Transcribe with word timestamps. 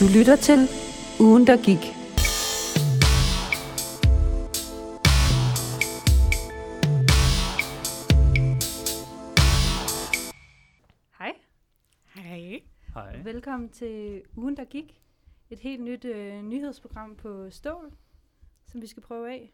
Du 0.00 0.04
lytter 0.18 0.36
til 0.36 0.58
Ugen, 1.20 1.46
der 1.46 1.56
gik. 1.56 1.82
Hej. 11.18 11.32
Hej. 12.14 12.62
Hej. 12.94 13.22
Velkommen 13.22 13.68
til 13.68 14.22
Ugen, 14.36 14.56
der 14.56 14.64
gik. 14.64 15.02
Et 15.50 15.58
helt 15.58 15.82
nyt 15.82 16.04
øh, 16.04 16.42
nyhedsprogram 16.42 17.16
på 17.16 17.50
Stål, 17.50 17.92
som 18.66 18.82
vi 18.82 18.86
skal 18.86 19.02
prøve 19.02 19.30
af. 19.30 19.52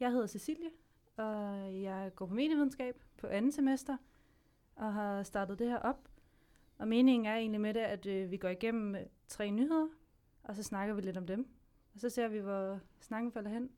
Jeg 0.00 0.10
hedder 0.10 0.26
Cecilie, 0.26 0.70
og 1.16 1.56
jeg 1.82 2.10
går 2.14 2.26
på 2.26 2.34
medievidenskab 2.34 2.94
på 3.18 3.26
anden 3.26 3.52
semester, 3.52 3.96
og 4.76 4.92
har 4.94 5.22
startet 5.22 5.58
det 5.58 5.68
her 5.68 5.78
op. 5.78 6.08
Og 6.78 6.88
meningen 6.88 7.26
er 7.26 7.36
egentlig 7.36 7.60
med 7.60 7.74
det, 7.74 7.80
at 7.80 8.06
øh, 8.06 8.30
vi 8.30 8.36
går 8.36 8.48
igennem 8.48 8.96
tre 9.30 9.50
nyheder, 9.50 9.88
og 10.42 10.56
så 10.56 10.62
snakker 10.62 10.94
vi 10.94 11.00
lidt 11.00 11.16
om 11.16 11.26
dem. 11.26 11.48
Og 11.94 12.00
så 12.00 12.10
ser 12.10 12.28
vi, 12.28 12.38
hvor 12.38 12.80
snakken 13.00 13.32
falder 13.32 13.50
hen. 13.50 13.70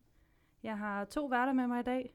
Jeg 0.63 0.79
har 0.79 1.05
to 1.05 1.27
værter 1.27 1.53
med 1.53 1.67
mig 1.67 1.81
i 1.81 1.83
dag. 1.83 2.15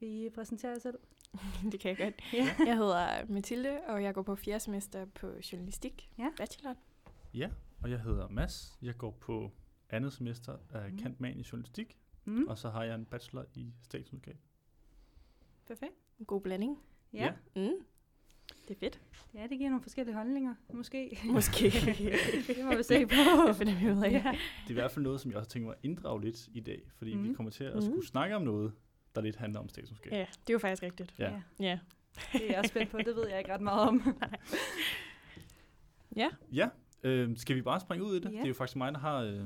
Vi 0.00 0.30
præsenterer 0.34 0.72
jer 0.72 0.78
selv. 0.78 0.98
Det 1.72 1.80
kan 1.80 1.88
jeg 1.88 1.98
godt. 1.98 2.32
Ja. 2.32 2.48
Jeg 2.66 2.76
hedder 2.76 3.26
Mathilde, 3.32 3.80
og 3.88 4.02
jeg 4.02 4.14
går 4.14 4.22
på 4.22 4.36
fjerde 4.36 4.60
semester 4.60 5.04
på 5.04 5.26
journalistik. 5.52 6.10
Ja. 6.18 6.30
Bachelor. 6.36 6.74
Ja, 7.34 7.50
og 7.82 7.90
jeg 7.90 8.00
hedder 8.00 8.28
Mads. 8.28 8.78
Jeg 8.82 8.94
går 8.98 9.10
på 9.10 9.50
andet 9.90 10.12
semester 10.12 10.58
af 10.70 10.90
mm. 10.92 10.98
Kantman 10.98 11.38
i 11.40 11.44
journalistik, 11.52 11.98
Mm, 12.28 12.46
og 12.48 12.58
så 12.58 12.70
har 12.70 12.84
jeg 12.84 12.94
en 12.94 13.04
bachelor 13.04 13.44
i 13.54 13.74
statsudgab. 13.82 14.36
perfekt. 15.66 15.94
En 16.18 16.26
god 16.26 16.40
blanding. 16.40 16.82
Ja. 17.12 17.34
Ja. 17.56 17.60
Mm. 17.70 17.84
Det 18.68 18.74
er 18.74 18.78
fedt. 18.78 19.00
ja, 19.34 19.42
det 19.42 19.58
giver 19.58 19.70
nogle 19.70 19.82
forskellige 19.82 20.14
holdninger, 20.16 20.54
måske. 20.72 21.18
Måske. 21.24 21.64
det 22.46 22.64
må 22.64 22.76
vi 22.76 22.82
se 22.82 23.06
på. 23.06 23.12
Det 23.48 23.56
finder 23.56 23.78
vi 23.80 23.90
ud 23.92 24.04
af. 24.04 24.10
Ja. 24.12 24.18
Det 24.62 24.66
er 24.66 24.70
i 24.70 24.72
hvert 24.72 24.90
fald 24.90 25.02
noget, 25.02 25.20
som 25.20 25.30
jeg 25.30 25.38
også 25.38 25.50
tænker 25.50 25.66
mig 25.66 25.74
at 25.78 25.84
inddrage 25.84 26.20
lidt 26.20 26.48
i 26.54 26.60
dag, 26.60 26.82
fordi 26.96 27.14
mm. 27.14 27.24
vi 27.28 27.32
kommer 27.34 27.50
til 27.52 27.64
at 27.64 27.72
Mhm. 27.74 27.82
skulle 27.82 28.06
snakke 28.06 28.36
om 28.36 28.42
noget, 28.42 28.72
der 29.14 29.20
lidt 29.20 29.36
handler 29.36 29.60
om 29.60 29.68
statsudgab. 29.68 30.12
ja, 30.12 30.18
det 30.18 30.48
er 30.48 30.52
jo 30.52 30.58
faktisk 30.58 30.82
rigtigt. 30.82 31.14
Ja. 31.18 31.30
ja. 31.30 31.40
Ja. 31.60 31.78
Det 32.32 32.42
er 32.42 32.46
jeg 32.50 32.58
også 32.58 32.68
spændt 32.68 32.90
på. 32.90 32.98
Det 32.98 33.16
ved 33.16 33.28
jeg 33.28 33.38
ikke 33.38 33.52
ret 33.54 33.60
meget 33.60 33.88
om. 33.88 34.02
Ja. 36.16 36.28
Ja, 36.52 36.68
øh, 37.02 37.36
skal 37.36 37.56
vi 37.56 37.62
bare 37.62 37.80
springe 37.80 38.04
ud 38.06 38.16
i 38.16 38.20
det? 38.20 38.24
Ja. 38.24 38.36
Det 38.36 38.44
er 38.44 38.48
jo 38.48 38.54
faktisk 38.54 38.76
mig, 38.76 38.92
der 38.92 38.98
har 38.98 39.18
øh, 39.20 39.38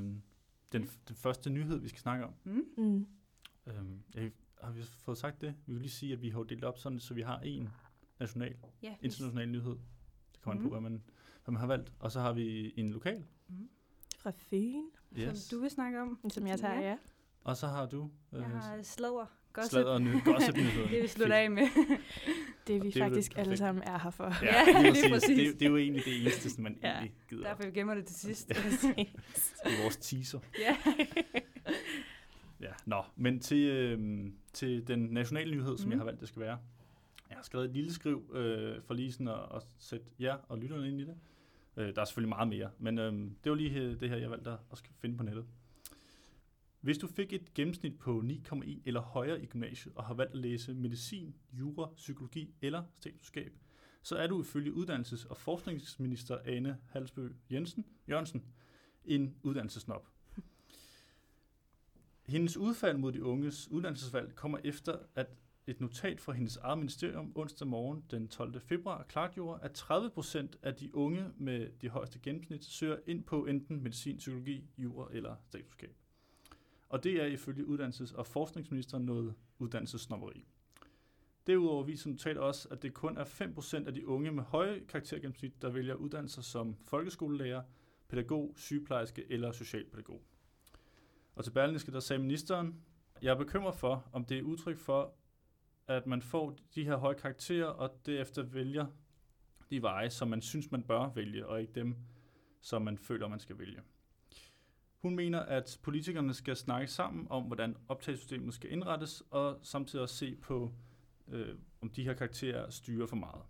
den, 0.72 0.90
den 1.08 1.16
første 1.16 1.50
nyhed, 1.50 1.78
vi 1.80 1.88
skal 1.88 2.00
snakke 2.00 2.24
om. 2.24 2.32
Mm. 2.44 2.64
Mm. 2.76 3.06
Øh, 3.66 3.74
jeg, 4.14 4.30
har 4.62 4.70
vi 4.72 4.82
fået 4.82 5.18
sagt 5.18 5.40
det? 5.40 5.54
Vi 5.66 5.72
vil 5.72 5.82
lige 5.82 5.90
sige, 5.90 6.12
at 6.12 6.22
vi 6.22 6.30
har 6.30 6.42
delt 6.42 6.64
op 6.64 6.78
sådan, 6.78 7.00
så 7.00 7.14
vi 7.14 7.22
har 7.22 7.38
en 7.38 7.68
national, 8.20 8.54
Ja, 8.82 8.94
international 9.02 9.48
nyhed. 9.48 9.76
Det 10.32 10.40
kommer 10.42 10.52
an 10.54 10.58
Mhm. 10.60 10.68
på, 10.68 10.70
hvad 10.80 10.90
man, 10.90 11.02
hvad 11.44 11.52
man 11.52 11.60
har 11.60 11.66
valgt. 11.66 11.92
Og 11.98 12.12
så 12.12 12.20
har 12.20 12.32
vi 12.32 12.72
en 12.76 12.90
lokal. 12.90 13.24
Fra 14.18 14.30
Fyn, 14.36 14.82
Yes. 15.18 15.38
Som 15.38 15.56
du 15.58 15.62
vil 15.62 15.70
snakke 15.70 16.00
om. 16.00 16.18
som 16.30 16.46
jeg 16.46 16.58
tager, 16.60 16.74
Ja. 16.80 16.88
ja. 16.88 16.96
Og 17.44 17.56
så 17.56 17.66
har 17.66 17.86
du 17.86 18.10
øh, 18.32 18.40
Jeg 18.40 18.48
har 18.48 18.82
sladder. 18.82 19.26
Gossip. 19.52 19.70
sladder 19.70 19.90
og 19.92 20.02
ny- 20.02 20.24
gossip 20.24 20.56
nyheder. 20.56 20.82
det 20.82 20.90
vil 20.90 21.02
vi 21.02 21.06
slutte 21.08 21.34
af 21.34 21.50
med. 21.50 21.62
Det 22.66 22.82
vi 22.84 22.90
det 22.90 22.96
er 22.96 23.04
faktisk 23.04 23.32
alle 23.36 23.56
sammen 23.56 23.82
er 23.84 23.98
her 23.98 24.10
for. 24.10 24.44
Ja, 24.44 24.82
lige 24.82 24.92
lige 24.92 25.08
præcis. 25.12 25.28
Det, 25.28 25.42
er 25.42 25.46
jo- 25.46 25.52
det 25.52 25.62
er 25.62 25.70
jo 25.70 25.76
egentlig 25.76 26.04
det 26.04 26.20
eneste, 26.20 26.50
som 26.50 26.62
man 26.62 26.78
Ja. 26.82 26.88
egentlig 26.92 27.12
gider. 27.28 27.42
Derfor 27.42 27.62
vi 27.64 27.70
gemmer 27.70 27.94
det 27.94 28.06
til 28.06 28.16
sidst. 28.16 28.48
Ja. 28.54 28.54
Det 29.64 29.78
er 29.78 29.82
vores 29.82 29.96
teaser. 29.96 30.38
ja. 30.58 30.76
Ja, 32.60 32.72
nå. 32.86 33.02
Men 33.16 33.40
til, 33.40 33.68
øh, 33.68 34.26
til 34.52 34.88
den 34.88 34.98
nationale 34.98 35.50
nyhed, 35.56 35.78
som 35.78 35.84
Mhm. 35.86 35.92
jeg 35.92 35.98
har 35.98 36.04
valgt, 36.04 36.20
det 36.20 36.28
skal 36.28 36.42
være. 36.42 36.58
Jeg 37.30 37.38
har 37.38 37.42
skrevet 37.42 37.64
et 37.64 37.72
lille 37.72 37.92
skriv 37.92 38.30
øh, 38.34 38.82
for 38.82 38.94
lige 38.94 39.12
sådan 39.12 39.28
at, 39.28 39.40
at 39.54 39.62
sætte 39.78 40.06
jer 40.20 40.34
og 40.48 40.58
lytterne 40.58 40.88
ind 40.88 41.00
i 41.00 41.04
det. 41.04 41.16
Øh, 41.76 41.94
der 41.94 42.00
er 42.00 42.04
selvfølgelig 42.04 42.28
meget 42.28 42.48
mere, 42.48 42.70
men 42.78 42.98
øh, 42.98 43.12
det 43.44 43.50
var 43.50 43.54
lige 43.54 43.80
øh, 43.80 44.00
det 44.00 44.08
her, 44.08 44.16
jeg 44.16 44.30
valgte 44.30 44.50
at 44.50 44.82
finde 45.00 45.16
på 45.16 45.22
nettet. 45.22 45.44
Hvis 46.80 46.98
du 46.98 47.06
fik 47.06 47.32
et 47.32 47.54
gennemsnit 47.54 47.98
på 47.98 48.22
9,1 48.26 48.68
eller 48.84 49.00
højere 49.00 49.42
i 49.42 49.46
gymnasiet 49.46 49.94
og 49.96 50.04
har 50.04 50.14
valgt 50.14 50.32
at 50.32 50.38
læse 50.38 50.74
medicin, 50.74 51.34
jura, 51.52 51.90
psykologi 51.96 52.54
eller 52.62 52.82
statskundskab, 52.98 53.52
så 54.02 54.16
er 54.16 54.26
du 54.26 54.42
ifølge 54.42 54.72
uddannelses- 54.72 55.28
og 55.28 55.36
forskningsminister 55.36 56.38
Ane 56.44 56.78
Halsbø 56.88 57.28
Jensen 57.50 57.86
Jørgensen 58.08 58.44
en 59.04 59.34
uddannelsesnop. 59.42 60.08
Hendes 62.26 62.56
udfald 62.56 62.98
mod 62.98 63.12
de 63.12 63.24
unges 63.24 63.70
uddannelsesvalg 63.70 64.34
kommer 64.34 64.58
efter, 64.64 64.98
at 65.14 65.26
et 65.66 65.80
notat 65.80 66.20
fra 66.20 66.32
hendes 66.32 66.56
eget 66.56 66.78
ministerium 66.78 67.32
onsdag 67.34 67.68
morgen 67.68 68.04
den 68.10 68.28
12. 68.28 68.60
februar 68.60 69.02
klargjorde, 69.02 69.62
at 69.62 69.72
30 69.72 70.10
procent 70.10 70.58
af 70.62 70.74
de 70.74 70.94
unge 70.94 71.24
med 71.36 71.68
de 71.80 71.88
højeste 71.88 72.18
gennemsnit 72.18 72.64
søger 72.64 72.96
ind 73.06 73.24
på 73.24 73.46
enten 73.46 73.82
medicin, 73.82 74.16
psykologi, 74.16 74.64
jura 74.78 75.08
eller 75.12 75.36
statskundskab. 75.46 75.96
Og 76.88 77.04
det 77.04 77.22
er 77.22 77.26
ifølge 77.26 77.66
uddannelses- 77.66 78.16
og 78.16 78.26
forskningsministeren 78.26 79.04
noget 79.04 79.34
uddannelsesnopperi. 79.58 80.46
Derudover 81.46 81.84
viser 81.84 82.10
notatet 82.10 82.42
også, 82.42 82.68
at 82.68 82.82
det 82.82 82.94
kun 82.94 83.16
er 83.16 83.24
5% 83.24 83.86
af 83.86 83.94
de 83.94 84.08
unge 84.08 84.32
med 84.32 84.44
høje 84.44 84.80
karaktergennemsnit, 84.88 85.62
der 85.62 85.70
vælger 85.70 85.94
uddannelser 85.94 86.42
som 86.42 86.76
folkeskolelærer, 86.84 87.62
pædagog, 88.08 88.52
sygeplejerske 88.56 89.24
eller 89.32 89.52
socialpædagog. 89.52 90.22
Og 91.34 91.44
til 91.44 91.50
Berlingske, 91.50 91.92
der 91.92 92.00
sagde 92.00 92.22
ministeren, 92.22 92.82
jeg 93.22 93.30
er 93.30 93.38
bekymret 93.38 93.74
for, 93.74 94.08
om 94.12 94.24
det 94.24 94.38
er 94.38 94.42
udtryk 94.42 94.78
for, 94.78 95.14
at 95.90 96.06
man 96.06 96.22
får 96.22 96.56
de 96.74 96.84
her 96.84 96.96
høje 96.96 97.14
karakterer, 97.14 97.66
og 97.66 98.00
derefter 98.06 98.42
vælger 98.42 98.86
de 99.70 99.82
veje, 99.82 100.10
som 100.10 100.28
man 100.28 100.42
synes, 100.42 100.70
man 100.70 100.82
bør 100.82 101.08
vælge, 101.14 101.46
og 101.46 101.60
ikke 101.60 101.72
dem, 101.72 101.96
som 102.60 102.82
man 102.82 102.98
føler, 102.98 103.28
man 103.28 103.40
skal 103.40 103.58
vælge. 103.58 103.80
Hun 105.02 105.16
mener, 105.16 105.40
at 105.40 105.78
politikerne 105.82 106.34
skal 106.34 106.56
snakke 106.56 106.88
sammen 106.88 107.26
om, 107.30 107.42
hvordan 107.42 107.76
optagelsessystemet 107.88 108.54
skal 108.54 108.72
indrettes, 108.72 109.22
og 109.30 109.58
samtidig 109.62 110.02
også 110.02 110.14
se 110.14 110.36
på, 110.36 110.72
øh, 111.28 111.54
om 111.80 111.90
de 111.90 112.04
her 112.04 112.14
karakterer 112.14 112.70
styrer 112.70 113.06
for 113.06 113.16
meget. 113.16 113.42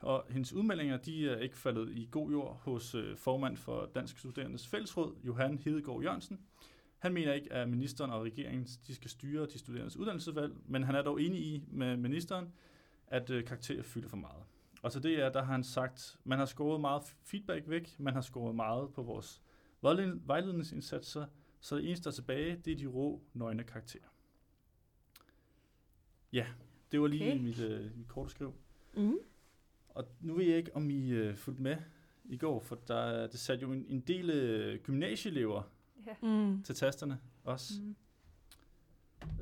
Og 0.00 0.26
hendes 0.30 0.52
udmeldinger, 0.52 0.96
de 0.96 1.28
er 1.30 1.38
ikke 1.38 1.56
faldet 1.56 1.90
i 1.90 2.08
god 2.10 2.30
jord 2.30 2.60
hos 2.64 2.94
øh, 2.94 3.16
formand 3.16 3.56
for 3.56 3.90
Dansk 3.94 4.18
Studerendes 4.18 4.66
Fællesråd, 4.66 5.16
Johan 5.24 5.58
Hedegaard 5.58 6.02
Jørgensen. 6.02 6.40
Han 6.98 7.12
mener 7.12 7.32
ikke, 7.32 7.52
at 7.52 7.68
ministeren 7.68 8.10
og 8.10 8.22
regeringen 8.22 8.64
de 8.86 8.94
skal 8.94 9.10
styre 9.10 9.46
de 9.46 9.58
studerendes 9.58 9.96
uddannelsesvalg, 9.96 10.54
men 10.66 10.82
han 10.82 10.94
er 10.94 11.02
dog 11.02 11.22
enig 11.22 11.40
i 11.40 11.64
med 11.68 11.96
ministeren, 11.96 12.52
at 13.06 13.30
øh, 13.30 13.44
karakterer 13.44 13.82
fylder 13.82 14.08
for 14.08 14.16
meget. 14.16 14.42
Og 14.82 14.92
så 14.92 15.00
det 15.00 15.20
er, 15.20 15.32
der 15.32 15.42
har 15.42 15.52
han 15.52 15.64
sagt, 15.64 16.18
man 16.24 16.38
har 16.38 16.46
skåret 16.46 16.80
meget 16.80 17.02
feedback 17.24 17.68
væk, 17.68 18.00
man 18.00 18.14
har 18.14 18.20
skåret 18.20 18.54
meget 18.54 18.92
på 18.92 19.02
vores 19.02 19.42
vejled- 19.82 20.20
vejledningsindsatser, 20.26 21.26
så 21.60 21.76
det 21.76 21.86
eneste, 21.86 22.04
der 22.04 22.10
er 22.10 22.14
tilbage, 22.14 22.56
det 22.64 22.72
er 22.72 22.76
de 22.76 22.86
rå, 22.86 23.22
nøgne 23.34 23.64
karakterer. 23.64 24.08
Ja, 26.32 26.46
det 26.92 27.00
var 27.00 27.06
lige 27.06 27.32
okay. 27.32 27.42
mit, 27.42 27.60
øh, 27.60 27.96
mit 27.96 28.08
korte 28.08 28.30
skriv. 28.30 28.54
Mm. 28.94 29.18
Og 29.88 30.08
nu 30.20 30.34
ved 30.34 30.44
jeg 30.44 30.56
ikke, 30.56 30.76
om 30.76 30.90
I 30.90 31.08
øh, 31.10 31.36
fulgte 31.36 31.62
med 31.62 31.76
i 32.24 32.36
går, 32.36 32.60
for 32.60 32.78
der, 32.88 33.26
det 33.26 33.40
satte 33.40 33.62
jo 33.62 33.72
en, 33.72 33.86
en 33.88 34.00
del 34.00 34.30
øh, 34.30 34.80
gymnasieelever 34.82 35.62
ja. 36.08 36.14
Mm. 36.28 36.62
til 36.62 36.74
tasterne 36.74 37.20
også. 37.44 37.72
Mm. 37.82 37.96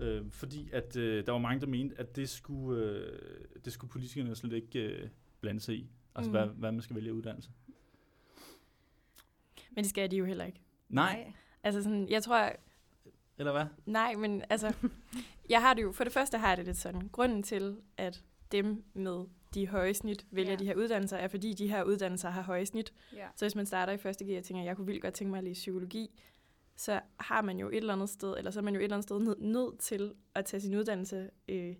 Øh, 0.03 0.31
fordi 0.31 0.71
at 0.73 0.97
øh, 0.97 1.27
der 1.27 1.33
var 1.33 1.39
mange, 1.39 1.61
der 1.61 1.67
mente, 1.67 1.99
at 1.99 2.17
det 2.17 2.29
skulle, 2.29 2.83
øh, 2.83 3.21
det 3.65 3.73
skulle 3.73 3.91
politikerne 3.91 4.37
slet 4.37 4.53
ikke 4.53 4.79
øh, 4.81 5.09
blande 5.41 5.61
sig 5.61 5.75
i. 5.75 5.91
Altså, 6.15 6.31
Mm. 6.31 6.37
hvad, 6.37 6.47
hvad 6.47 6.73
man 6.73 6.83
skal 6.83 6.97
vælge 6.97 7.15
uddannelse. 7.15 7.51
Men 9.71 9.85
det 9.85 9.91
skal 9.91 10.11
de 10.11 10.17
jo 10.17 10.25
heller 10.25 10.45
ikke. 10.45 10.61
Nej, 10.89 11.33
Altså 11.63 11.83
sådan, 11.83 12.09
jeg 12.09 12.23
tror, 12.23 12.53
eller 13.39 13.53
hvad? 13.53 13.65
Nej, 13.87 14.15
men 14.15 14.43
altså, 14.51 14.73
jeg 15.49 15.61
har 15.61 15.75
det 15.75 15.83
jo, 15.83 15.93
for 15.93 16.05
det 16.05 16.13
første 16.13 16.39
har 16.39 16.49
jeg 16.49 16.57
det 16.57 16.67
lidt 16.67 16.77
sådan, 16.77 17.09
grunden 17.13 17.43
til, 17.43 17.77
at 17.97 18.25
dem 18.53 18.85
med 18.95 19.25
de 19.55 19.69
høje 19.69 19.95
snit 19.95 20.27
vælger 20.31 20.51
Ja. 20.53 20.57
de 20.57 20.65
her 20.65 20.75
uddannelser, 20.75 21.17
er 21.17 21.29
fordi 21.29 21.53
de 21.53 21.69
her 21.69 21.83
uddannelser 21.83 22.31
har 22.31 22.43
høje 22.43 22.67
snit. 22.67 22.93
Ja. 23.17 23.29
Så 23.37 23.45
hvis 23.45 23.55
man 23.55 23.67
starter 23.67 23.93
i 23.93 23.97
første 23.99 24.25
gear 24.25 24.39
og 24.39 24.45
tænker, 24.45 24.63
jeg 24.65 24.77
kunne 24.77 24.87
vildt 24.87 25.03
godt 25.03 25.15
tænke 25.15 25.31
mig 25.31 25.39
at 25.39 25.45
læse 25.45 25.59
psykologi, 25.61 26.21
så 26.77 27.01
har 27.21 27.43
man 27.43 27.59
jo 27.59 27.69
et 27.69 27.77
eller 27.77 27.93
andet 27.93 28.09
sted, 28.09 28.35
eller 28.39 28.51
så 28.51 28.61
er 28.61 28.63
man 28.63 28.75
jo 28.75 28.81
et 28.81 28.85
eller 28.85 28.97
andet 28.97 29.09
sted 29.09 29.21
nød, 29.21 29.37
nødt 29.39 29.79
til 29.79 30.15
at 30.35 30.45
tage 30.45 30.61
sin 30.61 30.75
uddannelse 30.75 31.31
øh, 31.49 31.77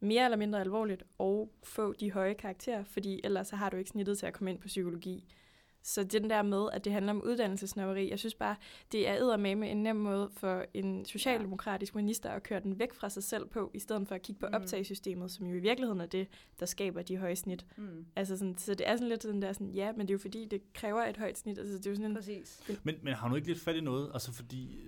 mere 0.00 0.24
eller 0.24 0.36
mindre 0.36 0.60
alvorligt 0.60 1.02
og 1.18 1.52
få 1.62 1.92
de 1.92 2.12
høje 2.12 2.34
karakterer, 2.34 2.84
fordi 2.84 3.20
ellers 3.24 3.48
så 3.48 3.56
har 3.56 3.70
du 3.70 3.76
ikke 3.76 3.90
snittet 3.90 4.18
til 4.18 4.26
at 4.26 4.32
komme 4.32 4.50
ind 4.50 4.58
på 4.58 4.66
psykologi. 4.66 5.34
Så 5.82 6.04
den 6.04 6.30
der 6.30 6.42
med, 6.42 6.68
at 6.72 6.84
det 6.84 6.92
handler 6.92 7.12
om 7.12 7.22
uddannelsesnøveri, 7.24 8.10
jeg 8.10 8.18
synes 8.18 8.34
bare, 8.34 8.56
det 8.92 9.08
er 9.08 9.14
eddermame 9.14 9.70
en 9.70 9.82
nem 9.82 9.96
måde 9.96 10.30
for 10.36 10.64
en 10.74 11.04
socialdemokratisk 11.04 11.94
minister 11.94 12.30
at 12.30 12.42
køre 12.42 12.60
den 12.60 12.78
væk 12.78 12.94
fra 12.94 13.10
sig 13.10 13.22
selv 13.22 13.46
på, 13.46 13.70
i 13.74 13.78
stedet 13.78 14.08
for 14.08 14.14
at 14.14 14.22
kigge 14.22 14.40
på 14.40 14.46
Mm. 14.46 14.54
optagesystemet, 14.54 15.30
som 15.30 15.46
jo 15.46 15.54
i 15.56 15.58
virkeligheden 15.60 16.00
er 16.00 16.06
det, 16.06 16.28
der 16.60 16.66
skaber 16.66 17.02
de 17.02 17.16
høje 17.16 17.36
snit. 17.36 17.66
Mm. 17.76 18.06
Altså 18.16 18.36
sådan, 18.36 18.58
så 18.58 18.74
det 18.74 18.88
er 18.88 18.96
sådan 18.96 19.08
lidt 19.08 19.22
sådan 19.22 19.42
der, 19.42 19.52
sådan, 19.52 19.70
ja, 19.70 19.92
men 19.92 20.00
det 20.00 20.10
er 20.10 20.14
jo 20.14 20.18
fordi, 20.18 20.44
det 20.44 20.72
kræver 20.72 21.02
et 21.02 21.16
højt 21.16 21.38
snit. 21.38 21.58
Altså 21.58 21.78
det 21.78 21.86
er 21.86 21.90
jo 21.90 21.96
sådan 21.96 22.10
en, 22.10 22.16
Præcis. 22.16 22.60
Men, 22.82 22.94
men 23.02 23.14
har 23.14 23.28
du 23.28 23.34
ikke 23.34 23.48
lidt 23.48 23.60
fat 23.60 23.76
i 23.76 23.80
noget? 23.80 24.10
Altså 24.14 24.32
fordi, 24.32 24.80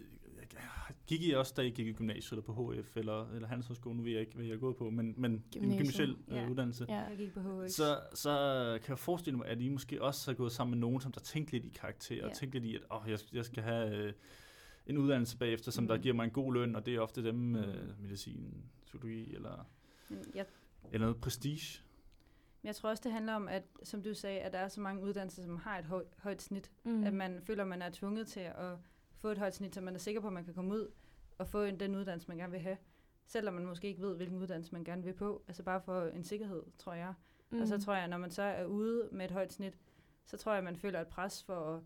gik 1.06 1.22
I 1.22 1.32
også, 1.32 1.54
da 1.56 1.62
I 1.62 1.70
gik 1.70 1.86
i 1.86 1.92
gymnasiet 1.92 2.32
eller 2.32 2.42
på 2.42 2.72
HF 2.72 2.96
eller, 2.96 3.30
eller 3.30 3.48
Handelshøjskolen, 3.48 3.96
nu 3.96 4.02
ved 4.02 4.12
jeg 4.12 4.20
ikke, 4.20 4.34
hvad 4.34 4.44
jeg 4.44 4.54
er 4.54 4.58
gået 4.58 4.76
på, 4.76 4.90
men, 4.90 5.14
men 5.16 5.32
en 5.32 5.76
gymnasiel 5.78 6.16
øh, 6.28 6.36
Ja. 6.36 6.48
uddannelse. 6.50 6.86
Ja. 6.88 6.94
Jeg 7.00 7.16
gik 7.18 7.32
på 7.34 7.40
HX. 7.40 7.70
Så, 7.70 8.00
så 8.14 8.30
kan 8.82 8.88
jeg 8.90 8.98
forestille 8.98 9.36
mig, 9.38 9.46
at 9.46 9.60
I 9.60 9.68
måske 9.68 10.02
også 10.02 10.30
har 10.30 10.36
gået 10.36 10.52
sammen 10.52 10.70
med 10.70 10.80
nogen, 10.88 11.00
som 11.00 11.12
der 11.12 11.20
tænkte 11.20 11.52
lidt 11.52 11.64
i 11.64 11.68
karakter, 11.68 12.22
og 12.24 12.28
Ja. 12.28 12.34
tænkte 12.34 12.58
lidt 12.58 12.72
i, 12.72 12.76
at 12.76 12.82
oh, 12.90 13.10
jeg, 13.10 13.18
jeg 13.32 13.44
skal 13.44 13.62
have 13.62 13.96
øh, 13.96 14.12
en 14.86 14.98
uddannelse 14.98 15.36
bagefter, 15.38 15.70
som 15.70 15.84
Mm. 15.84 15.88
der 15.88 15.96
giver 15.98 16.14
mig 16.14 16.24
en 16.24 16.30
god 16.30 16.54
løn, 16.54 16.76
og 16.76 16.86
det 16.86 16.94
er 16.94 17.00
ofte 17.00 17.24
dem, 17.24 17.34
Mm. 17.34 17.56
øh, 17.56 18.00
medicin, 18.02 18.64
psykologi 18.84 19.34
eller, 19.34 19.66
Men 20.08 20.18
jeg, 20.34 20.46
eller 20.92 21.06
noget 21.06 21.20
prestige. 21.20 21.80
men 22.62 22.66
jeg 22.66 22.76
tror 22.76 22.90
også, 22.90 23.02
det 23.04 23.12
handler 23.12 23.34
om, 23.34 23.48
at 23.48 23.62
som 23.82 24.02
du 24.02 24.14
sagde, 24.14 24.40
at 24.40 24.52
der 24.52 24.58
er 24.58 24.68
så 24.68 24.80
mange 24.80 25.02
uddannelser, 25.02 25.42
som 25.42 25.56
har 25.56 25.78
et 25.78 25.84
høj, 25.84 26.04
højt 26.18 26.42
snit. 26.42 26.70
Mm. 26.84 26.90
Mm. 26.92 27.04
At 27.04 27.14
man 27.14 27.40
føler, 27.42 27.62
at 27.62 27.68
man 27.68 27.82
er 27.82 27.90
tvunget 27.90 28.26
til 28.26 28.40
at 28.40 28.76
få 29.25 29.29
et 29.29 29.38
højt 29.38 29.55
snit, 29.55 29.75
så 29.75 29.81
man 29.81 29.94
er 29.94 29.99
sikker 29.99 30.21
på, 30.21 30.26
at 30.26 30.32
man 30.32 30.44
kan 30.44 30.55
komme 30.55 30.75
ud 30.75 30.91
og 31.38 31.49
få 31.49 31.62
en, 31.62 31.81
den 31.81 31.94
uddannelse, 31.94 32.29
man 32.29 32.37
gerne 32.37 32.50
vil 32.50 32.61
have. 32.61 32.76
Selvom 33.26 33.55
man 33.55 33.67
måske 33.67 33.88
ikke 33.88 34.03
ved, 34.03 34.17
hvilken 34.17 34.38
uddannelse 34.38 34.73
man 34.73 34.85
gerne 34.85 35.03
vil 35.03 35.12
på. 35.12 35.43
Altså 35.49 35.62
bare 35.62 35.81
for 35.81 36.03
en 36.03 36.25
sikkerhed, 36.25 36.62
tror 36.79 36.93
jeg. 36.93 37.15
Mm. 37.50 37.61
Og 37.61 37.69
så 37.69 37.81
tror 37.81 37.94
jeg, 37.94 38.09
når 38.09 38.19
man 38.19 38.31
så 38.31 38.43
er 38.43 38.65
ude 38.65 39.09
med 39.12 39.25
et 39.25 39.31
højt 39.31 39.53
snit, 39.53 39.79
så 40.26 40.37
tror 40.37 40.53
jeg, 40.53 40.59
at 40.59 40.65
man 40.65 40.76
føler 40.76 41.00
et 41.00 41.06
pres 41.06 41.43
for 41.43 41.75
at 41.75 41.81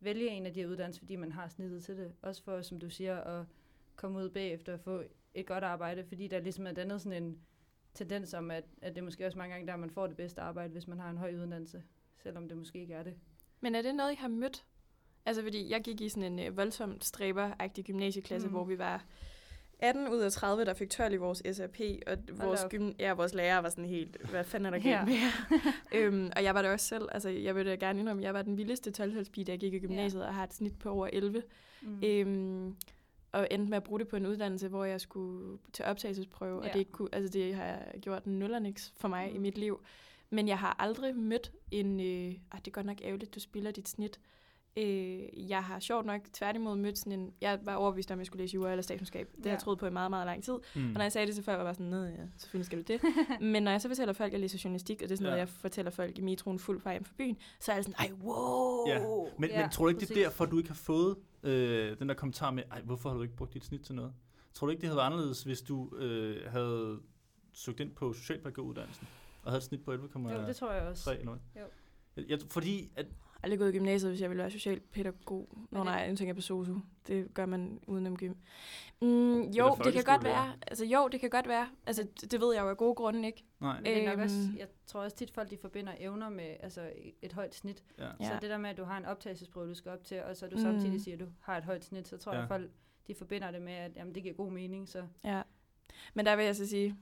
vælge 0.00 0.28
en 0.28 0.46
af 0.46 0.54
de 0.54 0.68
uddannelser, 0.68 1.00
fordi 1.00 1.16
man 1.16 1.32
har 1.32 1.48
snittet 1.48 1.84
til 1.84 1.96
det. 1.96 2.12
Også 2.22 2.44
for, 2.44 2.62
som 2.62 2.78
du 2.78 2.90
siger, 2.90 3.16
at 3.16 3.46
komme 3.96 4.18
ud 4.18 4.30
bagefter 4.30 4.72
og 4.72 4.80
få 4.80 5.02
et 5.34 5.46
godt 5.46 5.64
arbejde, 5.64 6.04
fordi 6.04 6.28
der 6.28 6.40
ligesom 6.40 6.66
er 6.66 6.72
dannet 6.72 7.00
sådan 7.00 7.22
en 7.22 7.38
tendens 7.94 8.34
om, 8.34 8.50
at, 8.50 8.64
at 8.82 8.94
det 8.94 9.04
måske 9.04 9.26
også 9.26 9.38
mange 9.38 9.52
gange 9.52 9.66
der, 9.66 9.76
man 9.76 9.90
får 9.90 10.06
det 10.06 10.16
bedste 10.16 10.40
arbejde, 10.40 10.72
hvis 10.72 10.86
man 10.86 10.98
har 10.98 11.10
en 11.10 11.18
høj 11.18 11.34
uddannelse, 11.34 11.82
selvom 12.18 12.48
det 12.48 12.56
måske 12.56 12.80
ikke 12.80 12.94
er 12.94 13.02
det. 13.02 13.14
Men 13.60 13.74
er 13.74 13.82
det 13.82 13.94
noget, 13.94 14.12
I 14.12 14.14
har 14.14 14.28
mødt? 14.28 14.64
Altså, 15.26 15.42
fordi 15.42 15.70
jeg 15.70 15.80
gik 15.82 16.00
i 16.00 16.08
sådan 16.08 16.32
en 16.32 16.38
øh, 16.38 16.56
voldsomt 16.56 17.04
stræber-agtig 17.04 17.84
gymnasieklasse, 17.84 18.48
Mm. 18.48 18.52
hvor 18.52 18.64
vi 18.64 18.78
var 18.78 19.04
18 19.78 20.08
ud 20.08 20.18
af 20.18 20.32
30, 20.32 20.64
der 20.64 20.74
fik 20.74 20.90
12 20.90 21.12
i 21.12 21.16
vores 21.16 21.42
SRP, 21.52 21.80
og 22.06 22.16
vores, 22.32 22.66
gym, 22.70 22.92
ja, 22.98 23.12
vores 23.14 23.34
lærer 23.34 23.58
var 23.58 23.68
sådan 23.68 23.84
helt, 23.84 24.16
hvad 24.30 24.44
fanden 24.44 24.66
er 24.66 24.78
der 24.78 24.78
galt 24.78 25.08
med 25.08 25.14
jer? 25.14 25.30
øhm, 26.06 26.30
og 26.36 26.44
jeg 26.44 26.54
var 26.54 26.62
der 26.62 26.72
også 26.72 26.86
selv, 26.86 27.08
altså 27.12 27.28
jeg 27.28 27.56
vil 27.56 27.66
da 27.66 27.74
gerne 27.74 28.00
indrømme, 28.00 28.22
jeg 28.22 28.34
var 28.34 28.42
den 28.42 28.56
vildeste 28.56 28.90
12 28.90 29.24
da 29.24 29.52
jeg 29.52 29.58
gik 29.58 29.74
i 29.74 29.78
gymnasiet, 29.78 30.26
og 30.26 30.34
har 30.34 30.44
et 30.44 30.54
snit 30.54 30.78
på 30.78 30.90
over 30.90 31.08
11. 31.12 31.42
Mm. 31.82 32.00
Øhm, 32.04 32.76
og 33.32 33.48
endte 33.50 33.70
med 33.70 33.76
at 33.76 33.82
bruge 33.82 34.00
det 34.00 34.08
på 34.08 34.16
en 34.16 34.26
uddannelse, 34.26 34.68
hvor 34.68 34.84
jeg 34.84 35.00
skulle 35.00 35.58
til 35.72 35.84
optagelsesprøve. 35.84 36.62
Ja. 36.62 36.68
og 36.68 36.72
det, 36.72 36.78
ikke 36.78 36.92
kunne, 36.92 37.08
altså 37.12 37.32
det 37.32 37.54
har 37.54 37.78
gjort 38.00 38.26
nul 38.26 38.54
og 38.54 38.62
niks 38.62 38.92
for 38.96 39.08
mig 39.08 39.28
mm. 39.30 39.36
i 39.36 39.38
mit 39.38 39.58
liv. 39.58 39.80
Men 40.30 40.48
jeg 40.48 40.58
har 40.58 40.76
aldrig 40.78 41.16
mødt 41.16 41.52
en... 41.70 42.00
Øh, 42.00 42.34
ah, 42.52 42.58
det 42.58 42.66
er 42.66 42.70
godt 42.70 42.86
nok 42.86 43.00
ærgerligt, 43.04 43.34
du 43.34 43.40
spiller 43.40 43.70
dit 43.70 43.88
snit. 43.88 44.20
Øh, 44.76 45.50
jeg 45.50 45.64
har 45.64 45.80
sjovt 45.80 46.06
nok 46.06 46.20
tværtimod 46.32 46.76
mødt 46.76 46.98
sådan 46.98 47.12
en... 47.12 47.32
Jeg 47.40 47.58
var 47.62 47.74
overbevist 47.74 48.10
om, 48.10 48.14
at 48.14 48.18
jeg 48.18 48.26
skulle 48.26 48.42
læse 48.42 48.54
jura 48.54 48.70
eller 48.70 48.82
statskundskab. 48.82 49.26
Det 49.36 49.44
har 49.44 49.50
jeg 49.50 49.56
Ja. 49.58 49.60
troet 49.64 49.78
på 49.78 49.86
i 49.86 49.90
meget, 49.90 50.10
meget 50.10 50.26
lang 50.26 50.44
tid. 50.44 50.52
Mm. 50.52 50.86
Og 50.86 50.92
når 50.94 51.02
jeg 51.02 51.12
sagde 51.12 51.26
det 51.26 51.34
til 51.34 51.44
folk, 51.44 51.54
var 51.58 51.62
jeg 51.62 51.66
bare 51.66 51.74
sådan, 51.74 51.86
nej, 51.86 52.08
ja, 52.08 52.26
selvfølgelig 52.36 52.66
skal 52.66 52.78
du 52.78 52.84
det. 52.92 53.00
Men 53.52 53.62
når 53.62 53.70
jeg 53.70 53.80
så 53.80 53.88
fortæller 53.88 54.12
folk, 54.12 54.28
at 54.28 54.32
jeg 54.32 54.40
læser 54.40 54.58
journalistik, 54.64 54.96
og 55.02 55.08
det 55.08 55.12
er 55.12 55.16
sådan 55.16 55.22
noget, 55.24 55.36
Ja. 55.36 55.40
jeg 55.40 55.48
fortæller 55.48 55.90
folk 55.90 56.18
i 56.18 56.20
metroen 56.20 56.58
fuld 56.58 56.80
fra 56.80 56.90
hjem 56.90 57.04
fra 57.04 57.14
byen, 57.18 57.36
så 57.60 57.72
er 57.72 57.76
jeg 57.76 57.84
sådan, 57.84 57.96
ej, 57.98 58.12
wow! 58.24 58.88
Ja, 58.88 58.98
Men, 59.38 59.50
Ja, 59.50 59.60
men 59.60 59.70
tror 59.70 59.84
du 59.84 59.88
ikke, 59.88 60.00
det 60.00 60.04
er 60.04 60.08
præcis. 60.14 60.22
derfor, 60.24 60.44
du 60.44 60.58
ikke 60.58 60.70
har 60.70 60.74
fået 60.74 61.16
øh, 61.42 61.98
den 61.98 62.08
der 62.08 62.14
kommentar 62.14 62.50
med, 62.50 62.62
ej, 62.70 62.80
hvorfor 62.82 63.08
har 63.08 63.16
du 63.16 63.22
ikke 63.22 63.36
brugt 63.36 63.54
dit 63.54 63.64
snit 63.64 63.80
til 63.80 63.94
noget? 63.94 64.12
Tror 64.54 64.66
du 64.66 64.70
ikke, 64.70 64.80
det 64.80 64.88
havde 64.88 64.96
været 64.96 65.06
anderledes, 65.06 65.42
hvis 65.42 65.62
du 65.62 65.96
øh, 65.96 66.50
havde 66.52 66.98
søgt 67.52 67.80
ind 67.80 67.90
på 67.94 68.12
socialpædagoguddannelsen, 68.12 69.08
og 69.42 69.50
havde 69.50 69.58
et 69.58 69.64
snit 69.64 69.84
på 69.84 69.92
11,3 69.94 70.18
Jo, 70.32 70.46
det 70.46 70.56
tror 70.56 70.72
jeg 70.72 70.82
også. 70.82 71.10
eller 71.10 71.24
noget? 71.24 71.40
Jo. 71.56 71.64
Jeg, 72.16 72.24
jeg, 72.28 72.38
fordi, 72.50 72.90
at, 72.96 73.06
aldrig 73.42 73.58
gået 73.58 73.74
i 73.74 73.78
gymnasiet, 73.78 74.10
hvis 74.10 74.20
jeg 74.20 74.30
ville 74.30 74.40
være 74.42 74.50
socialpædagog. 74.50 75.48
Nå 75.70 75.78
det- 75.78 75.84
nej, 75.86 76.10
nu 76.10 76.16
tænker 76.16 76.28
jeg 76.28 76.34
på 76.36 76.42
SOSU. 76.42 76.74
Det 77.06 77.34
gør 77.34 77.46
man 77.46 77.80
udenom 77.86 78.16
gym. 78.16 78.34
Mm, 79.02 79.40
jo, 79.42 79.76
det 79.84 79.92
kan 79.92 80.04
godt 80.04 80.24
være. 80.24 80.52
Altså 80.66 80.84
jo, 80.84 81.08
det 81.12 81.20
kan 81.20 81.30
godt 81.30 81.48
være. 81.48 81.68
Altså 81.86 82.06
det, 82.30 82.40
ved 82.40 82.54
jeg 82.54 82.62
jo 82.62 82.68
af 82.68 82.76
gode 82.76 82.94
grunde 82.94 83.26
ikke. 83.26 83.44
nej, 83.60 83.76
Men 83.76 83.84
det 83.84 84.02
er 84.02 84.04
nok 84.08 84.12
Øhm. 84.12 84.22
også, 84.22 84.36
jeg 84.58 84.66
tror 84.86 85.00
også 85.00 85.16
tit, 85.16 85.30
folk 85.30 85.50
de 85.50 85.56
forbinder 85.56 85.92
evner 85.98 86.28
med 86.28 86.56
altså, 86.60 86.90
et 87.22 87.32
højt 87.32 87.54
snit. 87.54 87.84
ja. 87.98 88.10
Så 88.20 88.32
det 88.40 88.50
der 88.50 88.58
med, 88.58 88.70
at 88.70 88.76
du 88.76 88.84
har 88.84 88.98
en 88.98 89.04
optagelsesprøve, 89.04 89.68
du 89.68 89.74
skal 89.74 89.92
op 89.92 90.04
til, 90.04 90.22
og 90.22 90.36
så 90.36 90.46
du 90.46 90.56
Mm. 90.56 90.62
samtidig 90.62 91.00
siger, 91.00 91.14
at 91.14 91.20
du 91.20 91.26
har 91.40 91.56
et 91.58 91.64
højt 91.64 91.84
snit, 91.84 92.08
så 92.08 92.16
tror 92.16 92.32
Ja. 92.32 92.36
ja. 92.38 92.42
jeg, 92.44 92.54
at 92.54 92.60
folk 92.60 92.70
de 93.06 93.14
forbinder 93.14 93.50
det 93.50 93.62
med, 93.62 93.72
at 93.72 93.96
jamen, 93.96 94.14
det 94.14 94.22
giver 94.22 94.34
god 94.34 94.50
mening. 94.52 94.88
Så, 94.88 95.02
Ja. 95.24 95.42
Men 96.14 96.26
der 96.26 96.36
vil 96.36 96.44
jeg 96.44 96.56
så 96.56 96.66
sige, 96.66 96.96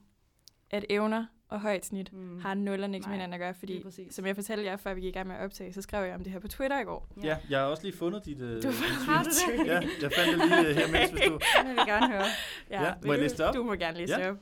at 0.70 0.84
evner 0.90 1.26
og 1.50 1.60
højt 1.60 1.86
snit 1.86 2.12
mm. 2.12 2.40
har 2.40 2.54
nul 2.54 2.82
og 2.82 2.90
niks 2.90 3.06
med 3.06 3.14
hinanden 3.14 3.34
at 3.34 3.40
gøre, 3.40 3.54
fordi 3.54 3.84
som 4.10 4.26
jeg 4.26 4.34
fortalte 4.34 4.64
jer, 4.64 4.76
før 4.76 4.94
vi 4.94 5.00
gik 5.00 5.08
i 5.08 5.12
gang 5.12 5.28
med 5.28 5.36
at 5.36 5.44
optage, 5.44 5.72
så 5.72 5.82
skrev 5.82 6.04
jeg 6.04 6.14
om 6.14 6.22
det 6.24 6.32
her 6.32 6.40
på 6.40 6.48
Twitter 6.48 6.80
i 6.80 6.84
går. 6.84 7.08
ja, 7.22 7.36
jeg 7.50 7.58
har 7.60 7.66
også 7.66 7.82
lige 7.82 7.96
fundet 7.96 8.24
dit, 8.24 8.40
øh, 8.40 8.62
Du- 8.62 8.68
dit 8.68 8.74
Har 9.06 9.22
tweet. 9.24 9.58
du 9.58 9.62
det? 9.62 9.68
Ja, 9.70 9.80
jeg 10.02 10.12
fandt 10.16 10.40
det 10.40 10.48
lige 10.48 10.68
øh, 10.68 10.74
her, 10.76 10.92
mens 10.92 11.10
hvis 11.10 11.20
du... 11.28 11.32
Det 11.58 11.68
vil 11.68 11.72
vi 11.74 11.90
gerne 11.90 12.08
høre. 12.12 12.24
Ja, 12.70 12.94
vil 12.94 13.06
må 13.06 13.12
jeg 13.12 13.18
du- 13.18 13.22
læse 13.22 13.36
det 13.36 13.46
op? 13.46 13.54
Du 13.54 13.62
må 13.62 13.74
gerne 13.74 13.96
læse 13.98 14.12
Ja. 14.18 14.22
det 14.24 14.30
op. 14.30 14.36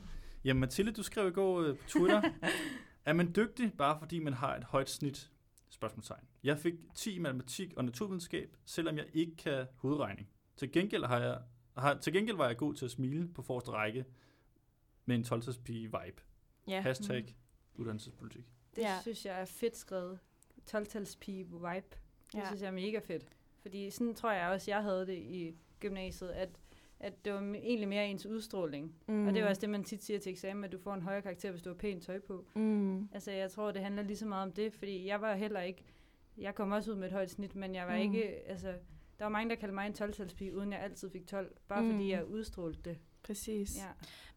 Jamen 0.45 0.59
Mathilde, 0.61 0.91
du 0.91 1.03
skrev 1.03 1.27
i 1.27 1.31
går 1.31 1.61
øh, 1.61 1.77
på 1.77 1.83
Twitter, 1.87 2.21
er 3.05 3.13
man 3.13 3.31
dygtig, 3.35 3.73
bare 3.77 3.99
fordi 3.99 4.19
man 4.19 4.33
har 4.33 4.55
et 4.55 4.63
højt 4.63 4.89
snit? 4.89 5.29
Spørgsmålstegn. 5.69 6.23
Jeg 6.43 6.57
fik 6.57 6.73
10 6.95 7.15
i 7.15 7.19
matematik 7.19 7.73
og 7.77 7.85
naturvidenskab, 7.85 8.55
selvom 8.65 8.97
jeg 8.97 9.05
ikke 9.13 9.35
kan 9.35 9.65
hovedregning. 9.77 10.27
Til 10.57 10.71
gengæld, 10.71 11.05
har 11.05 11.19
jeg, 11.19 11.37
har, 11.77 11.93
til 11.97 12.13
gengæld 12.13 12.37
var 12.37 12.47
jeg 12.47 12.57
god 12.57 12.73
til 12.73 12.85
at 12.85 12.91
smile 12.91 13.27
på 13.35 13.41
forreste 13.41 13.71
række 13.71 14.05
med 15.05 15.15
en 15.15 15.23
12 15.23 15.43
vibe. 15.67 16.21
Ja. 16.69 16.81
Hashtag 16.81 17.23
Mm. 17.75 17.81
uddannelsespolitik. 17.81 18.45
Det 18.75 18.81
Ja. 18.81 18.97
synes 19.01 19.25
jeg 19.25 19.41
er 19.41 19.45
fedt 19.45 19.77
skrevet. 19.77 20.19
12-talspige 20.71 21.43
vibe. 21.45 21.57
Det 21.61 22.35
Ja. 22.35 22.45
synes 22.47 22.61
jeg 22.61 22.67
er 22.67 22.71
mega 22.71 22.99
fedt. 22.99 23.25
Fordi 23.61 23.89
sådan 23.89 24.15
tror 24.15 24.31
jeg 24.31 24.49
også, 24.49 24.71
jeg 24.71 24.83
havde 24.83 25.07
det 25.07 25.17
i 25.17 25.55
gymnasiet, 25.79 26.29
at, 26.29 26.49
at 26.99 27.25
det 27.25 27.33
var 27.33 27.39
egentlig 27.39 27.87
mere 27.87 28.07
ens 28.07 28.25
udstråling. 28.25 28.95
Mm. 29.07 29.27
Og 29.27 29.33
det 29.33 29.41
er 29.41 29.47
også 29.49 29.61
det, 29.61 29.69
man 29.69 29.83
tit 29.83 30.03
siger 30.03 30.19
til 30.19 30.31
eksamen, 30.31 30.63
at 30.63 30.71
du 30.71 30.77
får 30.77 30.93
en 30.93 31.01
højere 31.01 31.21
karakter, 31.21 31.51
hvis 31.51 31.61
du 31.61 31.69
har 31.69 31.75
pænt 31.77 32.03
tøj 32.03 32.19
på. 32.19 32.45
Mm. 32.55 33.09
Altså, 33.11 33.31
jeg 33.31 33.51
tror, 33.51 33.71
det 33.71 33.81
handler 33.81 34.03
lige 34.03 34.17
så 34.17 34.25
meget 34.25 34.43
om 34.43 34.51
det, 34.51 34.73
fordi 34.73 35.05
jeg 35.05 35.21
var 35.21 35.35
heller 35.35 35.61
ikke... 35.61 35.83
Jeg 36.37 36.55
kom 36.55 36.71
også 36.71 36.91
ud 36.91 36.95
med 36.95 37.07
et 37.07 37.13
højt 37.13 37.29
snit, 37.31 37.55
men 37.55 37.75
jeg 37.75 37.87
var 37.87 37.95
Mm. 37.95 38.01
ikke... 38.01 38.23
Altså, 38.49 38.67
der 39.19 39.25
var 39.25 39.29
mange, 39.29 39.49
der 39.49 39.55
kaldte 39.55 39.75
mig 39.75 39.87
en 39.87 39.93
12-talspige, 39.93 40.55
uden 40.55 40.71
jeg 40.71 40.79
altid 40.79 41.09
fik 41.09 41.27
12. 41.27 41.55
Bare 41.67 41.81
mm. 41.83 41.91
fordi 41.91 42.09
jeg 42.11 42.25
udstrålte 42.25 42.81
det. 42.81 42.97
Præcis. 43.29 43.77
Ja. 43.77 43.83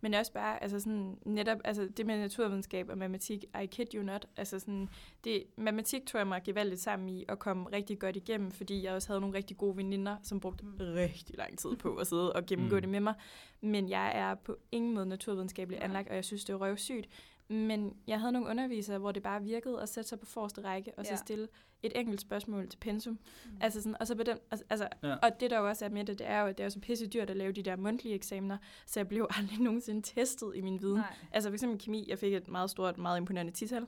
Men 0.00 0.14
også 0.14 0.32
bare, 0.32 0.62
altså 0.62 0.80
sådan, 0.80 1.18
netop, 1.24 1.58
altså 1.64 1.88
det 1.96 2.06
med 2.06 2.18
naturvidenskab 2.18 2.88
og 2.88 2.98
matematik, 2.98 3.44
I 3.62 3.66
kid 3.66 3.86
you 3.94 4.02
not, 4.02 4.26
altså 4.36 4.58
sådan, 4.58 4.88
det, 5.24 5.42
matematik 5.56 6.06
tog 6.06 6.18
jeg 6.18 6.26
mig 6.26 6.42
gevaldigt 6.44 6.80
sammen 6.80 7.08
i 7.08 7.24
og 7.28 7.38
kom 7.38 7.66
rigtig 7.66 7.98
godt 7.98 8.16
igennem, 8.16 8.50
fordi 8.50 8.82
jeg 8.84 8.92
også 8.92 9.08
havde 9.08 9.20
nogle 9.20 9.36
rigtig 9.36 9.56
gode 9.56 9.76
veninder, 9.76 10.16
som 10.22 10.40
brugte 10.40 10.64
Mm. 10.64 10.72
rigtig 10.78 11.36
lang 11.38 11.58
tid 11.58 11.76
på 11.76 11.94
at 11.96 12.06
sidde 12.06 12.32
og 12.32 12.46
gennemgå 12.48 12.74
Mm. 12.76 12.80
det 12.80 12.90
med 12.90 13.00
mig. 13.00 13.14
Men 13.60 13.88
jeg 13.88 14.12
er 14.18 14.34
på 14.34 14.56
ingen 14.72 14.94
måde 14.94 15.06
naturvidenskabelig 15.06 15.84
anlagt, 15.84 16.08
og 16.08 16.14
jeg 16.14 16.24
synes, 16.24 16.44
det 16.44 16.52
er 16.52 16.56
røvsygt. 16.56 17.08
Men 17.48 17.96
jeg 18.06 18.20
havde 18.20 18.32
nogle 18.32 18.48
undervisere, 18.48 18.98
hvor 18.98 19.12
det 19.12 19.22
bare 19.22 19.42
virkede 19.42 19.82
at 19.82 19.88
sætte 19.88 20.08
sig 20.08 20.20
på 20.20 20.26
forreste 20.26 20.60
række, 20.64 20.92
og 20.96 21.04
så 21.06 21.12
Ja. 21.12 21.16
stille 21.16 21.48
et 21.82 21.92
enkelt 21.98 22.20
spørgsmål 22.20 22.68
til 22.68 22.78
pensum. 22.78 23.12
Mm. 23.44 23.50
Altså 23.60 23.80
sådan, 23.82 23.96
og 24.00 24.06
så 24.06 24.14
på 24.14 24.22
den, 24.22 24.38
altså, 24.50 24.64
altså 24.70 24.88
Ja. 25.02 25.14
og 25.14 25.40
det 25.40 25.50
der 25.50 25.58
jo 25.58 25.68
også 25.68 25.84
er 25.84 25.88
med 25.88 26.04
det, 26.04 26.18
det 26.18 26.28
er 26.28 26.40
jo, 26.40 26.46
at 26.46 26.58
det 26.58 26.62
er 26.64 26.66
jo 26.66 26.70
så 26.70 26.80
pisse 26.80 27.06
dyrt 27.06 27.30
at 27.30 27.36
lave 27.36 27.52
de 27.52 27.62
der 27.62 27.76
mundtlige 27.76 28.14
eksamener, 28.14 28.58
så 28.86 29.00
jeg 29.00 29.08
blev 29.08 29.26
aldrig 29.38 29.58
nogensinde 29.60 30.02
testet 30.02 30.52
i 30.56 30.60
min 30.60 30.80
viden. 30.82 30.96
Nej. 30.96 31.14
Altså 31.32 31.48
for 31.50 31.54
eksempel 31.54 31.78
kemi, 31.78 32.04
jeg 32.08 32.18
fik 32.18 32.34
et 32.34 32.48
meget 32.48 32.70
stort, 32.70 32.98
meget 32.98 33.18
imponerende 33.18 33.52
tital. 33.52 33.86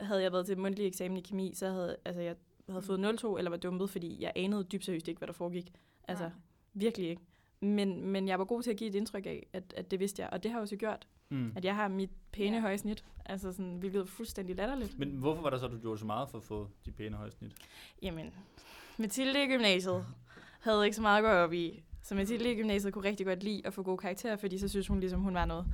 Havde 0.00 0.22
jeg 0.22 0.32
været 0.32 0.46
til 0.46 0.58
mundtlig 0.58 0.86
eksamen 0.86 1.16
i 1.16 1.20
kemi, 1.20 1.52
så 1.54 1.66
havde 1.70 1.96
altså, 2.04 2.20
jeg 2.22 2.36
havde 2.68 2.82
fået 2.82 2.98
0,2 3.24 3.38
eller 3.38 3.50
var 3.50 3.56
dumpet, 3.58 3.90
fordi 3.90 4.22
jeg 4.22 4.32
anede 4.36 4.64
dybt 4.64 4.84
seriøst 4.84 5.08
ikke, 5.08 5.18
hvad 5.18 5.26
der 5.26 5.32
foregik. 5.34 5.72
Altså 6.08 6.24
Nej. 6.24 6.32
virkelig 6.74 7.08
ikke. 7.10 7.22
Men, 7.60 8.04
men 8.06 8.28
jeg 8.28 8.38
var 8.38 8.44
god 8.44 8.62
til 8.62 8.70
at 8.70 8.76
give 8.76 8.88
et 8.90 8.94
indtryk 8.94 9.26
af, 9.26 9.46
at, 9.52 9.74
at 9.76 9.90
det 9.90 10.00
vidste 10.00 10.22
jeg, 10.22 10.30
og 10.32 10.42
det 10.42 10.50
har 10.50 10.58
jo 10.60 10.66
så 10.66 10.76
gjort, 10.76 11.06
Mm. 11.30 11.52
at 11.56 11.64
jeg 11.64 11.74
har 11.74 11.88
mit 11.88 12.10
pæne 12.32 12.56
Ja. 12.56 12.60
høje 12.60 12.78
snit, 12.78 13.04
altså 13.26 13.52
sådan, 13.52 13.76
hvilket 13.76 14.00
er 14.00 14.04
fuldstændig 14.04 14.56
latterligt. 14.56 14.98
Men 14.98 15.08
hvorfor 15.10 15.42
var 15.42 15.50
det 15.50 15.60
så, 15.60 15.66
at 15.66 15.72
du 15.72 15.78
gjorde 15.78 15.98
så 15.98 16.06
meget 16.06 16.28
for 16.28 16.38
at 16.38 16.44
få 16.44 16.68
de 16.86 16.92
pæne 16.92 17.16
høje 17.16 17.30
snit? 17.30 17.52
Jamen, 18.02 18.34
Mathilde 18.98 19.44
i 19.44 19.46
gymnasiet 19.46 20.06
havde 20.60 20.84
ikke 20.84 20.96
så 20.96 21.02
meget 21.02 21.18
at 21.18 21.24
gå 21.24 21.28
op 21.30 21.52
i. 21.52 21.82
Så 22.02 22.14
Mathilde 22.14 22.52
i 22.52 22.56
gymnasiet 22.56 22.92
kunne 22.92 23.04
rigtig 23.08 23.26
godt 23.26 23.42
lide 23.42 23.62
at 23.64 23.74
få 23.74 23.82
gode 23.82 23.98
karakterer, 23.98 24.36
fordi 24.36 24.58
så 24.58 24.68
synes 24.68 24.86
hun 24.86 25.00
ligesom, 25.00 25.20
hun 25.20 25.34
var 25.34 25.44
noget. 25.44 25.66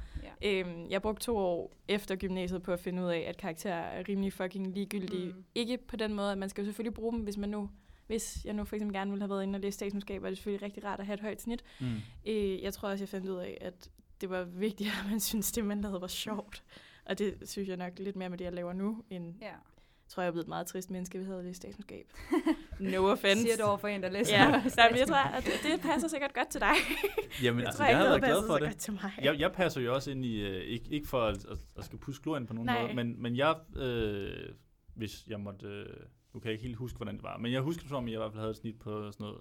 Ja. 0.42 0.60
Øhm, 0.60 0.86
jeg 0.90 1.02
brugte 1.02 1.22
to 1.24 1.36
år 1.36 1.72
efter 1.88 2.16
gymnasiet 2.16 2.62
på 2.62 2.72
at 2.72 2.80
finde 2.80 3.02
ud 3.02 3.08
af, 3.08 3.18
at 3.28 3.36
karakterer 3.36 3.80
er 3.82 4.08
rimelig 4.08 4.32
fucking 4.32 4.74
ligegyldige. 4.74 5.32
Mm. 5.32 5.44
Ikke 5.54 5.78
på 5.88 5.96
den 5.96 6.14
måde, 6.14 6.32
at 6.32 6.38
man 6.38 6.48
skal 6.48 6.62
jo 6.62 6.66
selvfølgelig 6.66 6.94
bruge 6.94 7.12
dem, 7.12 7.20
hvis 7.22 7.36
man 7.36 7.48
nu 7.48 7.70
hvis 8.06 8.44
jeg 8.44 8.54
nu 8.54 8.64
for 8.64 8.76
eksempel 8.76 8.94
gerne 8.94 9.10
ville 9.10 9.22
have 9.22 9.30
været 9.30 9.42
inde 9.42 9.56
og 9.56 9.60
læse 9.60 9.74
statskundskab, 9.74 10.24
er 10.24 10.28
det 10.28 10.38
selvfølgelig 10.38 10.62
rigtig 10.62 10.84
rart 10.84 11.00
at 11.00 11.06
have 11.06 11.14
et 11.14 11.20
højt 11.20 11.42
snit. 11.42 11.64
Mm. 11.80 11.86
Øh, 12.26 12.62
jeg 12.62 12.72
tror 12.74 12.88
også, 12.88 13.02
jeg 13.02 13.08
fandt 13.08 13.28
ud 13.28 13.36
af, 13.36 13.58
at 13.60 13.90
det 14.20 14.30
var 14.30 14.44
vigtigt, 14.44 14.90
at 15.04 15.10
man 15.10 15.20
synes, 15.20 15.52
det 15.52 15.64
man 15.64 15.80
lavede 15.80 16.00
var 16.00 16.06
sjovt. 16.06 16.64
Og 17.04 17.18
det 17.18 17.48
synes 17.48 17.68
jeg 17.68 17.76
nok 17.76 17.92
lidt 17.98 18.16
mere 18.16 18.28
med 18.30 18.38
det, 18.38 18.44
jeg 18.44 18.52
laver 18.52 18.72
nu, 18.72 19.04
end 19.10 19.34
Ja. 19.40 19.46
jeg 19.46 19.54
tror, 20.08 20.22
jeg 20.22 20.28
er 20.28 20.32
blevet 20.32 20.44
et 20.44 20.48
meget 20.48 20.66
trist 20.66 20.90
menneske, 20.90 21.18
hvis 21.18 21.26
jeg 21.28 21.32
havde 21.34 21.44
læst 21.46 21.56
statskundskab. 21.56 22.06
No 22.80 23.04
offense. 23.10 23.42
Siger 23.42 23.56
det 23.56 23.64
over 23.64 23.76
for 23.76 23.88
en, 23.88 24.02
der 24.02 24.08
læser. 24.10 24.36
Ja, 24.36 24.50
nej, 24.76 24.90
men 24.90 24.98
jeg 24.98 25.08
tror, 25.08 25.16
at 25.16 25.44
det 25.44 25.80
passer 25.80 26.08
sikkert 26.08 26.34
godt 26.34 26.48
til 26.48 26.60
dig. 26.60 26.74
Jamen, 27.42 27.60
Jeg 27.60 27.66
altså, 27.66 27.78
tror 27.78 27.84
jeg 27.84 27.92
ikke, 27.92 27.98
havde 27.98 28.10
været 28.10 28.22
glad 28.22 28.46
for 28.46 28.54
det. 28.58 28.62
godt 28.68 28.76
til 28.76 28.92
mig. 28.92 29.12
Jeg, 29.22 29.38
jeg 29.38 29.52
passer 29.52 29.80
jo 29.80 29.94
også 29.94 30.10
ind 30.10 30.24
i, 30.24 30.40
øh, 30.40 30.62
ikke, 30.64 30.90
ikke 30.90 31.08
for 31.08 31.20
at, 31.20 31.44
at, 31.44 31.58
at 31.78 31.84
skal 31.84 31.98
puske 31.98 32.22
glorien 32.22 32.46
på 32.46 32.52
nogen 32.54 32.66
Nej. 32.66 32.82
måde, 32.82 32.94
men, 32.94 33.22
men 33.22 33.36
jeg, 33.36 33.56
øh, 33.76 34.48
hvis 34.94 35.26
jeg 35.26 35.40
måtte, 35.40 35.66
øh, 35.66 35.86
nu 36.34 36.40
kan 36.40 36.44
jeg 36.46 36.52
ikke 36.52 36.62
helt 36.64 36.76
huske, 36.76 36.96
hvordan 36.96 37.14
det 37.14 37.22
var, 37.22 37.36
men 37.38 37.52
jeg 37.52 37.60
husker 37.60 37.88
som 37.88 37.96
om, 37.96 38.08
jeg 38.08 38.14
i 38.14 38.16
hvert 38.16 38.32
fald 38.32 38.40
havde 38.40 38.50
et 38.50 38.56
snit 38.56 38.78
på 38.78 39.12
sådan 39.12 39.24
noget 39.26 39.38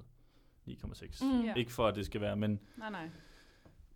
9,6. 0.69 1.25
Mm. 1.25 1.41
Ja. 1.45 1.53
Ikke 1.53 1.71
for, 1.71 1.87
at 1.87 1.95
det 1.95 2.05
skal 2.05 2.21
være, 2.21 2.35
men, 2.35 2.59
Nej, 2.77 2.89
nej. 2.91 3.09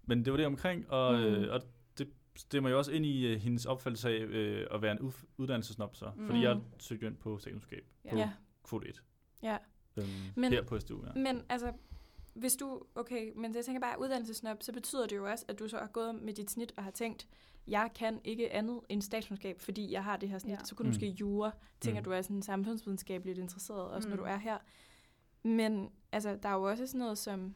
Men 0.08 0.26
det 0.26 0.32
var 0.34 0.38
det 0.38 0.46
omkring, 0.46 0.90
og, 0.92 1.14
Mm. 1.20 1.24
øh, 1.26 1.54
og 1.54 1.62
det 1.98 2.10
stemmer 2.36 2.70
jo 2.70 2.78
også 2.78 2.92
ind 2.92 3.06
i 3.06 3.26
øh, 3.26 3.40
hendes 3.42 3.66
opfattelse 3.66 4.10
af 4.10 4.14
øh, 4.14 4.68
at 4.72 4.82
være 4.82 4.92
en 4.92 5.00
uf- 5.08 5.26
uddannelsesnop 5.38 5.96
så. 5.96 6.12
Mm. 6.16 6.26
Fordi 6.28 6.42
jeg 6.42 6.60
søgte 6.80 7.04
jo 7.06 7.10
ind 7.10 7.18
på 7.18 7.38
statskundskab 7.38 7.86
Ja. 8.06 8.10
på 8.10 8.18
Ja. 8.18 8.32
kvote 8.64 8.88
1. 8.88 9.04
Ja. 9.44 9.58
Øhm, 9.98 10.08
Men- 10.36 10.52
her 10.54 10.64
på 10.64 10.80
SDU, 10.80 11.04
ja. 11.06 11.20
Men 11.22 11.42
altså, 11.50 11.72
hvis 12.34 12.56
du, 12.56 12.82
okay, 12.96 13.32
men 13.36 13.56
jeg 13.56 13.66
tænker 13.66 13.82
bare, 13.82 14.00
uddannelsesnop, 14.02 14.58
så 14.64 14.74
betyder 14.74 15.08
det 15.08 15.16
jo 15.16 15.26
også, 15.32 15.46
at 15.48 15.60
du 15.60 15.68
så 15.68 15.78
har 15.78 15.88
gået 15.88 16.16
med 16.16 16.34
dit 16.34 16.52
snit 16.52 16.74
og 16.78 16.84
har 16.84 16.92
tænkt, 16.92 17.28
jeg 17.68 17.90
kan 17.96 18.22
ikke 18.24 18.54
andet 18.54 18.80
end 18.90 19.02
statskundskab, 19.02 19.62
fordi 19.62 19.92
jeg 19.92 20.04
har 20.04 20.18
det 20.18 20.30
her 20.30 20.38
snit. 20.40 20.52
Ja. 20.60 20.64
Så 20.64 20.76
kunne 20.76 20.84
du 20.84 20.88
Mm. 20.88 20.90
måske 20.90 21.08
jura, 21.20 21.52
tænker 21.82 22.02
Mm. 22.02 22.04
du 22.06 22.12
er 22.12 22.22
sådan 22.22 22.42
samfundsvidenskabeligt 22.42 23.38
interesseret, 23.38 23.88
også 23.92 24.08
mm. 24.08 24.16
når 24.16 24.24
du 24.24 24.30
er 24.30 24.38
her. 24.38 24.58
Men 25.44 25.90
altså, 26.12 26.38
der 26.44 26.50
er 26.50 26.54
jo 26.54 26.64
også 26.64 26.88
sådan 26.88 27.00
noget 27.00 27.18
som 27.18 27.56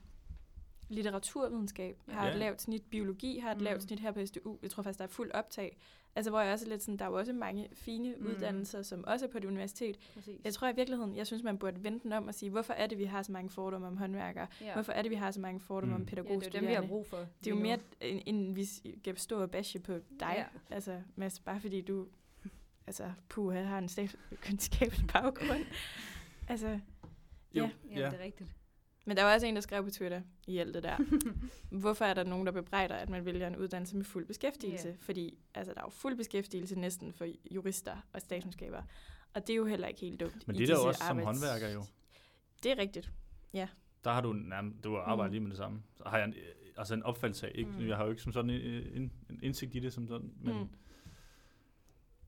litteraturvidenskab 0.92 1.98
har 2.10 2.26
Ja. 2.26 2.32
et 2.34 2.38
lavt 2.40 2.62
snit, 2.62 2.84
biologi 2.90 3.38
har 3.40 3.52
et 3.52 3.58
Mm. 3.58 3.64
lavt 3.64 3.84
snit 3.84 4.00
her 4.00 4.12
på 4.12 4.26
SDU. 4.26 4.58
Jeg 4.62 4.72
tror 4.72 4.84
faktisk, 4.84 5.00
der 5.00 5.06
er 5.06 5.10
fuld 5.10 5.32
optag. 5.32 5.78
Altså, 6.16 6.30
hvor 6.32 6.40
jeg 6.42 6.54
også 6.54 6.66
er 6.66 6.70
lidt 6.70 6.82
sådan, 6.84 6.98
der 6.98 7.06
er 7.06 7.10
jo 7.10 7.16
også 7.18 7.34
mange 7.34 7.68
fine 7.74 8.16
Mm. 8.18 8.26
uddannelser, 8.28 8.82
som 8.82 9.04
også 9.08 9.26
er 9.26 9.30
på 9.30 9.38
et 9.38 9.46
universitet. 9.46 9.98
Præcis. 10.14 10.40
Jeg 10.46 10.54
tror 10.54 10.68
i 10.68 10.76
virkeligheden, 10.76 11.16
jeg 11.16 11.28
synes, 11.28 11.44
man 11.44 11.58
burde 11.58 11.84
vente 11.84 12.04
den 12.04 12.14
om 12.14 12.28
og 12.28 12.34
sige, 12.34 12.50
hvorfor 12.50 12.74
er 12.74 12.88
det, 12.88 12.98
vi 12.98 13.04
har 13.06 13.24
så 13.24 13.32
mange 13.32 13.50
fordomme 13.50 13.88
om 13.88 13.98
håndværkere? 13.98 14.48
ja. 14.62 14.74
Hvorfor 14.74 14.92
er 14.92 15.02
det, 15.02 15.12
vi 15.12 15.16
har 15.16 15.32
så 15.32 15.40
mange 15.40 15.60
fordomme 15.60 15.96
Mm. 15.96 16.02
om 16.02 16.08
ja, 16.08 16.12
det 16.12 16.14
er 16.14 16.18
jo 16.18 16.24
pædagogstuderende? 16.24 16.68
dem, 16.68 16.78
vi 16.82 16.82
har 16.82 16.88
brug 16.88 17.08
for. 17.08 17.18
det 17.18 17.48
er 17.52 17.56
jo 17.56 17.62
mere, 17.62 17.80
end, 18.02 18.22
end 18.26 18.56
vi 18.56 18.66
skal 18.66 19.18
stå 19.18 19.42
og 19.42 19.52
bashe 19.52 19.80
på 19.80 19.94
dig. 20.20 20.34
Ja. 20.38 20.46
Altså, 20.76 21.02
Mads, 21.16 21.40
bare 21.40 21.60
fordi 21.62 21.82
du 21.82 22.08
altså, 22.88 23.12
puha, 23.30 23.62
har 23.64 23.78
en 23.78 23.90
statskundskabelig 23.90 25.08
baggrund. 25.14 25.66
altså, 26.50 26.68
Jo, 27.56 27.64
Ja. 27.64 27.70
Ja, 27.96 28.00
ja. 28.00 28.10
det 28.10 28.20
er 28.20 28.24
rigtigt. 28.24 28.50
Men 29.06 29.18
der 29.18 29.24
var 29.24 29.34
også 29.34 29.48
en, 29.48 29.56
der 29.56 29.62
skrev 29.62 29.84
på 29.84 29.90
Twitter 29.90 30.22
i 30.48 30.58
alt 30.58 30.74
det 30.74 30.84
der. 30.84 30.98
Hvorfor 31.82 32.06
er 32.06 32.14
der 32.14 32.24
nogen, 32.24 32.46
der 32.46 32.52
bebrejder, 32.52 32.96
at 32.96 33.10
man 33.10 33.26
vælger 33.26 33.48
en 33.48 33.56
uddannelse 33.56 33.96
med 33.98 34.06
fuld 34.06 34.26
beskæftigelse? 34.26 34.88
Ja. 34.88 34.94
Fordi 35.00 35.38
altså, 35.54 35.74
der 35.74 35.80
er 35.80 35.86
jo 35.86 35.90
fuld 35.90 36.16
beskæftigelse 36.18 36.80
næsten 36.80 37.14
for 37.14 37.28
jurister 37.52 38.08
og 38.14 38.22
statskundskaber. 38.22 38.82
Og 39.34 39.48
det 39.48 39.54
er 39.54 39.58
jo 39.58 39.66
heller 39.66 39.88
ikke 39.88 40.02
helt 40.02 40.20
dumt. 40.20 40.48
Men 40.48 40.56
i 40.56 40.60
det 40.60 40.70
er 40.70 40.76
der 40.76 40.82
også 40.84 41.04
som 41.08 41.20
håndværker 41.20 41.70
jo. 41.70 41.84
Det 42.64 42.72
er 42.72 42.78
rigtigt. 42.78 43.12
Der 44.04 44.12
har 44.12 44.22
du 44.22 44.34
nærmest, 44.34 44.84
du 44.84 44.92
har 44.96 45.02
arbejdet 45.02 45.30
Mm. 45.30 45.34
lige 45.34 45.42
med 45.42 45.50
det 45.50 45.58
samme. 45.58 45.82
Så 45.98 46.04
har 46.06 46.18
jeg 46.18 46.28
en, 46.28 46.34
altså 46.78 46.94
en 46.94 47.04
opfattelse 47.04 47.48
af, 47.48 47.52
ikke? 47.56 47.72
Mm. 47.72 47.88
jeg 47.88 47.98
har 47.98 48.04
jo 48.04 48.10
ikke 48.10 48.22
som 48.22 48.32
sådan 48.32 48.50
en, 48.50 48.62
en, 48.62 49.12
en 49.30 49.40
indsigt 49.44 49.76
i 49.76 49.80
det 49.80 49.94
som 49.94 50.08
sådan, 50.08 50.32
men, 50.42 50.54
Mm. 50.60 50.68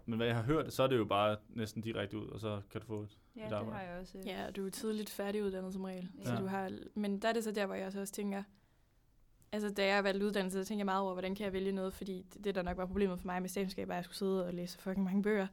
Mm. 0.06 0.10
men 0.12 0.18
hvad 0.18 0.28
jeg 0.28 0.36
har 0.36 0.44
hørt, 0.44 0.74
så 0.74 0.84
er 0.84 0.88
det 0.88 0.98
jo 0.98 1.06
bare 1.06 1.38
næsten 1.50 1.82
direkte 1.82 2.18
ud, 2.18 2.28
og 2.28 2.40
så 2.40 2.62
kan 2.72 2.82
du 2.82 2.88
få 2.88 3.02
et, 3.02 3.18
Ja, 3.36 3.44
et 3.46 3.50
det 3.50 3.56
arbejde. 3.56 3.78
har 3.78 3.84
jeg 3.92 4.00
også. 4.02 4.18
Ja, 4.26 4.52
du 4.52 4.66
er 4.66 4.70
tidligt 4.70 5.10
færdiguddannet 5.10 5.74
som 5.74 5.84
regel. 5.84 6.10
Ja. 6.20 6.24
Så 6.26 6.36
du 6.36 6.46
har, 6.46 6.72
men 6.96 7.20
der 7.22 7.28
er 7.28 7.34
det 7.34 7.44
så 7.44 7.52
der, 7.52 7.66
hvor 7.66 7.76
jeg 7.76 7.92
så 7.94 8.00
også 8.00 8.14
tænker, 8.14 8.44
altså 9.52 9.70
da 9.70 9.86
jeg 9.86 10.04
valgte 10.04 10.26
uddannelse, 10.26 10.64
så 10.64 10.68
tænker 10.68 10.80
jeg 10.80 10.86
meget 10.86 11.02
over, 11.02 11.14
hvordan 11.14 11.36
kan 11.36 11.44
jeg 11.44 11.54
vælge 11.54 11.72
noget, 11.72 11.94
fordi 11.94 12.26
det, 12.34 12.44
det 12.44 12.56
der 12.56 12.62
nok 12.62 12.78
var 12.78 12.86
problemet 12.86 13.20
for 13.20 13.26
mig 13.26 13.42
med 13.42 13.50
statskundskab, 13.50 13.88
var, 13.88 13.94
at 13.94 13.98
jeg 13.98 14.04
skulle 14.06 14.18
sidde 14.18 14.46
og 14.46 14.54
læse 14.54 14.78
fucking 14.80 15.04
mange 15.06 15.24
bøger, 15.24 15.48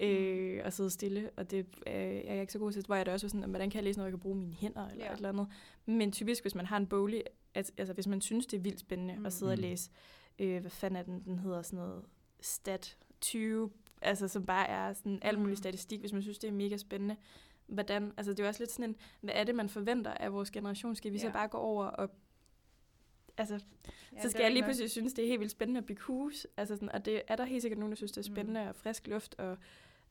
øh, 0.00 0.60
og 0.64 0.72
sidde 0.72 0.90
stille, 0.90 1.30
og 1.36 1.50
det 1.50 1.58
øh, 1.86 1.92
er 1.94 2.32
jeg 2.32 2.40
ikke 2.40 2.52
så 2.52 2.58
god 2.58 2.72
til, 2.72 2.82
hvor 2.86 2.94
jeg 2.96 3.06
da 3.06 3.12
også 3.12 3.26
var 3.26 3.28
sådan, 3.28 3.50
hvordan 3.50 3.70
kan 3.70 3.76
jeg 3.76 3.84
læse 3.84 3.98
noget, 3.98 4.06
jeg 4.06 4.12
kan 4.12 4.20
bruge 4.20 4.36
mine 4.36 4.54
hænder, 4.54 4.88
eller 4.88 5.04
Ja. 5.04 5.10
et 5.12 5.16
eller 5.16 5.28
andet. 5.28 5.46
Men 5.86 6.12
typisk, 6.12 6.44
hvis 6.44 6.54
man 6.54 6.66
har 6.66 6.76
en 6.76 6.86
boglig, 6.86 7.22
at, 7.54 7.70
altså 7.78 7.94
hvis 7.94 8.06
man 8.06 8.20
synes, 8.20 8.46
det 8.46 8.56
er 8.56 8.60
vildt 8.62 8.80
spændende 8.80 9.16
Mm. 9.16 9.26
at 9.26 9.32
sidde 9.32 9.52
og 9.52 9.56
Mm. 9.58 9.62
læse, 9.62 9.90
øh, 10.38 10.60
hvad 10.60 10.70
fanden 10.70 10.96
er 10.96 11.02
den, 11.02 11.22
den 11.24 11.38
hedder 11.38 11.62
sådan 11.62 11.78
noget, 11.78 12.04
stat 12.40 12.96
20, 13.20 13.70
altså 14.02 14.28
som 14.28 14.46
bare 14.46 14.68
er 14.68 14.92
sådan 14.92 15.18
alt 15.22 15.38
mulig 15.38 15.52
Mm. 15.52 15.56
statistik, 15.56 16.00
hvis 16.00 16.12
man 16.12 16.22
synes, 16.22 16.38
det 16.38 16.48
er 16.48 16.52
mega 16.52 16.76
spændende, 16.76 17.16
hvordan, 17.66 18.12
altså 18.16 18.32
det 18.32 18.40
er 18.40 18.44
jo 18.44 18.48
også 18.48 18.62
lidt 18.62 18.70
sådan 18.72 18.90
en, 18.90 18.96
hvad 19.20 19.34
er 19.36 19.44
det, 19.44 19.54
man 19.54 19.68
forventer 19.68 20.14
af 20.14 20.32
vores 20.32 20.50
generation? 20.50 20.94
Skal 20.96 21.12
vi 21.12 21.16
ja. 21.16 21.22
så 21.22 21.32
bare 21.32 21.48
gå 21.48 21.58
over 21.58 21.84
og, 21.84 22.10
altså, 23.36 23.60
ja, 24.16 24.22
så 24.22 24.30
skal 24.30 24.42
jeg 24.42 24.50
lige 24.50 24.60
nok- 24.60 24.66
pludselig 24.66 24.90
synes, 24.90 25.12
det 25.12 25.24
er 25.24 25.28
helt 25.28 25.40
vildt 25.40 25.52
spændende 25.52 25.78
at 25.78 25.86
bygge 25.86 26.02
hus, 26.02 26.46
altså 26.56 26.74
sådan, 26.76 26.92
og 26.92 27.04
det 27.04 27.22
er 27.28 27.36
der 27.36 27.44
helt 27.44 27.62
sikkert 27.62 27.78
nogen, 27.78 27.92
der 27.92 27.96
synes, 27.96 28.12
det 28.12 28.26
er 28.26 28.30
Mm. 28.30 28.34
spændende, 28.34 28.68
og 28.68 28.76
frisk 28.76 29.06
luft, 29.06 29.34
og 29.38 29.58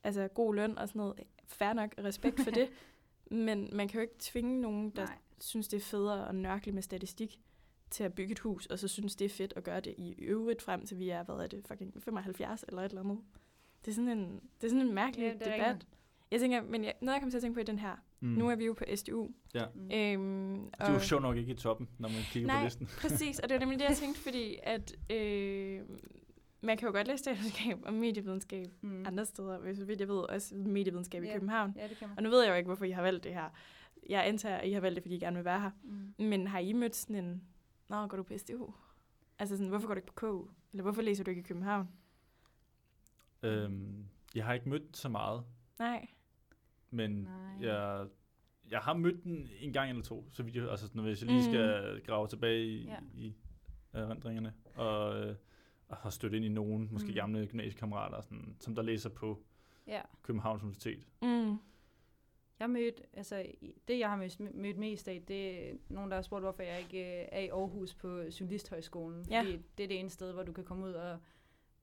altså 0.04 0.28
god 0.28 0.56
løn 0.56 0.78
og 0.78 0.88
sådan 0.88 1.00
noget. 1.00 1.20
Fair 1.46 1.74
nok, 1.74 1.96
respekt 2.04 2.42
for 2.42 2.52
det, 2.52 2.70
men 3.32 3.70
man 3.74 3.88
kan 3.88 3.96
jo 3.98 4.02
ikke 4.02 4.16
tvinge 4.20 4.62
nogen, 4.62 4.90
der 4.90 5.06
Nej. 5.06 5.18
synes, 5.42 5.68
det 5.68 5.78
er 5.78 5.82
federe 5.82 6.30
at 6.30 6.36
nørkle 6.36 6.72
med 6.72 6.82
statistik, 6.82 7.40
til 7.90 8.04
at 8.04 8.14
bygge 8.14 8.32
et 8.32 8.40
hus, 8.40 8.66
og 8.66 8.80
så 8.80 8.88
synes, 8.88 9.16
det 9.16 9.26
er 9.26 9.30
fedt 9.30 9.54
at 9.56 9.64
gøre 9.64 9.80
det 9.80 9.96
i 9.98 10.12
øvrigt 10.20 10.62
frem 10.62 10.86
til 10.86 11.00
vi 11.00 11.10
er, 11.10 11.24
hvad 11.24 11.36
er 11.36 11.48
det, 11.48 11.68
fucking 11.68 12.04
75 12.04 12.66
eller 12.68 12.82
et 12.82 12.90
eller 12.90 13.02
andet. 13.02 13.20
Det 13.86 13.92
er 13.92 13.96
sådan 13.96 14.10
en, 14.18 14.40
det 14.62 14.68
er 14.68 14.70
sådan 14.70 14.88
en 14.88 14.94
mærkelig 14.94 15.24
Ja, 15.26 15.34
debat. 15.34 15.70
rigtigt. 15.70 15.88
Jeg 16.32 16.40
tænker, 16.40 16.62
men 16.62 16.84
jeg, 16.84 16.94
noget 17.02 17.14
jeg 17.14 17.22
kommer 17.22 17.32
til 17.32 17.38
at 17.38 17.42
tænke 17.42 17.54
på 17.54 17.60
i 17.60 17.64
den 17.64 17.80
her, 17.80 17.96
Mm. 18.20 18.28
nu 18.30 18.50
er 18.50 18.56
vi 18.56 18.66
jo 18.66 18.74
på 18.74 18.84
SDU. 18.96 19.28
Ja. 19.54 19.66
Mm. 19.76 19.82
Øhm, 19.92 20.64
Det 20.72 20.72
er 20.80 20.94
jo 20.94 21.00
sjovt 21.00 21.22
nok 21.22 21.38
ikke 21.38 21.52
i 21.52 21.56
toppen, 21.56 21.88
når 22.00 22.10
man 22.10 22.18
kigger 22.32 22.48
Nej. 22.48 22.60
på 22.60 22.64
listen. 22.64 22.88
Præcis, 23.02 23.40
og 23.40 23.50
det 23.50 23.56
var 23.56 23.60
nemlig 23.60 23.80
det, 23.80 23.86
jeg 23.86 23.96
tænkte, 23.98 24.22
fordi 24.22 24.56
at 24.64 24.96
øh, 25.12 25.82
man 26.62 26.78
kan 26.78 26.88
jo 26.88 26.92
godt 26.94 27.08
læse 27.08 27.18
statskundskab 27.18 27.78
og 27.84 27.94
medievidenskab 27.94 28.66
Mm. 28.82 29.04
andre 29.08 29.26
steder, 29.26 29.60
hvis 29.60 29.88
vidt 29.88 30.00
jeg 30.00 30.08
ved, 30.08 30.16
også 30.30 30.56
medievidenskab 30.56 31.24
i 31.24 31.28
Ja. 31.28 31.34
København. 31.34 31.74
Ja, 31.76 31.88
det 31.88 31.98
kan 31.98 32.08
man. 32.08 32.18
Og 32.18 32.24
nu 32.24 32.30
ved 32.30 32.42
jeg 32.44 32.50
jo 32.52 32.56
ikke, 32.56 32.68
hvorfor 32.68 32.86
I 32.86 32.92
har 32.92 33.02
valgt 33.02 33.24
det 33.24 33.34
her. 33.34 33.50
Jeg 34.10 34.28
antager, 34.28 34.56
at 34.58 34.68
I 34.70 34.72
har 34.72 34.82
valgt 34.82 34.96
det, 34.96 35.04
fordi 35.04 35.16
I 35.16 35.20
gerne 35.20 35.36
vil 35.36 35.46
være 35.46 35.60
her. 35.62 35.72
Mm. 35.84 36.26
Men 36.26 36.48
har 36.48 36.60
I 36.60 36.74
mødt 36.74 36.96
sådan 36.96 37.26
en, 37.26 37.44
nå, 37.90 38.08
går 38.08 38.18
du 38.18 38.24
på 38.24 38.34
SDU? 38.38 38.74
Altså 39.40 39.56
sådan, 39.58 39.70
hvorfor 39.70 39.88
går 39.88 39.94
du 39.94 39.98
ikke 39.98 40.08
på 40.08 40.14
KU? 40.14 40.46
Eller 40.74 40.84
hvorfor 40.84 41.02
læser 41.02 41.24
du 41.24 41.30
ikke 41.30 41.40
i 41.40 41.44
København? 41.44 41.88
Øhm, 43.44 44.06
jeg 44.36 44.46
har 44.46 44.54
ikke 44.54 44.70
mødt 44.70 44.84
den 44.84 44.94
så 44.94 45.10
meget, 45.10 45.44
Nej. 45.80 46.08
men 46.90 47.12
Nej. 47.12 47.32
jeg, 47.72 48.08
jeg 48.72 48.80
har 48.80 48.94
mødt 48.94 49.24
den 49.24 49.48
en 49.60 49.74
gang 49.74 49.90
eller 49.90 50.04
to, 50.04 50.30
så 50.32 50.44
vidt 50.44 50.56
jeg, 50.56 50.70
altså 50.70 51.02
hvis 51.02 51.22
jeg 51.22 51.30
lige 51.32 51.40
Mm. 51.48 51.54
skal 51.54 52.02
grave 52.06 52.28
tilbage 52.28 52.66
i, 52.66 52.84
Ja. 52.86 52.98
i 53.14 53.36
erindringerne, 53.94 54.54
og, 54.76 55.20
øh, 55.22 55.36
og 55.88 55.98
har 55.98 56.10
stødt 56.10 56.34
ind 56.34 56.46
i 56.46 56.50
nogen, 56.50 56.90
måske 56.92 57.06
Mm. 57.08 57.12
mm. 57.12 57.16
gamle 57.16 57.48
gymnasiekammerater, 57.48 58.22
sådan, 58.22 58.56
som 58.60 58.76
der 58.76 58.82
læser 58.82 59.10
på 59.10 59.44
Ja. 59.88 60.02
Københavns 60.24 60.64
Universitet. 60.64 61.08
Mm. 61.22 61.58
Jeg 62.60 62.70
mødt, 62.70 63.02
altså 63.14 63.38
i- 63.62 63.74
det 63.88 64.00
jeg 64.00 64.10
har 64.10 64.16
mødt, 64.18 64.40
mødt 64.56 64.78
mest 64.78 65.08
af, 65.08 65.24
det 65.28 65.70
er 65.70 65.74
nogen, 65.90 66.10
der 66.12 66.18
har 66.18 66.22
spurgt, 66.22 66.44
hvorfor 66.44 66.64
jeg 66.64 66.80
ikke 66.80 67.22
øh, 67.22 67.28
er 67.32 67.40
i 67.40 67.48
Aarhus 67.48 67.94
på 67.94 68.08
Journalisthøjskolen. 68.22 69.26
Ja. 69.30 69.40
Fordi 69.42 69.52
det 69.78 69.84
er 69.84 69.88
det 69.88 70.00
ene 70.00 70.10
sted, 70.10 70.34
hvor 70.34 70.44
du 70.44 70.52
kan 70.54 70.64
komme 70.64 70.86
ud 70.86 70.92
og, 70.94 71.20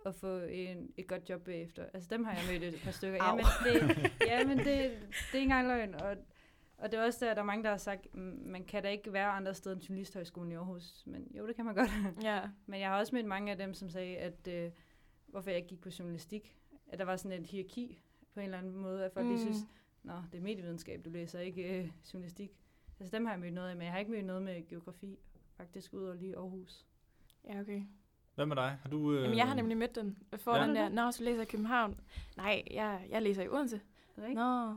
og 0.05 0.15
få 0.15 0.39
en, 0.39 0.93
et 0.97 1.07
godt 1.07 1.31
job 1.31 1.45
bagefter. 1.45 1.87
Altså 1.95 2.09
dem 2.11 2.25
har 2.25 2.33
jeg 2.33 2.43
mødt 2.53 2.75
et 2.75 2.81
par 2.85 2.91
stykker. 2.91 3.23
Au. 3.23 3.37
Ja, 3.37 3.43
men 3.87 3.89
det, 3.89 4.13
ja, 4.27 4.47
men 4.47 4.59
det, 4.59 4.67
det 4.67 4.75
er 5.33 5.35
ikke 5.35 5.43
engang 5.43 5.67
løgn. 5.69 5.95
Og, 5.95 6.17
og 6.79 6.93
det 6.93 6.99
er 6.99 7.05
også 7.05 7.25
der, 7.27 7.35
der 7.35 7.41
er 7.41 7.47
mange, 7.47 7.65
der 7.65 7.71
har 7.71 7.77
sagt, 7.77 8.15
"Mm, 8.15 8.43
man 8.47 8.65
kan 8.65 8.83
da 8.83 8.89
ikke 8.89 9.13
være 9.13 9.27
andre 9.29 9.55
steder 9.55 9.77
end 9.77 9.85
Journalisthøjskolen 9.85 10.53
i 10.53 10.55
Aarhus. 10.55 11.03
Men 11.07 11.33
jo, 11.37 11.47
det 11.47 11.57
kan 11.57 11.65
man 11.65 11.75
godt. 11.75 11.91
Ja. 12.23 12.41
Men 12.67 12.81
jeg 12.81 12.89
har 12.89 12.99
også 12.99 13.15
mødt 13.15 13.27
mange 13.27 13.53
af 13.53 13.59
dem, 13.59 13.75
som 13.75 13.89
sagde, 13.91 14.17
at 14.17 14.49
øh, 14.49 14.71
hvorfor 15.27 15.51
jeg 15.51 15.67
gik 15.67 15.81
på 15.81 15.89
journalistik. 15.99 16.57
At 16.89 16.99
der 16.99 17.05
var 17.05 17.17
sådan 17.17 17.41
et 17.41 17.47
hierarki 17.47 18.03
på 18.35 18.41
en 18.41 18.45
eller 18.45 18.59
anden 18.59 18.77
måde, 18.77 19.05
at 19.05 19.13
folk 19.13 19.27
mm. 19.27 19.33
lige 19.33 19.41
synes, 19.43 19.59
Nå, 20.03 20.13
det 20.33 20.39
er 20.39 20.43
medievidenskab, 20.43 21.05
du 21.05 21.11
læser, 21.11 21.41
ikke 21.41 21.79
øh, 21.79 21.91
journalistik. 22.13 22.57
Altså 23.01 23.17
dem 23.17 23.25
har 23.25 23.33
jeg 23.33 23.41
mødt 23.41 23.55
noget 23.55 23.69
af, 23.71 23.77
men 23.77 23.85
jeg 23.85 23.93
har 23.93 23.99
ikke 23.99 24.11
mødt 24.11 24.25
noget 24.25 24.43
med 24.43 24.69
geografi, 24.69 25.19
faktisk 25.57 25.93
ud 25.95 26.05
over 26.05 26.15
lige 26.15 26.37
Aarhus. 26.37 26.87
Ja, 27.49 27.61
okay. 27.61 27.83
Hvad 28.35 28.47
med 28.47 28.57
dig? 28.57 28.79
Har 28.83 28.91
du, 28.91 29.13
øh, 29.13 29.23
Jamen, 29.23 29.37
jeg 29.39 29.47
har 29.49 29.55
nemlig 29.55 29.77
mødt 29.77 29.95
den. 29.95 30.17
For 30.37 30.57
Ja. 30.57 30.67
den 30.67 30.77
der, 30.77 30.89
nå, 30.89 31.11
så 31.11 31.23
læser 31.25 31.37
jeg 31.41 31.49
i 31.49 31.51
København. 31.51 32.01
Nej, 32.37 32.63
jeg, 32.71 33.07
jeg 33.11 33.23
læser 33.23 33.43
i 33.43 33.49
Odense. 33.49 33.81
Ikke? 34.29 34.35
Nå. 34.35 34.75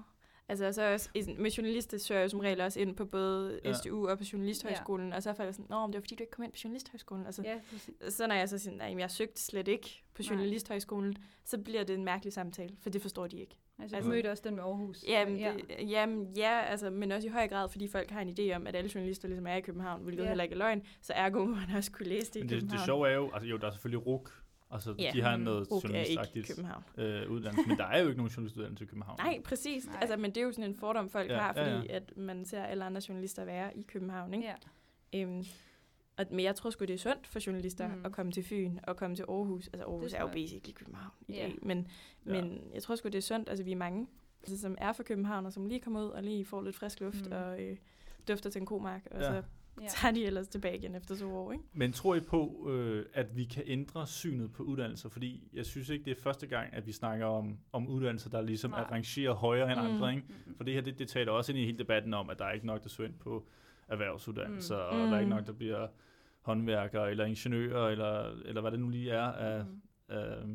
Altså, 0.49 0.71
så 0.73 0.93
også, 0.93 1.09
i- 1.13 1.35
med 1.37 1.51
journalister 1.51 1.97
søger 1.97 2.19
jeg 2.19 2.25
jo 2.25 2.29
som 2.29 2.39
regel 2.39 2.61
også 2.61 2.79
ind 2.79 2.95
på 2.95 3.05
både 3.05 3.59
Ja. 3.65 3.73
SDU 3.73 4.07
og 4.07 4.17
på 4.17 4.23
Journalisthøjskolen, 4.33 5.09
ja. 5.09 5.15
og 5.15 5.23
så 5.23 5.29
falder 5.33 5.43
jeg 5.45 5.53
sådan, 5.55 5.65
nå, 5.69 5.81
men 5.81 5.93
det 5.93 5.97
var 5.97 6.01
fordi, 6.01 6.15
du 6.15 6.23
ikke 6.23 6.31
kom 6.31 6.43
ind 6.43 6.51
på 6.51 6.57
Journalisthøjskolen. 6.63 7.25
Altså, 7.25 7.41
ja. 7.41 7.59
Præcis. 7.71 8.13
Så 8.15 8.27
når 8.27 8.35
jeg 8.35 8.49
så 8.49 8.57
siger, 8.57 8.75
nej, 8.77 8.95
jeg 8.99 9.11
søgte 9.11 9.41
slet 9.41 9.67
ikke 9.67 10.03
på 10.13 10.21
Nej. 10.21 10.29
Journalisthøjskolen, 10.29 11.17
så 11.45 11.57
bliver 11.57 11.83
det 11.83 11.93
en 11.95 12.05
mærkelig 12.05 12.33
samtale, 12.33 12.75
for 12.81 12.89
det 12.89 13.01
forstår 13.01 13.27
de 13.27 13.37
ikke. 13.39 13.57
Altså, 13.79 13.95
Altså- 13.95 14.09
du 14.09 14.15
mødte 14.15 14.31
også 14.31 14.43
den 14.45 14.55
med 14.55 14.63
Aarhus. 14.63 15.03
Jamen, 15.07 15.37
ja. 15.37 15.53
det, 15.53 15.89
jamen 15.91 16.27
ja, 16.37 16.61
altså, 16.61 16.89
men 16.89 17.11
også 17.11 17.27
i 17.27 17.31
høj 17.31 17.47
grad, 17.47 17.69
fordi 17.69 17.87
folk 17.87 18.11
har 18.11 18.21
en 18.21 18.35
idé 18.39 18.55
om, 18.55 18.67
at 18.67 18.75
alle 18.75 18.91
journalister 18.95 19.27
ligesom 19.27 19.47
er 19.47 19.55
i 19.55 19.61
København, 19.61 20.01
hvilket 20.03 20.23
Ja. 20.23 20.27
heller 20.27 20.43
ikke 20.43 20.53
er 20.53 20.57
løgn, 20.57 20.81
så 21.01 21.13
ergo 21.15 21.39
må 21.45 21.55
man 21.55 21.75
også 21.77 21.91
kunne 21.91 22.07
læse 22.07 22.31
det 22.33 22.35
i 22.35 22.39
Men 22.39 22.49
det, 22.49 22.55
København. 22.57 22.77
det 22.77 22.85
sjove 22.85 23.09
er 23.09 23.13
jo, 23.15 23.31
altså 23.33 23.47
jo, 23.47 23.57
der 23.57 23.67
er 23.67 23.71
selvfølgelig 23.71 24.07
RUK, 24.07 24.31
altså 24.71 24.95
Ja. 24.99 25.09
de 25.13 25.21
har 25.21 25.37
Mm. 25.37 25.43
noget 25.43 25.57
er 25.57 25.61
ikke 25.75 25.87
journalistagtigt 25.87 26.47
København. 26.47 26.83
øh, 26.97 27.31
uddannelse, 27.31 27.67
men 27.69 27.77
der 27.77 27.85
er 27.85 27.99
jo 28.01 28.07
ikke 28.07 28.17
nogen 28.17 28.31
journalistuddannelse 28.31 28.83
i 28.83 28.87
København. 28.87 29.19
Nej, 29.23 29.41
præcis. 29.45 29.85
Nej. 29.87 29.97
Altså, 30.01 30.17
men 30.17 30.31
det 30.31 30.37
er 30.37 30.45
jo 30.45 30.51
sådan 30.51 30.69
en 30.69 30.75
fordom, 30.75 31.09
folk 31.09 31.29
Ja, 31.29 31.37
har, 31.39 31.53
fordi 31.53 31.69
ja. 31.69 31.81
ja. 31.81 31.95
at 31.95 32.17
man 32.17 32.45
ser 32.45 32.63
alle 32.63 32.83
andre 32.85 33.01
journalister 33.09 33.45
være 33.45 33.77
i 33.77 33.81
København. 33.81 34.33
Ikke? 34.33 34.47
ja. 35.13 35.21
Øhm, 35.21 35.43
og, 36.17 36.25
men 36.31 36.39
jeg 36.45 36.55
tror 36.55 36.69
sgu, 36.69 36.85
det 36.85 36.93
er 36.93 36.97
sundt 36.97 37.27
for 37.27 37.39
journalister 37.47 37.87
Mm. 37.87 38.05
at 38.05 38.11
komme 38.11 38.31
til 38.31 38.43
Fyn 38.43 38.77
og 38.83 38.97
komme 38.97 39.15
til 39.15 39.25
Aarhus. 39.29 39.67
Altså 39.67 39.85
Aarhus 39.85 40.13
er 40.13 40.21
jo 40.21 40.27
basically 40.27 40.73
København 40.73 41.11
i 41.27 41.33
Ja. 41.33 41.43
dag. 41.43 41.55
Men, 41.61 41.87
Ja. 42.25 42.31
men 42.41 42.61
jeg 42.73 42.83
tror 42.83 42.95
sgu, 42.95 43.07
det 43.09 43.15
er 43.15 43.21
sundt. 43.21 43.49
Altså 43.49 43.63
vi 43.63 43.71
er 43.71 43.75
mange, 43.75 44.07
altså, 44.41 44.59
som 44.61 44.75
er 44.77 44.93
fra 44.93 45.03
København, 45.03 45.45
og 45.45 45.53
som 45.53 45.65
lige 45.65 45.79
kommer 45.79 46.03
ud 46.03 46.09
og 46.09 46.23
lige 46.23 46.45
får 46.45 46.61
lidt 46.61 46.75
frisk 46.75 47.01
luft 47.01 47.25
Mm. 47.25 47.31
og 47.31 47.61
øh, 47.63 47.77
dufter 48.27 48.49
til 48.49 48.59
en 48.59 48.65
komark. 48.65 49.07
Og 49.11 49.19
Ja. 49.21 49.23
så 49.27 49.43
ja. 49.81 49.87
tager 49.89 50.11
de 50.13 50.25
ellers 50.25 50.47
tilbage 50.47 50.77
igen 50.77 50.95
efter 50.95 51.15
to 51.15 51.35
år. 51.35 51.51
Ikke? 51.51 51.63
Men 51.73 51.93
tror 51.93 52.15
I 52.15 52.19
på, 52.19 52.67
øh, 52.71 53.05
at 53.13 53.35
vi 53.37 53.43
kan 53.45 53.63
ændre 53.65 54.07
synet 54.07 54.53
på 54.53 54.63
uddannelser? 54.63 55.09
Fordi 55.09 55.49
jeg 55.53 55.65
synes 55.65 55.89
ikke, 55.89 56.05
det 56.05 56.11
er 56.17 56.21
første 56.21 56.47
gang, 56.47 56.73
at 56.73 56.87
vi 56.87 56.91
snakker 56.91 57.25
om, 57.25 57.57
om 57.71 57.87
uddannelser, 57.87 58.29
der 58.29 58.41
ligesom 58.41 58.71
Nej. 58.71 58.79
er 58.79 58.83
rangeret 58.91 59.35
højere 59.35 59.71
end 59.71 59.81
Mm. 59.81 59.87
andre. 59.95 60.15
Ikke? 60.15 60.27
For 60.57 60.63
det 60.63 60.73
her, 60.73 60.81
det, 60.81 60.99
det 60.99 61.07
taler 61.07 61.31
også 61.31 61.51
ind 61.51 61.59
i 61.59 61.65
hele 61.65 61.77
debatten 61.77 62.13
om, 62.13 62.29
at 62.29 62.39
der 62.39 62.45
er 62.45 62.51
ikke 62.51 62.65
nok, 62.65 62.83
der 62.83 62.89
søger 62.89 63.09
ind 63.09 63.17
på 63.19 63.47
erhvervsuddannelser, 63.87 64.91
Mm. 64.91 64.99
og 65.01 65.07
der 65.07 65.13
er 65.15 65.19
ikke 65.19 65.29
Mm. 65.29 65.35
nok, 65.37 65.47
der 65.47 65.53
bliver 65.53 65.87
håndværkere 66.41 67.11
eller 67.11 67.25
ingeniører, 67.25 67.89
eller, 67.89 68.41
eller 68.45 68.61
hvad 68.61 68.71
det 68.71 68.79
nu 68.79 68.89
lige 68.89 69.11
er 69.11 69.21
af, 69.31 69.65
Mm. 69.65 69.81
af 70.09 70.35
hvad 70.37 70.45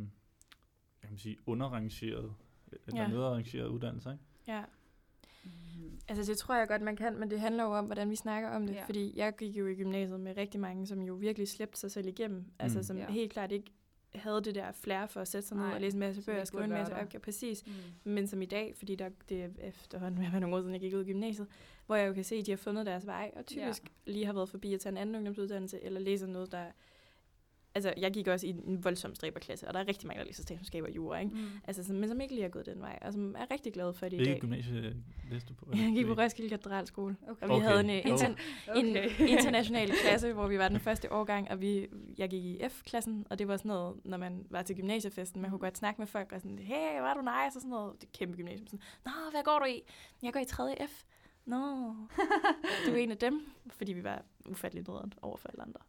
kan 1.03 1.11
man 1.11 1.19
sige, 1.19 1.37
underrangeret 1.47 2.35
eller 2.87 3.03
Ja. 3.03 3.09
nedarrangeret 3.09 3.67
uddannelser. 3.69 4.13
Ikke? 4.13 4.25
Ja. 4.49 4.63
Mm. 5.45 5.51
Altså 6.09 6.33
det 6.33 6.39
tror 6.39 6.55
jeg 6.55 6.69
godt, 6.69 6.83
man 6.83 6.97
kan, 6.97 7.19
men 7.19 7.31
det 7.31 7.41
handler 7.41 7.65
jo 7.65 7.71
om, 7.79 7.85
hvordan 7.85 8.11
vi 8.11 8.17
snakker 8.17 8.51
om 8.51 8.67
det. 8.67 8.75
Ja. 8.75 8.85
Fordi 8.85 9.13
jeg 9.17 9.33
gik 9.39 9.57
jo 9.57 9.67
i 9.67 9.75
gymnasiet 9.75 10.21
med 10.21 10.37
rigtig 10.37 10.61
mange, 10.61 10.87
som 10.87 11.01
jo 11.03 11.15
virkelig 11.15 11.49
slæbte 11.49 11.81
sig 11.81 11.91
selv 11.91 12.07
igennem. 12.09 12.45
Altså 12.59 12.79
Mm. 12.79 12.83
som 12.83 12.97
Ja. 12.97 13.11
helt 13.11 13.33
klart 13.33 13.53
ikke 13.53 13.73
havde 14.15 14.41
det 14.45 14.55
der 14.55 14.73
flair 14.73 15.07
for 15.07 15.21
at 15.21 15.29
sætte 15.29 15.49
sig 15.49 15.57
ned 15.57 15.65
Nej, 15.65 15.75
og 15.75 15.81
læse 15.81 15.95
en 15.95 16.01
masse 16.01 16.23
bøger 16.23 16.41
og 16.41 16.47
skrive 16.47 16.65
en 16.65 16.71
masse 16.71 16.95
opgaver. 16.95 17.23
Præcis. 17.23 17.65
Mm. 17.67 17.73
Men 18.13 18.27
som 18.27 18.43
i 18.43 18.47
dag, 18.47 18.75
fordi 18.77 18.95
der, 18.95 19.09
det 19.29 19.43
er 19.43 19.49
efterhånden 19.61 20.21
være 20.33 20.41
nogle 20.41 20.57
år 20.57 20.61
siden, 20.61 20.73
jeg 20.73 20.81
gik 20.81 20.95
ud 20.95 21.01
af 21.01 21.07
gymnasiet, 21.07 21.47
hvor 21.87 21.97
jeg 21.97 22.09
jo 22.09 22.13
kan 22.13 22.25
se, 22.25 22.35
at 22.37 22.47
de 22.47 22.51
har 22.51 22.57
fundet 22.57 22.87
deres 22.87 23.07
vej, 23.07 23.31
og 23.37 23.47
typisk 23.47 23.83
ja. 24.07 24.13
lige 24.13 24.27
har 24.27 24.33
været 24.33 24.49
forbi 24.49 24.75
at 24.75 24.81
tage 24.81 24.91
en 24.91 24.97
anden 24.99 25.15
ungdomsuddannelse, 25.17 25.81
eller 25.85 26.01
læse 26.01 26.27
noget, 26.27 26.53
der... 26.53 26.65
Altså, 27.75 27.95
jeg 27.97 28.13
gik 28.13 28.27
også 28.29 28.47
i 28.47 28.51
en 28.51 28.85
voldsom 28.85 29.15
stræberklasse, 29.15 29.69
og 29.69 29.75
der 29.75 29.81
er 29.81 29.89
rigtig 29.89 30.07
mange, 30.07 30.21
der 30.21 30.27
læser 30.27 30.43
statskundskab 30.43 30.85
og 30.85 30.91
jura, 30.91 31.19
ikke? 31.19 31.35
Mm. 31.35 31.47
Altså, 31.65 31.85
som, 31.85 31.97
men 31.97 32.09
som 32.09 32.21
ikke 32.21 32.35
lige 32.35 32.43
har 32.43 32.49
gået 32.49 32.67
den 32.67 32.81
vej, 32.81 32.99
og 33.03 33.13
som 33.13 33.35
er 33.39 33.51
rigtig 33.51 33.73
glade 33.73 33.95
for 33.95 34.07
det 34.07 34.13
i 34.13 34.17
Hvilket 34.17 34.33
dag. 34.35 34.41
gymnasie 34.41 34.97
læste 35.31 35.49
du 35.49 35.55
på? 35.55 35.67
Jeg 35.75 35.93
gik 35.95 36.07
på 36.07 36.13
Roskilde 36.13 36.49
Katedralskole, 36.51 37.17
Okay. 37.29 37.43
og 37.43 37.49
vi 37.49 37.55
Okay. 37.55 37.67
havde 37.67 37.81
en, 37.81 37.91
øh, 37.91 38.13
Okay. 38.69 38.85
en 38.85 38.97
international 39.39 39.91
klasse, 40.03 40.33
hvor 40.33 40.47
vi 40.47 40.59
var 40.59 40.69
den 40.69 40.81
første 40.81 41.13
årgang, 41.13 41.51
og 41.51 41.61
vi, 41.61 41.89
jeg 42.19 42.29
gik 42.31 42.45
i 42.45 42.61
F-klassen, 42.69 43.27
og 43.31 43.39
det 43.39 43.49
var 43.49 43.57
sådan 43.57 43.69
noget, 43.69 43.97
når 44.05 44.17
man 44.19 44.47
var 44.51 44.63
til 44.63 44.77
gymnasiefesten, 44.77 45.43
man 45.43 45.51
kunne 45.51 45.59
godt 45.61 45.79
snakke 45.79 46.01
med 46.01 46.07
folk, 46.07 46.33
og 46.33 46.41
sådan, 46.41 46.59
hey, 46.59 46.99
hvor 47.01 47.09
er 47.09 47.15
du 47.15 47.21
nice, 47.21 47.57
og 47.57 47.61
sådan 47.63 47.71
noget, 47.71 48.01
det 48.01 48.13
kæmpe 48.13 48.37
gymnasium, 48.37 48.67
sådan, 48.67 48.81
nå, 49.05 49.13
hvad 49.31 49.43
går 49.45 49.59
du 49.59 49.65
i? 49.65 49.83
Jeg 50.23 50.33
går 50.33 50.41
i 50.41 50.45
3. 50.45 50.77
F. 50.89 51.03
Nå, 51.47 51.57
du 52.87 52.93
er 52.93 52.97
en 52.97 53.11
af 53.11 53.17
dem, 53.19 53.41
fordi 53.77 53.93
vi 53.93 54.05
var 54.05 54.23
ufattelig 54.47 54.85
nederen 54.89 55.13
over 55.23 55.37
for 55.37 55.49
alle 55.49 55.63
andre. 55.63 55.81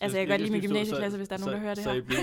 Altså, 0.00 0.18
jeg 0.18 0.26
kan 0.26 0.32
godt 0.32 0.40
lide 0.40 0.52
min 0.52 0.60
gymnasieklasse, 0.60 1.18
hvis 1.18 1.28
der 1.28 1.36
er 1.36 1.40
nogen, 1.40 1.54
der 1.54 1.60
hører 1.60 1.74
det 1.74 1.84
så 1.84 1.90
her. 1.92 1.98
I 1.98 2.00
blev, 2.00 2.18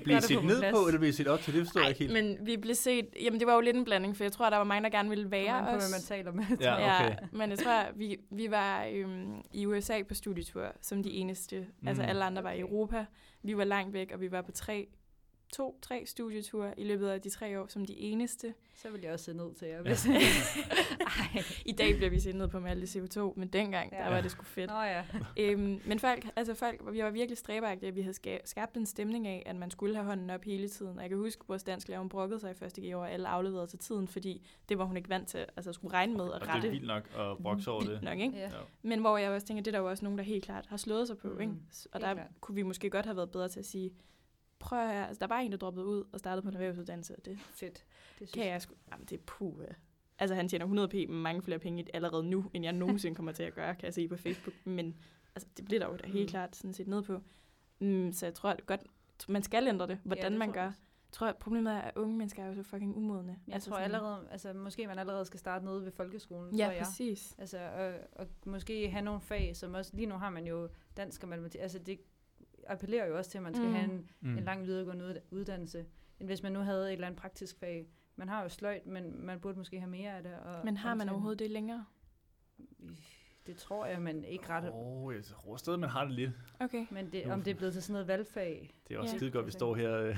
blev 0.04 0.16
det 0.16 0.24
set 0.24 0.36
på 0.38 0.42
ned 0.46 0.58
plads. 0.60 0.74
på, 0.78 0.86
eller 0.86 0.98
blev 0.98 1.12
set 1.12 1.28
op 1.28 1.40
til? 1.40 1.54
Det 1.54 1.62
forstår 1.62 1.80
jeg 1.80 1.88
ikke 1.88 1.98
helt. 2.00 2.12
men 2.12 2.46
vi 2.46 2.56
blev 2.56 2.74
set, 2.74 3.06
jamen 3.20 3.40
det 3.40 3.46
var 3.46 3.54
jo 3.54 3.60
lidt 3.60 3.76
en 3.76 3.84
blanding, 3.84 4.16
for 4.16 4.24
jeg 4.24 4.32
tror, 4.32 4.50
der 4.50 4.56
var 4.56 4.64
mange, 4.64 4.90
der 4.90 4.96
gerne 4.96 5.08
ville 5.08 5.30
være 5.30 5.60
på, 5.64 5.68
os. 5.76 5.82
hvad 5.82 5.90
man 5.90 6.00
taler 6.00 6.32
med. 6.32 6.44
Ja, 6.60 6.74
Ja, 6.86 7.06
okay. 7.06 7.16
men 7.32 7.50
jeg 7.50 7.58
tror, 7.58 7.86
vi, 7.94 8.16
vi 8.30 8.50
var 8.50 8.84
øhm, 8.92 9.34
i 9.52 9.66
USA 9.66 10.02
på 10.02 10.14
studietur, 10.14 10.72
som 10.82 11.02
de 11.02 11.10
eneste. 11.10 11.66
Mm. 11.80 11.88
Altså 11.88 12.02
Mm. 12.02 12.08
alle 12.08 12.24
andre 12.24 12.42
var 12.42 12.50
i. 12.50 12.60
Europa. 12.60 13.04
Vi 13.42 13.56
var 13.56 13.64
langt 13.64 13.92
væk, 13.92 14.10
og 14.14 14.20
vi 14.20 14.30
var 14.30 14.42
på 14.42 14.52
tre, 14.52 14.88
to, 15.52 15.78
tre 15.82 16.02
studieture 16.06 16.80
i 16.80 16.84
løbet 16.84 17.08
af 17.08 17.20
de 17.20 17.30
tre 17.30 17.60
år, 17.60 17.66
som 17.66 17.84
de 17.84 17.96
eneste. 17.98 18.54
Så 18.74 18.90
vil 18.90 19.00
jeg 19.02 19.12
også 19.12 19.24
se 19.24 19.34
ned 19.34 19.54
til 19.54 19.68
jer. 19.68 19.76
Ja. 19.76 19.82
Hvis... 19.82 20.06
Ej. 20.06 21.42
I 21.66 21.72
dag 21.72 21.96
bliver 21.96 22.10
vi 22.10 22.20
set 22.20 22.34
ned 22.34 22.48
på 22.48 22.60
med 22.60 22.70
alt 22.70 22.80
det 22.94 22.96
CO2, 23.16 23.32
men 23.36 23.48
dengang, 23.48 23.92
ja. 23.92 23.98
Ja. 23.98 24.04
der 24.04 24.10
var 24.14 24.20
det 24.20 24.30
sgu 24.30 24.44
fedt. 24.44 24.70
Nå 24.70 24.80
ja. 24.82 25.04
øhm, 25.40 25.80
men 25.86 25.98
folk, 25.98 26.26
altså 26.36 26.54
folk, 26.54 26.80
vi 26.92 27.02
var 27.02 27.10
virkelig 27.10 27.38
stræberagtige, 27.38 27.94
vi 27.94 28.00
havde 28.00 28.14
ska- 28.26 28.40
skabt 28.44 28.76
en 28.76 28.86
stemning 28.86 29.26
af, 29.26 29.42
at 29.46 29.56
man 29.56 29.70
skulle 29.70 29.94
have 29.94 30.06
hånden 30.06 30.30
op 30.30 30.44
hele 30.44 30.68
tiden. 30.68 30.96
Og 30.96 31.02
jeg 31.02 31.08
kan 31.08 31.18
huske, 31.18 31.40
at 31.44 31.48
vores 31.48 31.62
dansk 31.62 31.88
lærer, 31.88 31.98
hun 32.00 32.08
brokkede 32.08 32.40
sig 32.40 32.50
i 32.50 32.54
første 32.54 32.90
G 32.90 32.94
over, 32.94 33.04
at 33.06 33.12
alle 33.12 33.28
afleverede 33.28 33.66
til 33.66 33.78
tiden, 33.78 34.08
fordi 34.08 34.46
det 34.68 34.78
var 34.78 34.84
hun 34.84 34.96
ikke 34.96 35.08
vant 35.08 35.28
til, 35.28 35.46
altså 35.56 35.72
skulle 35.72 35.92
regne 35.94 36.16
med 36.16 36.24
at 36.24 36.30
Og 36.30 36.40
det 36.40 36.48
rette. 36.48 36.68
er 36.68 36.72
vildt 36.72 36.86
nok 36.86 37.02
at 37.18 37.38
brokse 37.42 37.70
over 37.70 37.80
det. 37.82 38.02
Nok, 38.02 38.18
ikke? 38.18 38.36
ja. 38.36 38.42
Ja. 38.44 38.50
Men 38.82 39.00
hvor 39.00 39.18
jeg 39.18 39.30
også 39.30 39.46
tænker, 39.46 39.62
det 39.62 39.70
er 39.74 39.78
der 39.78 39.84
jo 39.84 39.90
også 39.90 40.04
nogen, 40.04 40.18
der 40.18 40.24
helt 40.24 40.44
klart 40.44 40.66
har 40.68 40.76
slået 40.76 41.06
sig 41.06 41.18
på, 41.18 41.28
Mm, 41.28 41.40
ikke? 41.40 41.52
Og 41.52 41.58
helt 41.92 41.92
der 42.06 42.14
klart. 42.14 42.26
kunne 42.40 42.54
vi 42.54 42.62
måske 42.62 42.90
godt 42.90 43.06
have 43.06 43.16
været 43.16 43.30
bedre 43.30 43.48
til 43.48 43.58
at 43.60 43.66
sige, 43.66 43.90
prøv 44.58 44.78
at 44.78 44.94
høre, 44.94 45.06
altså 45.08 45.18
der 45.20 45.26
var 45.26 45.38
en, 45.38 45.50
der 45.52 45.58
droppede 45.58 45.86
ud 45.86 46.04
og 46.12 46.18
startede 46.18 46.42
på 46.42 46.48
en 46.48 46.54
erhvervsuddannelse, 46.54 47.16
og 47.16 47.24
det 47.24 47.38
Fedt. 47.38 47.60
Det 47.70 47.84
synes 48.16 48.30
kan 48.32 48.46
jeg 48.46 48.62
sgu, 48.62 48.74
jamen 48.92 49.06
det 49.06 49.18
er 49.18 49.22
puh. 49.26 49.64
Altså 50.18 50.34
han 50.34 50.48
tjener 50.48 50.64
100 50.64 50.88
p 50.88 50.92
med 50.94 51.06
mange 51.08 51.42
flere 51.42 51.58
penge 51.58 51.86
allerede 51.94 52.22
nu, 52.24 52.50
end 52.54 52.64
jeg 52.64 52.72
nogensinde 52.72 53.14
kommer 53.16 53.32
til 53.32 53.42
at 53.42 53.54
gøre, 53.54 53.74
kan 53.74 53.84
jeg 53.84 53.94
se 53.94 54.08
på 54.08 54.16
Facebook, 54.16 54.54
men 54.64 54.96
altså, 55.34 55.48
det 55.56 55.64
bliver 55.64 55.80
der 55.80 55.86
jo 55.90 55.96
da 55.96 56.06
helt 56.06 56.24
Mm. 56.26 56.28
klart 56.28 56.56
sådan 56.56 56.74
set 56.74 56.86
ned 56.88 57.02
på. 57.02 57.20
Mm, 57.78 58.12
så 58.12 58.26
jeg 58.26 58.34
tror 58.34 58.50
at 58.50 58.66
godt, 58.66 58.80
man 59.28 59.42
skal 59.42 59.68
ændre 59.68 59.86
det, 59.86 59.98
hvordan 60.04 60.32
det 60.32 60.38
man 60.38 60.52
gør. 60.52 60.60
jeg 60.62 60.72
Jeg 61.08 61.12
tror, 61.18 61.26
at 61.26 61.36
problemet 61.36 61.72
er, 61.72 61.78
at 61.78 61.92
unge 61.96 62.16
mennesker 62.16 62.42
er 62.42 62.46
jo 62.48 62.54
så 62.54 62.62
fucking 62.62 62.96
umodne. 62.96 63.38
Jeg 63.46 63.54
altså 63.54 63.70
tror 63.70 63.76
sådan- 63.76 63.84
allerede, 63.94 64.28
altså 64.30 64.52
måske 64.52 64.86
man 64.86 64.98
allerede 64.98 65.24
skal 65.24 65.40
starte 65.40 65.64
nede 65.64 65.84
ved 65.84 65.92
folkeskolen, 65.92 66.56
Ja, 66.56 66.64
tror 66.64 66.72
jeg. 66.72 66.82
præcis. 66.84 67.34
Altså, 67.38 67.58
og, 67.58 67.94
og 68.12 68.26
måske 68.46 68.90
have 68.90 69.02
nogle 69.04 69.20
fag, 69.20 69.56
som 69.56 69.74
også, 69.74 69.96
lige 69.96 70.06
nu 70.06 70.14
har 70.14 70.30
man 70.30 70.46
jo 70.46 70.68
dansk 70.96 71.22
og 71.22 71.28
matematik, 71.28 71.60
altså 71.60 71.78
det 71.78 71.98
appellerer 72.68 73.06
jo 73.06 73.16
også 73.16 73.30
til, 73.30 73.38
at 73.38 73.44
man 73.44 73.54
skal 73.54 73.66
Mm. 73.66 73.74
have 73.74 73.84
en, 73.92 74.10
Mm. 74.20 74.30
mm. 74.30 74.38
en 74.38 74.44
lang 74.44 74.66
videregående 74.66 75.04
ud- 75.04 75.20
uddannelse, 75.38 75.84
end 76.20 76.28
hvis 76.28 76.42
man 76.42 76.52
nu 76.52 76.60
havde 76.60 76.86
et 76.88 76.92
eller 76.92 77.06
andet 77.06 77.20
praktisk 77.20 77.58
fag. 77.58 77.86
Man 78.16 78.28
har 78.28 78.42
jo 78.42 78.48
sløjt, 78.48 78.86
men 78.86 79.26
man 79.26 79.40
burde 79.40 79.58
måske 79.58 79.80
have 79.80 79.90
mere 79.90 80.16
af 80.16 80.22
det. 80.22 80.32
Og 80.34 80.64
Men 80.64 80.76
har 80.76 80.94
man 80.94 81.08
overhovedet 81.08 81.38
det 81.38 81.50
længere? 81.50 81.84
Det 83.46 83.56
tror 83.56 83.86
jeg, 83.86 84.02
men 84.02 84.24
ikke 84.24 84.48
ret. 84.48 84.64
Åh, 84.72 85.04
oh, 85.04 85.14
jeg 85.14 85.24
tror 85.24 85.56
stadig, 85.56 85.80
man 85.80 85.88
har 85.90 86.04
det 86.04 86.14
lidt. 86.14 86.30
Okay. 86.60 86.86
Men 86.90 87.12
det, 87.12 87.26
om 87.32 87.42
det 87.42 87.50
er 87.50 87.54
blevet 87.54 87.72
til 87.72 87.82
sådan 87.82 87.92
noget 87.92 88.08
valgfag. 88.08 88.74
Det 88.88 88.94
er 88.94 88.98
også 88.98 89.12
ja. 89.14 89.18
skide 89.18 89.30
godt, 89.30 89.46
vi 89.46 89.50
står 89.50 89.74
her, 89.74 89.92
øh, 90.00 90.16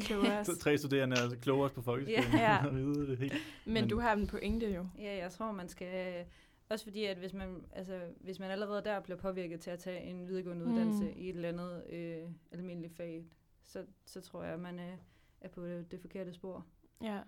Klogere. 0.00 0.44
tre 0.60 0.78
studerende 0.78 1.16
og 1.24 1.40
kloge 1.40 1.64
os 1.64 1.72
på 1.72 1.82
folkeskolen. 1.82 2.32
Ja. 2.40 2.62
helt. 3.18 3.32
Men, 3.64 3.74
Men- 3.74 3.88
du 3.88 3.98
har 4.00 4.12
en 4.12 4.26
pointe 4.26 4.66
jo. 4.74 4.86
Ja, 4.98 5.16
jeg 5.16 5.32
tror, 5.32 5.52
man 5.52 5.68
skal... 5.68 6.24
Også 6.70 6.84
fordi, 6.84 7.04
at 7.04 7.16
hvis 7.16 7.32
man, 7.32 7.64
altså, 7.72 8.00
hvis 8.20 8.38
man 8.38 8.50
allerede 8.50 8.84
der 8.84 9.00
bliver 9.00 9.16
påvirket 9.18 9.60
til 9.60 9.70
at 9.70 9.78
tage 9.78 10.02
en 10.02 10.28
videregående 10.28 10.64
Mm. 10.64 10.72
uddannelse 10.72 11.12
i 11.14 11.28
et 11.28 11.34
eller 11.36 11.48
andet 11.48 11.86
øh, 11.90 12.30
almindeligt 12.52 12.96
fag, 12.96 13.24
så, 13.64 13.84
så 14.04 14.20
tror 14.20 14.42
jeg, 14.44 14.52
at 14.54 14.60
man 14.60 14.78
er, 14.78 14.96
er 15.40 15.48
på 15.48 15.66
det, 15.66 15.90
det 15.90 16.00
forkerte 16.00 16.32
spor. 16.32 16.66
Ja. 17.02 17.20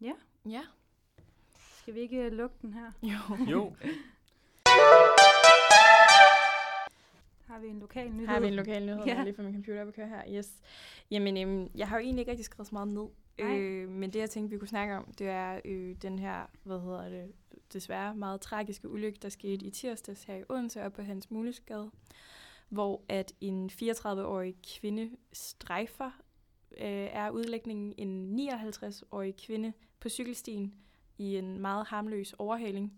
Ja. 0.00 0.12
Ja. 0.48 0.62
Skal 1.82 1.94
vi 1.94 2.00
ikke 2.00 2.16
øh, 2.24 2.32
lukke 2.32 2.56
den 2.62 2.72
her? 2.74 2.90
Jo. 3.02 3.50
Jo, 3.52 3.74
Har 7.46 7.58
vi 7.58 7.68
en 7.68 7.78
lokal 7.80 8.10
nyhed? 8.12 8.26
Har 8.26 8.40
vi 8.40 8.46
en 8.46 8.54
lokal 8.54 8.86
nyhed, 8.86 9.04
Ja. 9.06 9.14
ja. 9.14 9.24
lige 9.24 9.34
for 9.34 9.42
min 9.42 9.52
computer 9.54 9.82
op 9.82 9.88
at 9.88 9.94
køre 9.94 10.08
her? 10.08 10.22
Yes. 10.38 10.60
Jamen, 11.10 11.36
øhm, 11.36 11.70
jeg 11.74 11.88
har 11.88 11.96
jo 11.98 12.02
egentlig 12.04 12.20
ikke 12.20 12.30
rigtig 12.30 12.44
skrevet 12.44 12.66
så 12.68 12.74
meget 12.74 12.88
ned. 12.88 13.06
Nej. 13.38 13.58
Øh, 13.60 13.88
men 13.88 14.12
det, 14.12 14.18
jeg 14.18 14.30
tænkte, 14.30 14.50
vi 14.50 14.58
kunne 14.58 14.68
snakke 14.68 14.94
om, 14.96 15.12
det 15.18 15.26
er 15.28 15.60
øh, 15.64 15.96
den 16.02 16.18
her, 16.18 16.46
hvad 16.62 16.80
hedder 16.80 17.08
det, 17.08 17.32
desværre 17.72 18.14
meget 18.14 18.40
tragiske 18.40 18.88
ulykke, 18.88 19.18
der 19.22 19.28
skete 19.28 19.66
i 19.66 19.70
tirsdags 19.70 20.24
her 20.24 20.34
i 20.36 20.42
Odense 20.48 20.82
op 20.82 20.92
på 20.92 21.02
Hans 21.02 21.30
Mulighedsgade, 21.30 21.90
hvor 22.68 23.02
at 23.08 23.32
en 23.40 23.70
34-årig 23.72 24.56
kvinde 24.80 25.10
strejfer 25.32 26.10
øh, 26.78 26.86
er 27.12 27.30
udlægningen 27.30 27.94
en 27.98 28.40
59-årig 28.50 29.36
kvinde 29.36 29.72
på 30.00 30.08
cykelstien 30.08 30.74
i 31.18 31.36
en 31.36 31.58
meget 31.58 31.86
harmløs 31.86 32.32
overhaling, 32.38 32.92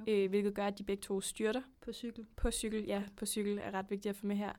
Okay. 0.00 0.24
øh, 0.24 0.28
hvilket 0.28 0.54
gør, 0.54 0.66
at 0.66 0.78
de 0.78 0.82
begge 0.84 1.00
to 1.00 1.20
styrter 1.20 1.62
På 1.80 1.92
cykel? 1.92 2.26
på 2.36 2.50
cykel, 2.50 2.84
ja, 2.84 3.02
på 3.16 3.26
cykel 3.26 3.58
er 3.62 3.70
ret 3.74 3.90
vigtigt 3.90 4.10
at 4.10 4.16
få 4.16 4.26
med 4.26 4.36
her. 4.36 4.52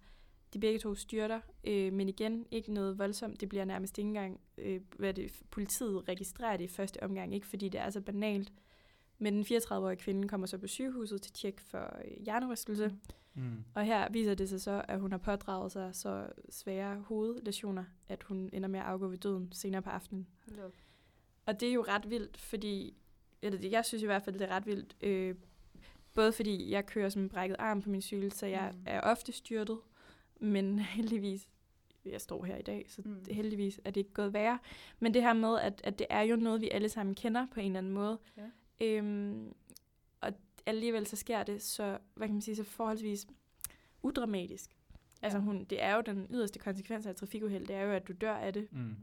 De 0.55 0.59
begge 0.59 0.79
to 0.79 0.95
styrter, 0.95 1.39
øh, 1.63 1.93
men 1.93 2.09
igen, 2.09 2.45
ikke 2.51 2.73
noget 2.73 2.97
voldsomt. 2.99 3.41
Det 3.41 3.49
bliver 3.49 3.65
nærmest 3.65 3.97
ikke 3.97 4.07
engang, 4.07 4.39
øh, 4.57 4.81
hvad 4.97 5.13
det, 5.13 5.31
politiet 5.51 6.07
registrerer 6.09 6.57
det 6.57 6.63
i 6.63 6.67
første 6.67 7.03
omgang, 7.03 7.35
ikke 7.35 7.47
fordi 7.47 7.69
det 7.69 7.81
er 7.81 7.89
så 7.89 8.01
banalt. 8.01 8.53
Men 9.17 9.35
den 9.35 9.43
34-årige 9.43 9.97
kvinde 9.97 10.27
kommer 10.27 10.47
så 10.47 10.57
på 10.57 10.67
sygehuset 10.67 11.21
til 11.21 11.33
tjek 11.33 11.59
for 11.59 11.97
øh, 12.05 12.23
hjernerystelse. 12.23 12.95
mm. 13.33 13.63
Og 13.73 13.85
her 13.85 14.09
viser 14.11 14.33
det 14.35 14.49
sig 14.49 14.61
så, 14.61 14.85
at 14.87 14.99
hun 14.99 15.11
har 15.11 15.17
pådraget 15.17 15.71
sig 15.71 15.95
så 15.95 16.27
svære 16.49 16.95
hovedlæsioner, 17.07 17.83
at 18.09 18.23
hun 18.23 18.49
ender 18.53 18.69
med 18.69 18.79
at 18.79 18.85
afgå 18.85 19.07
ved 19.07 19.17
døden 19.17 19.51
senere 19.51 19.81
på 19.81 19.89
aftenen. 19.89 20.27
Hold 20.49 20.59
op. 20.65 20.71
Og 21.45 21.59
det 21.59 21.69
er 21.69 21.73
jo 21.73 21.85
ret 21.87 22.09
vildt, 22.09 22.37
fordi, 22.37 22.97
eller 23.41 23.59
det- 23.59 23.71
jeg 23.71 23.85
synes 23.85 24.03
i 24.03 24.05
hvert 24.05 24.23
fald, 24.23 24.39
det 24.39 24.49
er 24.49 24.55
ret 24.55 24.65
vildt, 24.65 24.95
øh, 25.01 25.35
både 26.13 26.31
fordi 26.31 26.71
jeg 26.71 26.85
kører 26.85 27.09
som 27.09 27.21
en 27.21 27.29
brækket 27.29 27.55
arm 27.59 27.81
på 27.81 27.89
min 27.89 28.01
cykel, 28.01 28.31
så 28.31 28.45
jeg 28.45 28.71
mm. 28.73 28.83
er 28.85 29.01
ofte 29.01 29.31
styrtet, 29.31 29.77
men 30.39 30.79
heldigvis, 30.97 31.47
jeg 32.05 32.21
står 32.21 32.43
her 32.45 32.57
i 32.57 32.61
dag, 32.61 32.85
så 32.89 33.01
Mm. 33.05 33.23
heldigvis 33.31 33.81
er 33.85 33.91
det 33.91 34.01
ikke 34.01 34.13
gået 34.13 34.33
værre. 34.33 34.59
Men 34.99 35.13
det 35.13 35.21
her 35.21 35.33
med, 35.33 35.59
at, 35.59 35.81
at 35.83 35.99
det 35.99 36.07
er 36.09 36.21
jo 36.21 36.35
noget, 36.35 36.61
vi 36.61 36.69
alle 36.69 36.89
sammen 36.89 37.15
kender 37.15 37.47
på 37.53 37.59
en 37.59 37.65
eller 37.65 37.77
anden 37.77 37.93
måde. 37.93 38.19
Ja. 38.37 38.49
Øhm, 38.85 39.53
og 40.21 40.33
alligevel 40.65 41.07
så 41.07 41.15
sker 41.15 41.43
det 41.43 41.61
så, 41.61 41.97
hvad 42.15 42.27
kan 42.27 42.33
man 42.35 42.41
sige, 42.41 42.55
så 42.55 42.63
forholdsvis 42.63 43.27
udramatisk. 44.03 44.69
Altså 45.21 45.37
Ja. 45.37 45.43
hun, 45.43 45.63
det 45.63 45.83
er 45.83 45.95
jo 45.95 46.01
den 46.05 46.27
yderste 46.31 46.59
konsekvens 46.59 47.05
af 47.05 47.09
et 47.09 47.15
trafikuheld, 47.15 47.67
det 47.67 47.75
er 47.75 47.81
jo, 47.83 47.91
at 47.91 48.07
du 48.07 48.13
dør 48.21 48.33
af 48.35 48.53
det. 48.53 48.67
Mm. 48.71 48.95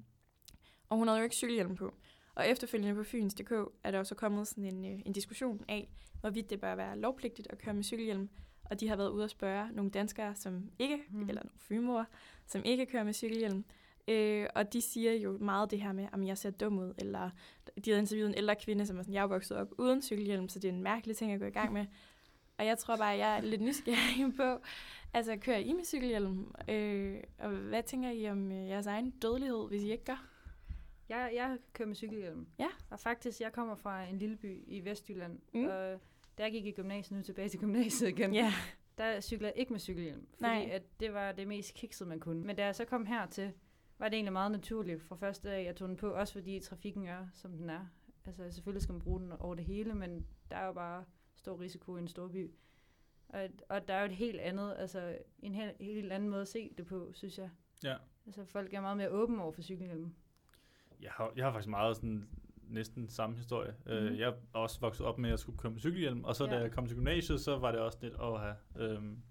Og 0.88 0.96
hun 0.98 1.08
havde 1.08 1.18
jo 1.18 1.24
ikke 1.24 1.36
cykelhjelm 1.36 1.76
på. 1.76 1.94
Og 2.34 2.48
efterfølgende 2.48 2.94
på 2.94 3.02
Fyns.dk 3.04 3.52
er 3.84 3.90
der 3.90 3.98
jo 3.98 4.04
så 4.04 4.14
kommet 4.14 4.48
sådan 4.48 4.64
en, 4.64 4.84
øh, 4.84 5.00
en 5.06 5.12
diskussion 5.12 5.64
af, 5.68 5.88
hvorvidt 6.20 6.50
det 6.50 6.60
bør 6.60 6.74
være 6.74 6.98
lovpligtigt 6.98 7.48
at 7.50 7.58
køre 7.58 7.74
med 7.74 7.82
cykelhjelm. 7.84 8.28
Og 8.72 8.80
de 8.80 8.88
har 8.88 8.96
været 8.96 9.10
ude 9.10 9.24
at 9.24 9.30
spørge 9.30 9.68
nogle 9.72 9.90
danskere, 9.90 10.34
som 10.34 10.70
ikke, 10.78 10.98
mm. 11.10 11.28
eller 11.28 11.42
nogle 11.42 11.58
fynboer, 11.58 12.04
som 12.46 12.62
ikke 12.64 12.86
kører 12.86 13.04
med 13.04 13.12
cykelhjelm. 13.12 13.64
Øh, 14.08 14.46
og 14.54 14.72
de 14.72 14.80
siger 14.80 15.12
jo 15.12 15.38
meget 15.38 15.70
det 15.70 15.80
her 15.80 15.92
med, 15.92 16.08
at 16.12 16.26
jeg 16.26 16.38
ser 16.38 16.50
dum 16.50 16.78
ud, 16.78 16.94
eller 16.98 17.30
de 17.84 17.90
havde 17.90 18.00
interviewet 18.00 18.28
en 18.28 18.34
ældre 18.34 18.56
kvinde, 18.56 18.86
som 18.86 18.98
er 18.98 19.02
sådan, 19.02 19.14
jeg 19.14 19.22
er 19.22 19.26
vokset 19.26 19.56
op 19.56 19.68
uden 19.78 20.02
cykelhjelm, 20.02 20.48
så 20.48 20.58
det 20.58 20.68
er 20.68 20.72
en 20.72 20.82
mærkelig 20.82 21.16
ting 21.16 21.32
at 21.32 21.40
gå 21.40 21.46
i 21.46 21.50
gang 21.50 21.72
med. 21.72 21.86
Og 22.58 22.66
jeg 22.66 22.78
tror 22.78 22.96
bare, 22.96 23.08
jeg 23.08 23.36
er 23.36 23.40
lidt 23.40 23.60
nysgerrig 23.60 24.36
på, 24.36 24.58
altså 25.14 25.36
kører 25.36 25.58
I 25.58 25.72
med 25.72 25.84
cykelhjelm? 25.84 26.54
Øh, 26.68 27.16
og 27.38 27.50
hvad 27.50 27.82
tænker 27.82 28.10
I 28.10 28.28
om 28.30 28.52
øh, 28.52 28.68
jeres 28.68 28.86
egen 28.86 29.10
dødelighed, 29.10 29.68
hvis 29.68 29.82
I 29.82 29.92
ikke 29.92 30.04
gør? 30.04 30.26
Jeg, 31.08 31.32
jeg 31.34 31.58
kører 31.72 31.88
med 31.88 31.96
cykelhjelm. 31.96 32.46
Ja. 32.58 32.68
Og 32.90 33.00
faktisk, 33.00 33.40
jeg 33.40 33.52
kommer 33.52 33.74
fra 33.74 34.04
en 34.04 34.18
lille 34.18 34.36
by 34.36 34.64
i 34.66 34.84
Vestjylland. 34.84 35.38
Mm. 35.54 35.64
Og 35.64 36.00
da 36.38 36.42
jeg 36.42 36.52
gik 36.52 36.66
i 36.66 36.70
gymnasiet, 36.72 37.16
nu 37.18 37.22
tilbage 37.22 37.48
til 37.48 37.60
gymnasiet 37.60 38.08
igen, 38.08 38.34
Ja. 38.34 38.52
der 38.98 39.20
cyklede 39.20 39.52
jeg 39.54 39.60
ikke 39.60 39.72
med 39.72 39.80
cykelhjelm, 39.80 40.26
fordi 40.30 40.42
Nej. 40.42 40.68
at 40.72 40.82
det 41.00 41.14
var 41.14 41.32
det 41.32 41.48
mest 41.48 41.74
kiksede, 41.74 42.08
man 42.08 42.20
kunne. 42.20 42.44
Men 42.46 42.56
da 42.56 42.64
jeg 42.64 42.74
så 42.74 42.84
kom 42.84 43.06
hertil, 43.06 43.52
var 43.98 44.08
det 44.08 44.14
egentlig 44.14 44.32
meget 44.32 44.50
naturligt 44.50 45.02
fra 45.02 45.16
første 45.16 45.48
dag, 45.48 45.64
jeg 45.64 45.76
tog 45.76 45.88
den 45.88 45.96
på, 45.96 46.08
også 46.10 46.32
fordi 46.32 46.60
trafikken 46.60 47.06
er, 47.06 47.26
som 47.32 47.52
den 47.52 47.70
er. 47.70 47.86
Altså 48.26 48.50
selvfølgelig 48.50 48.82
skal 48.82 48.92
man 48.92 49.00
bruge 49.02 49.20
den 49.20 49.32
over 49.32 49.54
det 49.54 49.64
hele, 49.64 49.94
men 49.94 50.26
der 50.50 50.56
er 50.56 50.66
jo 50.66 50.72
bare 50.72 51.04
stor 51.34 51.60
risiko 51.60 51.96
i 51.96 52.00
en 52.00 52.08
stor 52.08 52.28
by. 52.28 52.50
Og, 53.28 53.48
og 53.68 53.88
der 53.88 53.94
er 53.94 54.00
jo 54.00 54.06
et 54.06 54.16
helt 54.16 54.40
andet, 54.40 54.74
altså 54.78 55.18
en 55.42 55.54
helt, 55.54 55.72
helt 55.80 56.12
anden 56.12 56.28
måde 56.30 56.42
at 56.42 56.48
se 56.48 56.70
det 56.78 56.86
på, 56.86 57.10
synes 57.12 57.38
jeg. 57.38 57.50
Ja. 57.84 57.96
Altså 58.26 58.44
folk 58.44 58.74
er 58.74 58.80
meget 58.80 58.96
mere 58.96 59.10
åbne 59.10 59.42
over 59.42 59.52
for 59.52 59.62
cykelhjelm. 59.62 60.14
Jeg 61.00 61.10
har, 61.10 61.32
jeg 61.36 61.44
har 61.44 61.52
faktisk 61.52 61.68
meget 61.70 61.96
sådan 61.96 62.28
næsten 62.68 63.08
samme 63.08 63.36
historie. 63.36 63.74
Mm. 63.86 63.92
Mhm. 63.92 63.98
Øh, 64.04 64.18
jeg 64.18 64.28
er 64.28 64.34
også 64.52 64.80
vokset 64.80 65.06
op 65.06 65.18
med, 65.18 65.28
at 65.28 65.30
jeg 65.30 65.38
skulle 65.38 65.58
køre 65.58 65.72
med 65.72 65.80
cykelhjelm, 65.80 66.24
og 66.24 66.36
så 66.36 66.46
da 66.46 66.54
Ja. 66.54 66.60
jeg 66.60 66.72
kom 66.72 66.86
til 66.86 66.96
gymnasiet, 66.96 67.40
så 67.40 67.58
var 67.58 67.72
det 67.72 67.80
også 67.80 67.98
lidt 68.02 68.14
at 68.14 68.40
have... 68.40 68.56
Øhm, 68.78 69.22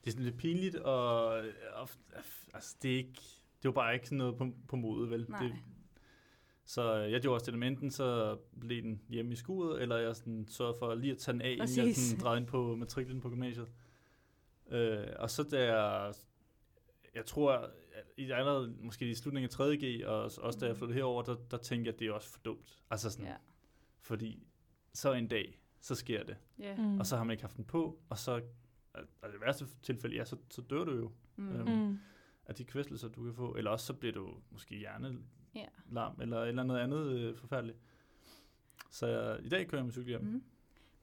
det 0.00 0.06
er 0.06 0.10
sådan 0.10 0.24
lidt 0.24 0.36
pinligt, 0.36 0.76
og, 0.76 1.26
og 1.74 1.88
altså, 2.54 2.76
det 2.82 2.92
er 2.92 2.96
ikke... 2.96 3.20
Det 3.62 3.68
var 3.68 3.72
bare 3.72 3.94
ikke 3.94 4.06
sådan 4.06 4.18
noget 4.18 4.36
på, 4.36 4.52
på 4.68 4.76
modet, 4.76 5.10
vel? 5.10 5.26
Nej. 5.28 5.42
Det, 5.42 5.52
så 6.64 6.94
jeg 6.94 7.20
gjorde 7.20 7.36
også 7.36 7.50
det, 7.50 7.62
enten 7.66 7.90
så 7.90 8.38
blev 8.60 8.82
den 8.82 9.02
hjemme 9.08 9.32
i 9.32 9.36
skuret, 9.36 9.82
eller 9.82 9.96
jeg 9.96 10.16
sådan 10.16 10.46
sørgede 10.48 10.76
for 10.78 10.94
lige 10.94 11.12
at 11.12 11.18
tage 11.18 11.32
den 11.32 11.42
af, 11.42 11.50
inden 11.50 11.68
jeg 11.76 11.84
Præcis. 11.86 11.96
sådan 12.08 12.22
drejede 12.24 12.40
ind 12.40 12.46
på 12.46 12.76
matriklen 12.76 13.20
på 13.20 13.28
gymnasiet. 13.28 13.68
Øh, 14.70 15.06
og 15.18 15.30
så 15.30 15.42
da 15.42 15.64
jeg, 15.74 16.14
jeg 17.14 17.26
tror, 17.26 17.52
at 17.52 17.70
i 18.16 18.30
allerede 18.30 18.74
måske 18.80 19.10
i 19.10 19.14
slutningen 19.14 19.50
af 19.52 19.60
3.G, 19.60 20.06
og 20.06 20.22
også 20.22 20.58
da 20.60 20.66
jeg 20.66 20.72
Mhm. 20.72 20.78
flyttede 20.78 20.96
herover, 20.96 21.22
der, 21.22 21.36
der 21.50 21.56
tænkte 21.56 21.88
jeg, 21.88 21.94
at 21.94 22.00
det 22.00 22.08
er 22.08 22.12
også 22.12 22.28
for 22.30 22.40
dumt. 22.44 22.82
Altså 22.90 23.10
sådan, 23.10 23.26
Ja. 23.26 23.36
fordi 24.00 24.46
så 24.92 25.12
en 25.12 25.28
dag, 25.28 25.60
så 25.80 25.94
sker 25.94 26.22
det. 26.24 26.36
Ja. 26.58 26.76
Mm. 26.76 26.98
Og 27.00 27.06
så 27.06 27.16
har 27.16 27.24
man 27.24 27.32
ikke 27.32 27.42
haft 27.42 27.56
den 27.56 27.64
på, 27.64 27.98
og 28.08 28.18
så, 28.18 28.42
og 28.94 29.32
det 29.32 29.40
værste 29.40 29.66
tilfælde, 29.82 30.16
ja, 30.16 30.24
så, 30.24 30.36
så 30.50 30.62
dør 30.62 30.84
du 30.84 30.96
jo 30.96 31.12
Mm. 31.36 31.48
Øhm, 31.48 31.68
Mm. 31.88 31.98
af 32.46 32.54
de 32.54 32.64
kvæstelser, 32.64 33.08
du 33.08 33.24
kan 33.24 33.34
få. 33.34 33.54
Eller 33.54 33.70
også 33.70 33.86
så 33.86 33.94
bliver 33.94 34.12
du 34.12 34.34
måske 34.50 34.76
hjernelarm, 34.78 35.24
Ja. 35.54 36.22
eller, 36.22 36.42
eller 36.42 36.62
noget 36.62 36.80
andet 36.80 37.06
øh, 37.06 37.36
forfærdeligt. 37.36 37.78
Så 38.90 39.06
jeg, 39.06 39.44
i 39.44 39.48
dag 39.48 39.66
kører 39.68 39.78
jeg 39.80 39.84
med 39.84 39.92
cykelhjelm. 39.92 40.24
Mm. 40.24 40.42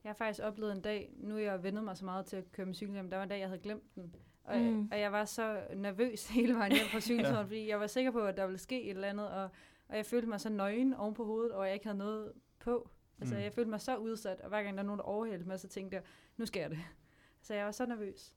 Jeg 0.04 0.10
har 0.10 0.14
faktisk 0.16 0.44
oplevet 0.44 0.72
en 0.72 0.82
dag, 0.82 1.10
nu 1.18 1.38
jeg 1.38 1.64
vendet 1.64 1.84
mig 1.84 1.98
så 1.98 2.06
meget 2.06 2.26
til 2.26 2.38
at 2.38 2.52
køre 2.52 2.66
med 2.66 2.76
cykelhjelm, 2.76 3.10
der 3.10 3.18
var 3.18 3.24
en 3.24 3.30
dag, 3.30 3.40
jeg 3.40 3.48
havde 3.48 3.62
glemt 3.62 3.96
den. 3.96 4.16
Og, 4.48 4.58
Mm. 4.60 4.90
og 4.92 5.00
jeg 5.00 5.12
var 5.12 5.26
så 5.26 5.62
nervøs 5.76 6.28
hele 6.36 6.54
vejen 6.56 6.72
hjem 6.72 6.86
fra 6.86 7.00
cykelturen, 7.00 7.48
fordi 7.48 7.68
jeg 7.70 7.80
var 7.80 7.88
sikker 7.88 8.12
på, 8.12 8.20
at 8.22 8.38
der 8.38 8.46
ville 8.46 8.58
ske 8.60 8.84
et 8.84 8.90
eller 8.90 9.08
andet, 9.08 9.30
og, 9.30 9.50
og 9.88 9.98
jeg 9.98 10.06
følte 10.06 10.28
mig 10.28 10.42
så 10.42 10.50
nøgen 10.50 10.94
oven 10.94 11.14
på 11.14 11.26
hovedet, 11.26 11.52
og 11.52 11.66
jeg 11.66 11.74
ikke 11.74 11.86
havde 11.86 11.98
noget 11.98 12.32
på. 12.60 12.90
Altså, 13.20 13.36
Mm. 13.36 13.42
jeg 13.42 13.54
følte 13.54 13.70
mig 13.70 13.82
så 13.82 13.96
udsat, 13.98 14.42
og 14.42 14.50
hver 14.50 14.64
gang 14.64 14.78
der 14.78 14.84
er 14.84 14.86
nogen, 14.86 15.00
der 15.00 15.06
overhældte 15.06 15.48
mig, 15.48 15.60
så 15.60 15.68
tænkte 15.68 15.96
jeg, 15.96 16.04
nu 16.38 16.46
sker 16.46 16.68
det. 16.68 16.78
Så 17.42 17.54
jeg 17.54 17.66
var 17.66 17.72
så 17.72 17.86
nervøs. 17.86 18.34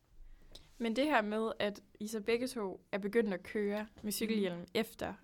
Men 0.78 0.96
det 0.96 1.04
her 1.04 1.22
med, 1.22 1.52
at 1.58 1.82
I 2.00 2.06
så 2.06 2.20
begge 2.20 2.46
to 2.46 2.80
er 2.92 2.98
begyndt 2.98 3.34
at 3.34 3.42
køre 3.42 3.86
med 4.02 4.12
cykelhjelm 4.12 4.58
mm. 4.58 4.66
efter, 4.74 5.14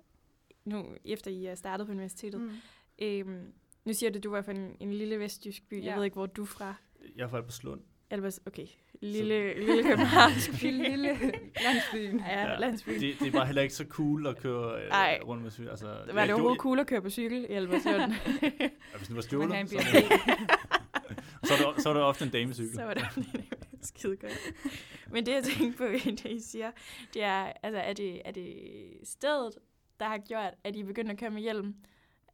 nu, 0.64 0.86
efter 1.04 1.30
I 1.30 1.46
er 1.46 1.54
startet 1.54 1.86
på 1.86 1.92
universitetet. 1.92 2.40
Mm. 2.40 2.50
Øhm, 2.98 3.52
nu 3.84 3.92
siger 3.92 4.10
du, 4.10 4.16
at 4.18 4.24
du 4.24 4.30
var 4.30 4.42
fra 4.42 4.52
en, 4.52 4.76
en 4.80 4.92
lille 4.92 5.18
vestjysk 5.18 5.68
by. 5.68 5.74
Ja. 5.74 5.78
Jeg 5.84 5.90
Ja. 5.90 5.96
ved 5.96 6.04
ikke, 6.04 6.14
hvor 6.14 6.26
du 6.26 6.42
er 6.42 6.46
fra. 6.46 6.74
Jeg 7.16 7.24
er 7.24 7.28
fra 7.28 7.36
Alberslund. 7.36 7.80
Albers, 8.10 8.40
okay, 8.46 8.66
lille, 9.02 9.60
lille 9.66 9.82
københavnsk 9.82 10.50
by. 10.60 10.64
Lille, 10.64 10.88
lille 10.90 11.32
landsbyen. 11.64 12.18
Ja, 12.18 12.40
ja. 12.40 12.50
Ja. 12.52 12.58
landsby. 12.58 12.90
Det, 12.90 13.16
det 13.20 13.26
er 13.26 13.30
bare 13.32 13.46
heller 13.46 13.62
ikke 13.62 13.74
så 13.74 13.84
cool 13.88 14.26
at 14.26 14.38
køre 14.38 14.82
øh, 14.82 14.90
Ej. 14.90 15.20
rundt 15.24 15.42
med 15.42 15.50
cykel. 15.50 15.70
Altså, 15.70 15.86
Var 16.12 16.24
det 16.24 16.34
overhovedet 16.34 16.60
cool 16.60 16.78
at 16.78 16.86
køre 16.86 17.02
på 17.02 17.10
cykel 17.10 17.46
i 17.50 17.52
Albertslund? 17.52 17.96
Ja, 17.98 18.68
hvis 18.96 19.06
det 19.08 19.16
var 19.16 19.22
stjålet, 19.22 19.50
så, 19.50 19.56
en 19.56 19.68
så, 19.68 21.54
er 21.54 21.72
det, 21.72 21.82
så 21.82 21.88
er 21.88 21.92
det 21.94 22.02
ofte 22.02 22.24
en 22.24 22.30
damecykel. 22.30 22.74
så 22.74 22.82
var 22.84 22.94
det 22.94 23.04
skide 23.82 24.16
godt. 24.16 24.38
Men 25.10 25.26
det, 25.26 25.32
jeg 25.32 25.42
tænker 25.44 25.76
på, 25.78 25.84
det 26.04 26.24
I 26.24 26.40
siger, 26.40 26.70
det 27.14 27.22
er, 27.22 27.52
altså, 27.62 27.80
er 27.80 27.92
det, 27.92 28.22
er 28.24 28.30
det 28.30 28.54
stedet, 29.04 29.52
der 30.00 30.06
har 30.06 30.18
gjort, 30.18 30.54
at 30.64 30.76
I 30.76 30.80
er 30.80 30.84
begyndt 30.84 31.10
at 31.10 31.18
køre 31.18 31.30
med 31.30 31.42
hjelm? 31.42 31.74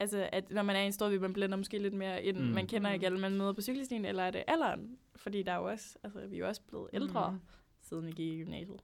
Altså, 0.01 0.29
at 0.33 0.51
når 0.51 0.63
man 0.63 0.77
er 0.77 0.81
i 0.81 0.87
en 0.87 0.93
stor 0.93 1.11
by, 1.11 1.15
man 1.15 1.33
blender 1.33 1.57
måske 1.57 1.79
lidt 1.79 1.95
mere 1.95 2.25
ind, 2.25 2.37
mm. 2.37 2.45
Mm. 2.45 2.51
man 2.55 2.67
kender 2.67 2.89
Mm. 2.91 2.95
ikke 2.95 3.07
alle, 3.07 3.19
man 3.19 3.33
møder 3.37 3.53
på 3.53 3.61
cykelstien, 3.61 4.05
eller 4.05 4.23
er 4.23 4.31
det 4.31 4.43
alderen? 4.49 4.97
Fordi 5.17 5.43
der 5.43 5.53
er 5.53 5.57
jo 5.57 5.65
også, 5.71 5.99
altså, 6.03 6.27
vi 6.27 6.37
er 6.37 6.41
jo 6.41 6.49
også 6.49 6.63
blevet 6.69 6.89
ældre, 6.93 7.31
mm. 7.31 7.39
siden 7.81 8.07
vi 8.07 8.11
gik 8.13 8.33
i 8.33 8.43
gymnasiet. 8.43 8.81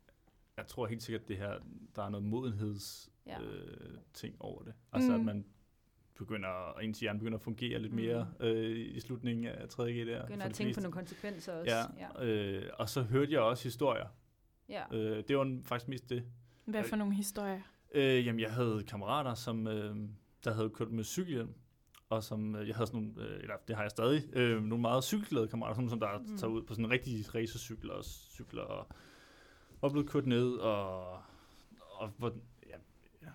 Jeg 0.57 0.67
tror 0.67 0.87
helt 0.87 1.03
sikkert, 1.03 1.29
det 1.29 1.37
her, 1.37 1.53
der 1.97 2.03
er 2.03 2.09
noget 2.09 2.27
modenheds 2.27 3.11
Ja. 3.27 3.41
øh, 3.43 3.99
ting 4.14 4.37
over 4.41 4.62
det. 4.62 4.75
Altså, 4.93 5.09
Mm. 5.12 5.19
at 5.19 5.25
man 5.25 5.47
begynder, 6.14 6.79
ens 6.79 7.01
hjerne 7.01 7.19
begynder 7.19 7.38
at 7.38 7.43
fungere 7.43 7.79
lidt 7.79 7.93
Mm. 7.93 7.97
mere 7.99 8.33
øh, 8.41 8.77
i 8.97 9.01
slutningen 9.01 9.47
af 9.47 9.67
3G 9.69 9.83
der. 10.07 10.23
Begynder 10.27 10.47
at 10.47 10.55
tænke 10.55 10.75
på 10.75 10.81
nogle 10.81 10.93
konsekvenser 10.93 11.53
også. 11.53 11.75
Ja, 11.99 12.09
ja. 12.21 12.25
Øh, 12.27 12.71
og 12.79 12.88
så 12.88 13.03
hørte 13.03 13.33
jeg 13.33 13.41
også 13.41 13.64
historier. 13.64 14.07
ja. 14.69 14.83
Øh, 14.97 15.25
det 15.29 15.38
var 15.38 15.59
faktisk 15.64 15.88
mest 15.88 16.11
det. 16.11 16.25
Hvad 16.64 16.85
for 16.85 16.97
nogle 16.97 17.14
historier? 17.14 17.61
Øh, 17.95 18.27
jamen, 18.27 18.41
jeg 18.41 18.53
havde 18.53 18.85
kammerater, 18.88 19.35
som 19.35 19.67
øh, 19.67 19.97
der 20.45 20.53
havde 20.55 20.71
kørt 20.71 20.91
med 20.91 21.05
cykelhjelm, 21.05 21.55
og 22.11 22.25
som 22.25 22.57
øh, 22.57 22.68
jeg 22.68 22.77
havde 22.77 22.87
sådan 22.87 23.03
nogle, 23.03 23.29
øh, 23.29 23.40
eller 23.42 23.55
det 23.68 23.77
har 23.77 23.83
jeg 23.83 23.90
stadig, 23.90 24.37
øh, 24.37 24.62
nogle 24.62 24.83
meget 24.83 25.05
cykelglade 25.05 25.49
kammerater, 25.49 25.75
sådan, 25.75 25.88
som 25.90 26.01
der 26.01 26.18
Mm. 26.18 26.37
tager 26.38 26.51
ud 26.53 26.62
på 26.62 26.75
sådan 26.75 26.85
en 26.85 26.90
rigtig 26.90 27.35
racercykel 27.35 27.90
og 27.90 28.05
cykler 28.05 28.62
og, 28.62 28.88
og 29.81 29.90
blevet 29.92 30.09
kørt 30.11 30.27
ned 30.27 30.53
og, 30.53 31.12
og 31.90 32.09
hvor, 32.16 32.35
ja, 32.68 32.77
ja, 33.23 33.29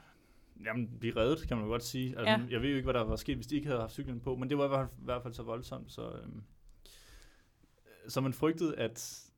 jamen, 0.66 1.00
blive 1.00 1.16
reddet, 1.16 1.48
kan 1.48 1.58
man 1.58 1.68
godt 1.68 1.84
sige. 1.84 2.08
Altså, 2.20 2.24
Ja. 2.32 2.42
Jeg 2.50 2.62
ved 2.62 2.70
jo 2.70 2.76
ikke, 2.76 2.86
hvad 2.86 2.94
der 2.94 3.04
var 3.04 3.16
sket, 3.16 3.36
hvis 3.36 3.48
de 3.48 3.56
ikke 3.56 3.68
havde 3.68 3.80
haft 3.82 3.94
cyklen 3.94 4.20
på, 4.20 4.36
men 4.36 4.50
det 4.50 4.58
var 4.58 4.66
i 4.66 4.68
hvert 4.68 4.90
fald, 4.90 5.00
i 5.02 5.06
hvert 5.06 5.24
fald 5.24 5.34
så 5.34 5.44
voldsomt, 5.44 5.92
så, 5.92 6.12
øh, 6.12 6.28
så 8.08 8.22
man 8.22 8.34
frygtede, 8.34 8.78
at 8.78 9.30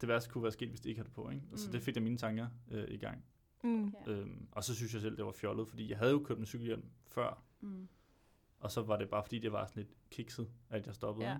det 0.00 0.08
værste 0.08 0.30
kunne 0.30 0.42
være 0.42 0.52
sket, 0.52 0.68
hvis 0.68 0.80
de 0.80 0.88
ikke 0.88 0.98
havde 0.98 1.08
det 1.08 1.14
på. 1.14 1.30
Ikke? 1.30 1.42
Altså, 1.50 1.66
Mm. 1.68 1.72
det 1.72 1.82
fik 1.82 1.94
jeg 1.94 2.02
mine 2.02 2.16
tanker 2.16 2.46
øh, 2.70 2.84
i 2.88 2.96
gang. 2.96 3.24
Mm. 3.64 3.94
Øhm, 4.06 4.46
og 4.52 4.64
så 4.64 4.74
synes 4.74 4.92
jeg 4.94 5.00
selv, 5.02 5.16
det 5.16 5.24
var 5.24 5.32
fjollet, 5.32 5.68
fordi 5.68 5.90
jeg 5.90 5.98
havde 5.98 6.12
jo 6.12 6.18
kørt 6.18 6.38
med 6.38 6.46
cykelhjelm 6.46 6.84
før, 7.06 7.42
Mm. 7.60 7.88
Og 8.64 8.70
så 8.70 8.82
var 8.82 8.96
det 8.96 9.08
bare 9.10 9.22
fordi, 9.22 9.38
det 9.38 9.52
var 9.52 9.66
sådan 9.66 9.82
lidt 9.82 9.94
kikset, 10.10 10.48
at 10.70 10.86
jeg 10.86 10.94
stoppede. 10.94 11.26
Ja. 11.28 11.36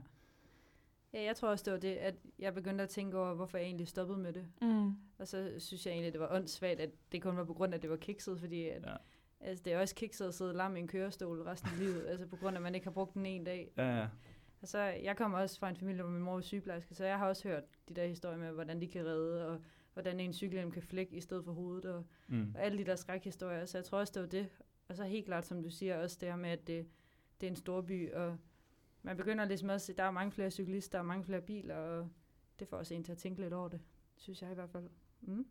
ja, 1.12 1.22
jeg 1.22 1.36
tror 1.36 1.48
også, 1.48 1.64
det 1.64 1.72
var 1.72 1.78
det, 1.78 1.94
at 1.96 2.14
jeg 2.38 2.54
begyndte 2.54 2.84
at 2.84 2.90
tænke 2.90 3.18
over, 3.18 3.34
hvorfor 3.34 3.58
jeg 3.58 3.64
egentlig 3.66 3.88
stoppede 3.88 4.18
med 4.18 4.32
det. 4.32 4.46
Mm. 4.62 4.86
Og 4.88 4.94
Og 5.18 5.28
så 5.28 5.54
synes 5.58 5.86
jeg 5.86 5.92
egentlig, 5.92 6.12
det 6.12 6.20
var 6.20 6.28
åndssvagt, 6.36 6.80
at 6.80 6.90
det 7.12 7.22
kun 7.22 7.36
var 7.36 7.44
på 7.44 7.54
grund 7.54 7.74
af, 7.74 7.78
at 7.78 7.82
det 7.82 7.90
var 7.90 7.96
kikset, 7.96 8.40
fordi 8.40 8.68
at, 8.68 8.82
Ja. 8.86 8.96
altså, 9.40 9.62
det 9.64 9.72
er 9.72 9.80
også 9.80 9.94
kikset 9.94 10.26
at 10.28 10.34
sidde 10.34 10.52
lam 10.52 10.76
i 10.76 10.80
en 10.80 10.88
kørestol 10.88 11.42
resten 11.42 11.70
af 11.72 11.78
livet, 11.78 12.06
altså 12.10 12.26
på 12.26 12.36
grund 12.36 12.56
af, 12.56 12.58
at 12.58 12.62
man 12.62 12.74
ikke 12.74 12.86
har 12.86 12.92
brugt 12.92 13.14
den 13.14 13.26
en 13.26 13.44
dag. 13.44 13.72
Ja, 13.76 13.96
ja. 14.00 14.08
Altså, 14.62 14.78
jeg 14.78 15.16
kommer 15.16 15.38
også 15.38 15.58
fra 15.58 15.68
en 15.68 15.76
familie, 15.76 16.02
hvor 16.02 16.10
min 16.12 16.22
mor 16.22 16.34
var 16.34 16.40
sygeplejerske, 16.40 16.94
så 16.94 17.04
jeg 17.04 17.18
har 17.18 17.28
også 17.28 17.48
hørt 17.48 17.62
de 17.88 17.94
der 17.94 18.06
historier 18.06 18.38
med, 18.38 18.50
hvordan 18.52 18.80
de 18.80 18.88
kan 18.88 19.06
redde, 19.06 19.48
og 19.48 19.60
hvordan 19.92 20.20
en 20.20 20.32
cykelhjelm 20.32 20.70
kan 20.70 20.82
flække 20.82 21.16
i 21.16 21.20
stedet 21.20 21.44
for 21.44 21.52
hovedet, 21.52 21.84
og, 21.84 22.04
Mm. 22.28 22.52
og 22.54 22.62
alle 22.62 22.78
de 22.78 22.84
der 22.84 22.96
skrækhistorier. 22.96 23.64
Så 23.64 23.78
jeg 23.78 23.84
tror 23.84 23.98
også, 23.98 24.12
det 24.14 24.22
var 24.22 24.28
det. 24.28 24.48
Og 24.88 24.96
så 24.96 25.04
helt 25.04 25.26
klart, 25.26 25.46
som 25.46 25.62
du 25.62 25.70
siger, 25.70 25.98
også 26.02 26.16
det 26.20 26.28
her 26.28 26.36
med, 26.36 26.50
at 26.50 26.66
det, 26.66 26.86
det 27.40 27.46
er 27.46 27.50
en 27.50 27.56
stor 27.56 27.80
by, 27.80 28.12
og 28.12 28.36
man 29.02 29.16
begynder 29.16 29.44
ligesom 29.44 29.68
også, 29.68 29.92
der 29.92 30.02
er 30.04 30.10
mange 30.10 30.32
flere 30.32 30.50
cyklister, 30.50 30.98
der 30.98 31.02
er 31.02 31.06
mange 31.06 31.24
flere 31.24 31.40
biler, 31.40 31.76
og 31.76 32.08
det 32.58 32.68
får 32.68 32.76
også 32.76 32.94
en 32.94 33.04
til 33.04 33.12
at 33.12 33.18
tænke 33.18 33.40
lidt 33.40 33.52
over 33.52 33.68
det, 33.68 33.80
synes 34.16 34.42
jeg 34.42 34.50
i 34.50 34.54
hvert 34.54 34.70
fald. 34.70 34.88
Mm. 35.20 35.46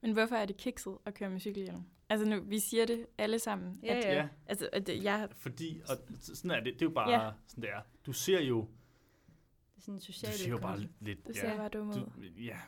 Men 0.00 0.12
hvorfor 0.12 0.36
er 0.36 0.46
det 0.46 0.56
kikset 0.56 0.98
at 1.04 1.14
køre 1.14 1.30
med 1.30 1.40
cykelhjelm? 1.40 1.82
Altså 2.08 2.28
nu, 2.28 2.40
vi 2.40 2.58
siger 2.58 2.86
det 2.86 3.06
alle 3.18 3.38
sammen. 3.38 3.80
Ja, 3.82 3.94
at, 3.96 4.04
ja. 4.04 4.28
Altså, 4.46 4.68
at 4.72 5.04
jeg, 5.04 5.28
Fordi, 5.32 5.80
og 5.88 5.96
sådan 6.20 6.50
er 6.50 6.60
det, 6.60 6.74
det 6.74 6.82
er 6.82 6.86
jo 6.86 6.90
bare 6.94 7.10
Ja. 7.10 7.30
sådan 7.46 7.62
det 7.62 7.70
er. 7.70 7.80
Du 8.06 8.12
ser 8.12 8.40
jo, 8.40 8.60
Det 8.60 9.76
er 9.76 9.80
sådan 9.80 9.94
en 9.94 9.98
du 9.98 10.04
social 10.04 10.32
ser 10.32 10.50
jo 10.50 10.58
bare 10.58 10.80
lidt, 11.00 11.26
det 11.26 11.36
ja, 11.36 11.40
ser 11.40 11.56
bare 11.56 11.68
dumt 11.68 11.96
ud. 11.96 12.00
du, 12.00 12.22
ja. 12.42 12.58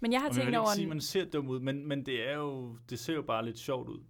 Men 0.00 0.12
jeg 0.12 0.20
har 0.20 0.28
Og 0.28 0.34
tænkt 0.34 0.48
ikke 0.48 0.58
over... 0.60 0.68
sige, 0.74 0.82
at 0.84 0.88
man 0.88 1.00
ser 1.00 1.24
dum 1.30 1.48
ud, 1.48 1.60
men, 1.60 1.86
men 1.86 2.06
det, 2.06 2.28
er 2.28 2.34
jo, 2.36 2.78
det 2.90 2.98
ser 2.98 3.14
jo 3.14 3.22
bare 3.22 3.44
lidt 3.44 3.58
sjovt 3.58 3.88
ud 3.88 4.00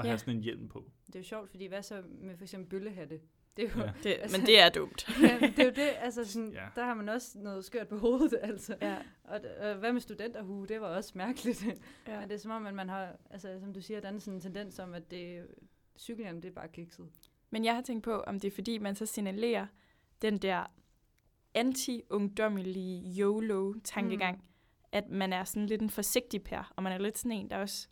at 0.00 0.06
Ja. 0.06 0.10
have 0.10 0.18
sådan 0.18 0.36
en 0.36 0.42
hjelm 0.42 0.68
på. 0.68 0.90
Det 1.06 1.14
er 1.14 1.18
jo 1.20 1.24
sjovt, 1.24 1.50
fordi 1.50 1.66
hvad 1.66 1.82
så 1.82 2.02
med 2.08 2.36
for 2.36 2.44
eksempel 2.44 2.68
bøllehatte? 2.68 3.20
Det 3.56 3.64
er 3.64 3.70
jo, 3.76 3.82
Ja. 3.84 3.92
det, 4.02 4.10
Altså- 4.22 4.38
men 4.38 4.46
det 4.46 4.60
er 4.60 4.68
dumt. 4.68 5.08
ja, 5.22 5.38
det 5.46 5.58
er 5.58 5.64
jo 5.64 5.70
det, 5.70 5.88
altså 5.98 6.24
sådan, 6.24 6.52
Ja. 6.52 6.66
der 6.76 6.84
har 6.84 6.94
man 6.94 7.08
også 7.08 7.38
noget 7.38 7.64
skørt 7.64 7.88
på 7.88 7.98
hovedet, 7.98 8.38
altså. 8.42 8.76
ja. 8.82 8.96
Og, 9.24 9.40
og 9.60 9.74
hvad 9.74 9.92
med 9.92 10.00
studenterhue, 10.00 10.66
det 10.66 10.80
var 10.80 10.86
også 10.86 11.12
mærkeligt. 11.14 11.64
ja. 12.08 12.20
Men 12.20 12.28
det 12.28 12.34
er 12.34 12.38
som 12.38 12.50
om, 12.50 12.66
at 12.66 12.74
man 12.74 12.88
har, 12.88 13.16
altså 13.30 13.58
som 13.60 13.72
du 13.72 13.80
siger, 13.80 14.00
der 14.00 14.12
er 14.12 14.18
sådan 14.18 14.34
en 14.34 14.40
tendens 14.40 14.78
om, 14.78 14.94
at 14.94 15.10
det, 15.10 15.46
cykelhjelm, 15.98 16.40
det 16.40 16.48
er 16.48 16.54
bare 16.54 16.68
kikset. 16.68 17.08
Men 17.50 17.64
jeg 17.64 17.74
har 17.74 17.82
tænkt 17.82 18.04
på, 18.04 18.12
om 18.20 18.40
det 18.40 18.48
er 18.48 18.54
fordi, 18.54 18.78
man 18.78 18.94
så 18.94 19.06
signalerer 19.06 19.66
den 20.22 20.38
der 20.38 20.66
anti-ungdommelige 21.54 23.20
YOLO-tankegang, 23.20 24.36
mm. 24.36 24.42
at 24.92 25.08
man 25.08 25.32
er 25.32 25.44
sådan 25.44 25.66
lidt 25.66 25.82
en 25.82 25.90
forsigtig 25.90 26.42
pær, 26.42 26.72
og 26.76 26.82
man 26.82 26.92
er 26.92 26.98
lidt 26.98 27.18
sådan 27.18 27.32
en, 27.32 27.50
der 27.50 27.56
også. 27.56 27.88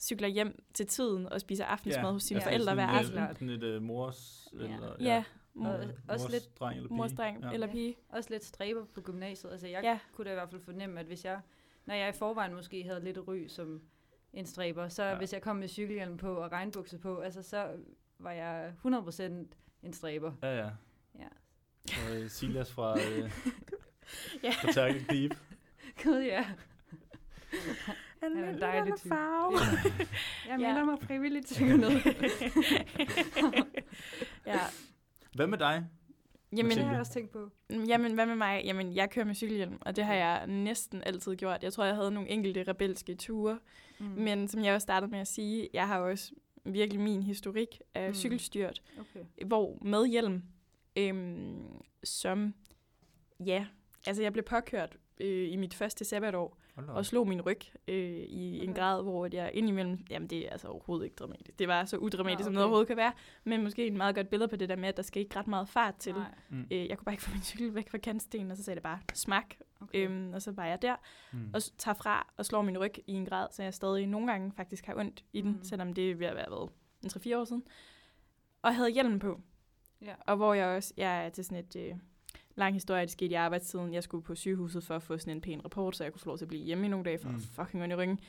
Cykler 0.00 0.28
hjem 0.28 0.62
til 0.74 0.86
tiden 0.86 1.26
og 1.32 1.40
spiser 1.40 1.64
aftensmad 1.64 2.04
ja. 2.04 2.12
hos 2.12 2.22
sine 2.22 2.40
Ja. 2.40 2.46
forældre 2.46 2.74
hver 2.74 3.02
sådan, 3.02 3.18
aften. 3.18 3.50
øh, 3.50 3.56
Sådan 3.56 3.68
lidt 3.70 3.76
uh, 3.76 3.82
mors, 3.82 4.48
Ja. 4.52 4.58
eller, 4.74 4.94
Ja, 5.00 5.24
Og 5.54 5.60
mor, 5.62 5.68
også 6.08 6.24
mors 6.24 6.32
lidt 6.32 6.60
dreng 6.60 6.76
eller 6.76 6.88
pige. 6.88 6.96
mors 6.96 7.12
dreng 7.12 7.42
Ja. 7.44 7.50
eller 7.52 7.66
Ja. 7.66 7.72
pige. 7.72 7.96
Også 8.08 8.30
lidt 8.30 8.44
stræber 8.44 8.84
på 8.84 9.00
gymnasiet. 9.00 9.50
Altså 9.52 9.66
jeg 9.66 9.82
Ja. 9.82 9.90
ja. 9.90 9.98
kunne 10.12 10.24
da 10.24 10.30
i 10.30 10.34
hvert 10.34 10.50
fald 10.50 10.60
fornemme, 10.60 11.00
at 11.00 11.06
hvis 11.06 11.24
jeg, 11.24 11.40
når 11.86 11.94
jeg 11.94 12.08
i 12.08 12.12
forvejen 12.12 12.54
måske 12.54 12.82
havde 12.84 13.04
lidt 13.04 13.18
ry 13.28 13.46
som 13.48 13.82
en 14.32 14.46
stræber, 14.46 14.88
så 14.88 15.02
Ja. 15.02 15.10
ja. 15.10 15.16
hvis 15.18 15.32
jeg 15.32 15.42
kom 15.42 15.56
med 15.56 15.68
cykelhjelm 15.68 16.16
på 16.16 16.34
og 16.34 16.52
regnbukser 16.52 16.98
på, 16.98 17.18
altså 17.18 17.42
så 17.42 17.70
var 18.18 18.32
jeg 18.32 18.72
100% 18.82 19.54
en 19.82 19.92
stræber. 19.92 20.32
Ja, 20.42 20.56
ja. 20.56 20.70
Ja. 21.18 21.28
Og 22.10 22.16
øh, 22.16 22.30
Silas 22.30 22.72
fra, 22.72 22.98
øh, 23.00 23.30
Ja. 24.44 24.50
fra 24.50 24.72
Terkel 24.72 25.06
Deep. 25.08 25.36
Gud, 26.04 26.20
ja. 26.22 26.46
Han 28.22 28.36
er 28.36 28.50
en 28.50 28.60
dejlig 28.60 28.94
type. 28.98 29.08
farve. 29.08 29.58
Jeg 30.48 30.60
Ja. 30.60 30.66
melder 30.68 30.84
mig 30.84 30.98
frivilligt 31.02 31.46
til 31.46 31.80
noget. 31.80 32.04
ja. 34.46 34.58
Hvad 35.34 35.46
med 35.46 35.58
dig? 35.58 35.86
Jamen, 36.56 36.72
det 36.72 36.84
har 36.84 36.90
jeg 36.90 37.00
også 37.00 37.12
tænkt 37.12 37.30
på. 37.30 37.50
Jamen, 37.70 38.14
hvad 38.14 38.26
med 38.26 38.34
mig? 38.36 38.62
Jamen, 38.64 38.94
jeg 38.96 39.10
kører 39.10 39.26
med 39.26 39.34
cykelhjelm, 39.34 39.78
og 39.80 39.96
det 39.96 40.04
har 40.04 40.14
jeg 40.14 40.46
næsten 40.46 41.02
altid 41.06 41.36
gjort. 41.36 41.62
Jeg 41.62 41.72
tror, 41.72 41.84
jeg 41.84 41.94
havde 41.94 42.10
nogle 42.10 42.28
enkelte 42.28 42.62
rebelske 42.68 43.14
ture, 43.14 43.58
Mm. 43.98 44.06
men 44.06 44.48
som 44.48 44.64
jeg 44.64 44.74
også 44.74 44.84
startede 44.84 45.10
med 45.10 45.18
at 45.18 45.28
sige, 45.28 45.68
jeg 45.72 45.86
har 45.86 45.98
også 45.98 46.32
virkelig 46.64 47.00
min 47.00 47.22
historik 47.22 47.80
af 47.94 48.08
Mm. 48.08 48.14
cykelstyrt, 48.14 48.82
Okay. 49.00 49.44
hvor 49.46 49.78
med 49.82 50.06
hjelm, 50.06 50.42
øhm, 50.96 51.62
som, 52.04 52.54
ja, 53.46 53.66
altså 54.06 54.22
jeg 54.22 54.32
blev 54.32 54.44
påkørt 54.44 54.96
øh, 55.20 55.52
i 55.52 55.56
mit 55.56 55.74
første 55.74 56.04
sabbatår, 56.04 56.58
og 56.76 57.06
slog 57.06 57.28
min 57.28 57.40
ryg 57.42 57.60
øh, 57.88 57.96
i 58.16 58.58
en 58.64 58.70
Okay. 58.70 58.80
grad, 58.80 59.02
hvor 59.02 59.26
at 59.26 59.34
jeg 59.34 59.50
indimellem, 59.54 59.98
jamen 60.10 60.28
det 60.30 60.46
er 60.46 60.50
altså 60.50 60.68
overhovedet 60.68 61.04
ikke 61.04 61.16
dramatisk. 61.16 61.58
Det 61.58 61.68
var 61.68 61.84
så 61.84 61.96
udramatisk, 61.96 62.44
som 62.44 62.50
okay. 62.50 62.54
noget 62.54 62.64
overhovedet 62.64 62.88
kan 62.88 62.96
være, 62.96 63.12
men 63.44 63.62
måske 63.62 63.86
en 63.86 63.96
meget 63.96 64.14
godt 64.14 64.28
billede 64.30 64.48
på 64.48 64.56
det 64.56 64.68
der 64.68 64.76
med, 64.76 64.88
at 64.88 64.96
der 64.96 65.02
skal 65.02 65.22
ikke 65.22 65.38
ret 65.38 65.46
meget 65.46 65.68
fart 65.68 65.96
til. 65.96 66.14
Mm. 66.48 66.66
Øh, 66.70 66.88
jeg 66.88 66.98
kunne 66.98 67.04
bare 67.04 67.12
ikke 67.12 67.22
få 67.24 67.30
min 67.32 67.42
cykel 67.42 67.74
væk 67.74 67.90
fra 67.90 67.98
kantstenen, 67.98 68.50
og 68.50 68.56
så 68.56 68.62
sagde 68.62 68.74
det 68.74 68.82
bare 68.82 68.98
smak, 69.14 69.54
okay. 69.80 70.04
øhm, 70.08 70.32
og 70.34 70.42
så 70.42 70.52
var 70.52 70.66
jeg 70.66 70.82
der, 70.82 70.96
Mm. 71.32 71.50
og 71.54 71.60
tager 71.78 71.94
fra 71.94 72.26
og 72.36 72.46
slår 72.46 72.62
min 72.62 72.78
ryg 72.78 72.94
i 73.06 73.12
en 73.12 73.26
grad, 73.26 73.46
så 73.50 73.62
jeg 73.62 73.74
stadig 73.74 74.06
nogle 74.06 74.26
gange 74.26 74.52
faktisk 74.56 74.86
har 74.86 74.94
ondt 74.94 75.24
i 75.32 75.40
den, 75.40 75.50
Mm. 75.50 75.56
mm. 75.56 75.64
selvom 75.64 75.92
det 75.92 76.10
er 76.10 76.14
ved 76.14 76.26
at 76.26 76.36
være 76.36 76.50
været 76.50 76.70
en 77.04 77.10
3-4 77.10 77.36
år 77.38 77.44
siden. 77.44 77.62
Og 78.62 78.74
havde 78.74 78.90
hjelm 78.90 79.18
på, 79.18 79.40
Ja. 80.02 80.14
og 80.26 80.36
hvor 80.36 80.54
jeg 80.54 80.66
også, 80.66 80.94
jeg 80.96 81.24
er 81.26 81.28
til 81.28 81.44
sådan 81.44 81.58
et 81.64 81.76
øh, 81.76 81.94
lang 82.54 82.74
historie, 82.74 83.02
det 83.02 83.10
skete 83.10 83.30
i 83.30 83.34
arbejdstiden. 83.34 83.94
Jeg 83.94 84.02
skulle 84.02 84.24
på 84.24 84.34
sygehuset 84.34 84.84
for 84.84 84.96
at 84.96 85.02
få 85.02 85.18
sådan 85.18 85.36
en 85.36 85.40
pæn 85.40 85.64
rapport, 85.64 85.96
så 85.96 86.04
jeg 86.04 86.12
kunne 86.12 86.20
få 86.20 86.26
lov 86.28 86.38
til 86.38 86.44
at 86.44 86.48
blive 86.48 86.64
hjemme 86.64 86.86
i 86.86 86.88
nogle 86.88 87.04
dage, 87.04 87.18
for 87.18 87.28
Mm. 87.28 87.34
mm. 87.34 87.40
fucking 87.40 87.82
ondt 87.82 87.92
i 87.92 87.96
ryggen. 87.96 88.20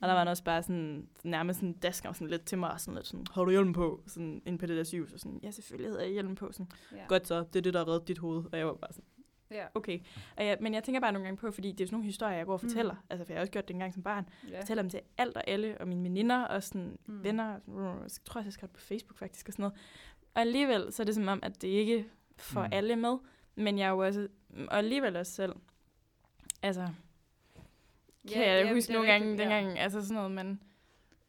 Og 0.00 0.08
der 0.08 0.12
var 0.14 0.18
han 0.18 0.28
også 0.28 0.44
bare 0.44 0.62
sådan, 0.62 1.08
nærmest 1.24 1.58
sådan 1.60 1.72
dasker 1.72 2.12
sådan 2.12 2.28
lidt 2.28 2.44
til 2.46 2.58
mig, 2.58 2.70
og 2.72 2.80
sådan 2.80 2.94
lidt 2.94 3.06
sådan, 3.06 3.26
har 3.34 3.44
du 3.44 3.50
hjelm 3.50 3.72
på? 3.72 4.02
Sådan 4.06 4.42
ind 4.46 4.58
på 4.58 4.66
det 4.66 4.76
der 4.76 4.84
sygehus, 4.84 5.12
og 5.12 5.20
sådan, 5.20 5.40
ja, 5.42 5.50
selvfølgelig 5.50 5.90
havde 5.92 6.02
jeg 6.04 6.12
hjelm 6.12 6.34
på. 6.34 6.52
Sådan, 6.52 6.70
Ja. 6.92 7.04
godt 7.08 7.26
så, 7.26 7.38
det 7.52 7.56
er 7.56 7.60
det, 7.62 7.74
der 7.74 7.80
har 7.84 7.88
reddet 7.88 8.08
dit 8.08 8.18
hoved. 8.18 8.44
Og 8.52 8.58
jeg 8.58 8.66
var 8.66 8.74
bare 8.74 8.92
sådan, 8.92 9.04
Ja. 9.50 9.64
okay. 9.74 9.98
Og 10.36 10.46
jeg, 10.46 10.56
men 10.60 10.74
jeg 10.74 10.84
tænker 10.84 11.00
bare 11.00 11.12
nogle 11.12 11.24
gange 11.24 11.38
på, 11.38 11.50
fordi 11.50 11.72
det 11.72 11.80
er 11.80 11.86
sådan 11.86 11.94
nogle 11.94 12.04
historier, 12.06 12.36
jeg 12.36 12.46
går 12.46 12.52
og 12.52 12.60
fortæller. 12.60 12.92
Mm. 12.94 13.00
Altså, 13.10 13.24
for 13.24 13.32
jeg 13.32 13.38
har 13.38 13.40
også 13.40 13.52
gjort 13.52 13.68
det 13.68 13.74
engang 13.74 13.94
som 13.94 14.02
barn. 14.02 14.28
ja. 14.44 14.50
Jeg 14.52 14.60
fortæller 14.62 14.82
dem 14.82 14.90
til 14.90 15.00
alt 15.18 15.36
og 15.36 15.48
alle, 15.48 15.78
og 15.80 15.88
mine 15.88 16.02
veninder, 16.02 16.42
og 16.44 16.62
sådan 16.62 16.98
Mm. 17.06 17.14
mm. 17.14 17.24
venner. 17.24 17.50
Jeg 18.02 18.10
tror, 18.24 18.40
jeg 18.40 18.52
skal 18.52 18.68
på 18.68 18.80
Facebook 18.80 19.18
faktisk, 19.18 19.48
og 19.48 19.52
sådan 19.52 19.62
noget. 19.62 19.74
Og 20.34 20.40
alligevel, 20.40 20.92
så 20.92 21.02
er 21.02 21.04
det 21.04 21.14
som 21.14 21.28
om, 21.28 21.40
at 21.42 21.62
det 21.62 21.68
ikke 21.68 22.04
får 22.38 22.60
Mm. 22.60 22.66
mm. 22.66 22.72
alle 22.72 22.96
med. 22.96 23.16
Men 23.56 23.78
jeg 23.78 23.86
er 23.86 23.90
jo 23.90 23.98
også, 23.98 24.28
og 24.68 24.78
alligevel 24.78 25.16
også 25.16 25.32
selv, 25.32 25.52
altså, 26.62 26.88
kan 28.28 28.36
ja, 28.42 28.50
jeg 28.52 28.58
jamen, 28.60 28.74
huske 28.74 28.92
nogle 28.92 29.06
gange, 29.12 29.26
rigtigt, 29.30 29.38
dengang, 29.50 29.78
altså 29.78 30.00
sådan 30.02 30.14
noget, 30.14 30.30
men 30.30 30.60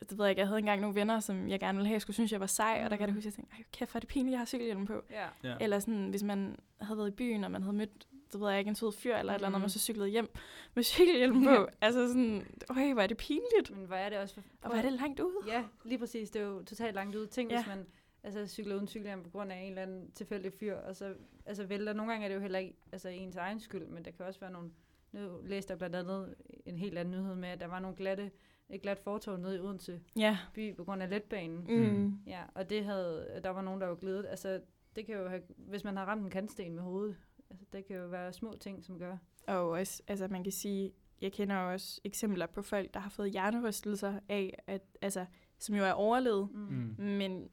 det 0.10 0.18
ved 0.18 0.26
jeg 0.26 0.30
ikke, 0.30 0.40
jeg 0.40 0.48
havde 0.48 0.60
engang 0.60 0.82
nogle 0.82 0.96
venner, 0.96 1.20
som 1.20 1.50
jeg 1.50 1.60
gerne 1.60 1.78
ville 1.78 1.88
have, 1.88 2.00
skulle 2.00 2.14
synes, 2.14 2.32
jeg 2.32 2.40
var 2.40 2.46
sej, 2.46 2.82
og 2.86 2.90
der 2.90 2.96
kan 2.98 3.00
jeg 3.02 3.08
da 3.08 3.12
Mm. 3.12 3.16
huske, 3.16 3.28
at 3.28 3.32
jeg 3.32 3.34
tænkte, 3.34 3.56
ej, 3.58 3.64
kæft, 3.74 3.92
hvor 3.92 3.98
er 3.98 4.00
det 4.00 4.10
pinligt, 4.10 4.32
jeg 4.32 4.40
har 4.40 4.46
cykelhjelm 4.46 4.86
på. 4.86 5.02
Ja. 5.10 5.28
Ja. 5.44 5.56
Eller 5.62 5.80
sådan, 5.80 6.10
hvis 6.10 6.24
man 6.24 6.60
havde 6.82 6.98
været 6.98 7.08
i 7.08 7.12
byen, 7.12 7.44
og 7.44 7.52
man 7.52 7.62
havde 7.64 7.76
mødt, 7.76 8.08
det 8.34 8.42
ved 8.42 8.50
jeg 8.50 8.60
ikke, 8.60 8.70
en 8.70 8.76
sød 8.76 8.92
fyr 8.92 9.16
eller 9.16 9.34
et 9.34 9.36
eller 9.36 9.48
andet, 9.48 9.56
og 9.56 9.62
man 9.62 9.70
så 9.70 9.80
cyklede 9.80 10.08
hjem 10.10 10.30
med 10.74 10.84
cykelhjelm 10.84 11.44
på. 11.44 11.50
Ja. 11.52 11.64
altså 11.86 12.08
sådan, 12.08 12.48
øj, 12.70 12.94
hvor 12.94 13.02
er 13.02 13.08
det 13.08 13.18
pinligt. 13.18 13.76
Men 13.78 13.86
hvor 13.86 13.96
er 13.96 14.10
det 14.10 14.18
også 14.18 14.36
for... 14.36 14.42
Og 14.62 14.70
hvor 14.70 14.78
er 14.78 14.82
det 14.82 14.94
langt 14.94 15.20
ud. 15.20 15.44
Ja, 15.48 15.64
lige 15.86 15.98
præcis. 16.00 16.30
Det 16.30 16.42
er 16.42 16.46
jo 16.46 16.64
totalt 16.64 16.96
langt 16.96 17.16
ud. 17.16 17.28
Tænk, 17.28 17.52
Ja. 17.52 17.58
hvis 17.58 17.68
man 17.68 17.86
altså, 18.24 18.48
cykler 18.48 18.76
uden 18.76 18.88
cykelhjelm 18.88 19.24
på 19.24 19.30
grund 19.30 19.52
af 19.52 19.58
en 19.58 19.70
eller 19.70 19.82
anden 19.82 20.12
tilfældig 20.12 20.54
fyr, 20.54 20.76
og 20.76 20.96
så 20.96 21.16
altså, 21.46 21.66
vælter. 21.66 21.94
Nogle 21.94 22.12
gange 22.12 22.26
er 22.26 22.30
det 22.30 22.36
jo 22.36 22.42
heller 22.42 22.60
ikke 22.60 22.76
altså, 22.92 23.10
ens 23.10 23.36
egen 23.36 23.60
skyld, 23.60 23.86
men 23.86 24.06
der 24.06 24.12
kan 24.12 24.26
også 24.26 24.40
være 24.40 24.52
nogle... 24.52 24.72
Nu 25.12 25.42
læste 25.44 25.72
jeg 25.72 25.78
blandt 25.78 25.96
andet 25.96 26.36
en 26.66 26.78
helt 26.78 26.98
anden 26.98 27.12
nyhed 27.22 27.36
med, 27.36 27.50
at 27.50 27.60
der 27.60 27.66
var 27.68 27.80
nogle 27.80 27.98
glatte, 27.98 28.32
et 28.70 28.82
glat 28.82 29.00
fortov 29.00 29.38
nede 29.38 29.56
i 29.56 29.60
Odense 29.60 30.02
Ja. 30.18 30.38
by 30.54 30.76
på 30.76 30.84
grund 30.84 31.04
af 31.04 31.10
letbanen. 31.10 31.66
Mm. 31.68 32.20
Ja, 32.28 32.44
og 32.56 32.70
det 32.70 32.86
havde, 32.86 33.40
der 33.44 33.50
var 33.50 33.62
nogen, 33.62 33.82
der 33.82 33.88
var 33.88 33.96
glædet. 33.96 34.26
Altså, 34.26 34.62
det 34.96 35.06
kan 35.06 35.16
jo 35.16 35.28
have, 35.28 35.42
hvis 35.58 35.84
man 35.84 35.98
har 35.98 36.06
ramt 36.06 36.24
en 36.24 36.30
kantsten 36.30 36.74
med 36.76 36.84
hovedet, 36.84 37.16
altså, 37.50 37.66
det 37.74 37.86
kan 37.86 37.96
jo 37.96 38.06
være 38.08 38.34
små 38.34 38.54
ting, 38.60 38.84
som 38.84 39.00
gør. 39.00 39.18
Og 39.48 39.70
også, 39.70 40.04
altså 40.08 40.28
man 40.28 40.44
kan 40.44 40.52
sige, 40.52 40.92
jeg 41.22 41.32
kender 41.34 41.56
jo 41.62 41.72
også 41.72 42.02
eksempler 42.04 42.46
på 42.46 42.62
folk, 42.62 42.94
der 42.94 43.00
har 43.00 43.10
fået 43.10 43.32
hjernerystelser 43.32 44.20
af, 44.30 44.60
at, 44.68 44.82
altså, 45.02 45.26
som 45.60 45.76
jo 45.76 45.84
er 45.84 45.92
overlevet, 45.92 46.50
Mm. 46.52 46.96
Mm. 46.98 47.04
men 47.06 47.50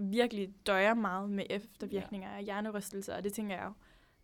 virkelig 0.00 0.54
døjer 0.66 0.94
meget 0.94 1.30
med 1.30 1.44
eftervirkninger 1.50 2.28
af 2.28 2.44
hjernerystelser, 2.44 3.16
og 3.16 3.24
det 3.24 3.32
tænker 3.32 3.54
jeg 3.56 3.64
jo, 3.66 3.72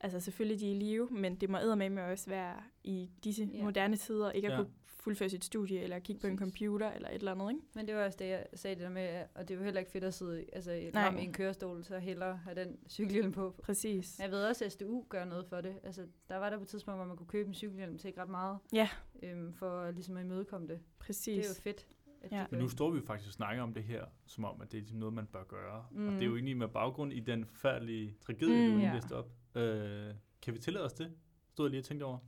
altså 0.00 0.20
selvfølgelig 0.20 0.60
de 0.60 0.66
er 0.70 0.74
i 0.74 0.78
live, 0.78 1.08
men 1.10 1.34
det 1.37 1.50
må 1.50 1.74
med 1.74 2.02
også 2.02 2.30
være 2.30 2.56
i 2.84 3.10
disse 3.24 3.44
Ja. 3.54 3.64
moderne 3.64 3.96
tider, 3.96 4.30
ikke 4.30 4.48
at 4.48 4.52
Ja. 4.52 4.58
kunne 4.58 4.70
fuldføre 4.87 5.28
sit 5.28 5.44
studie, 5.44 5.80
eller 5.80 5.98
kigge 5.98 6.20
på 6.20 6.26
en 6.26 6.38
computer, 6.38 6.90
eller 6.92 7.08
et 7.08 7.14
eller 7.14 7.32
andet, 7.32 7.50
ikke? 7.50 7.62
Men 7.74 7.87
det 7.87 7.94
var 7.94 8.04
også 8.04 8.16
det, 8.18 8.28
jeg 8.28 8.46
sagde 8.54 8.74
det 8.74 8.82
der 8.82 8.88
med, 8.90 9.24
og 9.34 9.48
det 9.48 9.54
er 9.54 9.58
jo 9.58 9.64
heller 9.64 9.80
ikke 9.80 9.92
fedt 9.92 10.04
at 10.04 10.14
sidde 10.14 10.44
altså, 10.52 10.72
i- 10.72 10.90
en 11.18 11.32
kørestol, 11.32 11.84
så 11.84 11.98
hellere 11.98 12.37
have 12.37 12.64
den 12.64 12.76
cykelhjelm 12.88 13.32
på. 13.32 13.54
Præcis. 13.62 14.18
Jeg 14.18 14.30
ved 14.30 14.44
også, 14.44 14.64
at 14.64 14.72
SDU 14.72 15.04
gør 15.08 15.24
noget 15.24 15.46
for 15.46 15.60
det. 15.60 15.76
Altså, 15.82 16.06
der 16.28 16.37
var 16.37 16.50
der 16.50 16.56
på 16.56 16.62
et 16.62 16.68
tidspunkt, 16.68 16.98
hvor 16.98 17.06
man 17.06 17.16
kunne 17.16 17.26
købe 17.26 17.48
en 17.48 17.54
cykelhjelm 17.54 17.98
til 17.98 18.08
ikke 18.08 18.20
ret 18.22 18.28
meget, 18.28 18.58
Ja, 18.72 18.88
øhm, 19.22 19.52
for 19.54 19.90
ligesom 19.90 20.16
at 20.16 20.24
imødekomme 20.24 20.68
det. 20.68 20.80
præcis. 20.98 21.24
Det 21.37 21.44
er 21.44 21.48
jo 21.48 21.62
fedt. 21.62 21.87
At 22.24 22.32
Ja. 22.32 22.44
Men 22.50 22.60
nu 22.60 22.68
står 22.68 22.90
vi 22.90 22.98
jo 22.98 23.04
faktisk 23.06 23.28
og 23.28 23.32
snakker 23.32 23.62
om 23.62 23.74
det 23.74 23.84
her, 23.84 24.04
som 24.26 24.44
om, 24.44 24.60
at 24.60 24.72
det 24.72 24.78
er 24.78 24.80
ligesom 24.82 24.98
noget, 24.98 25.14
man 25.14 25.26
bør 25.26 25.44
gøre. 25.44 25.84
Mm. 25.90 26.06
Og 26.06 26.12
Mm. 26.12 26.18
det 26.18 26.22
er 26.22 26.26
jo 26.28 26.34
egentlig 26.34 26.56
med 26.56 26.68
baggrund 26.68 27.12
i 27.12 27.20
den 27.20 27.44
forfærdelige 27.46 28.14
tragedie, 28.20 28.68
Mm. 28.68 28.74
du 28.74 28.80
Ja. 28.80 28.94
læste 28.94 29.12
op. 29.16 29.30
Øh, 29.54 30.14
kan 30.42 30.54
vi 30.54 30.58
tillade 30.58 30.84
os 30.84 30.92
det? 30.92 31.10
Stod 31.52 31.66
jeg 31.66 31.70
lige 31.70 31.80
og 31.80 31.84
tænkte 31.84 32.04
over. 32.04 32.18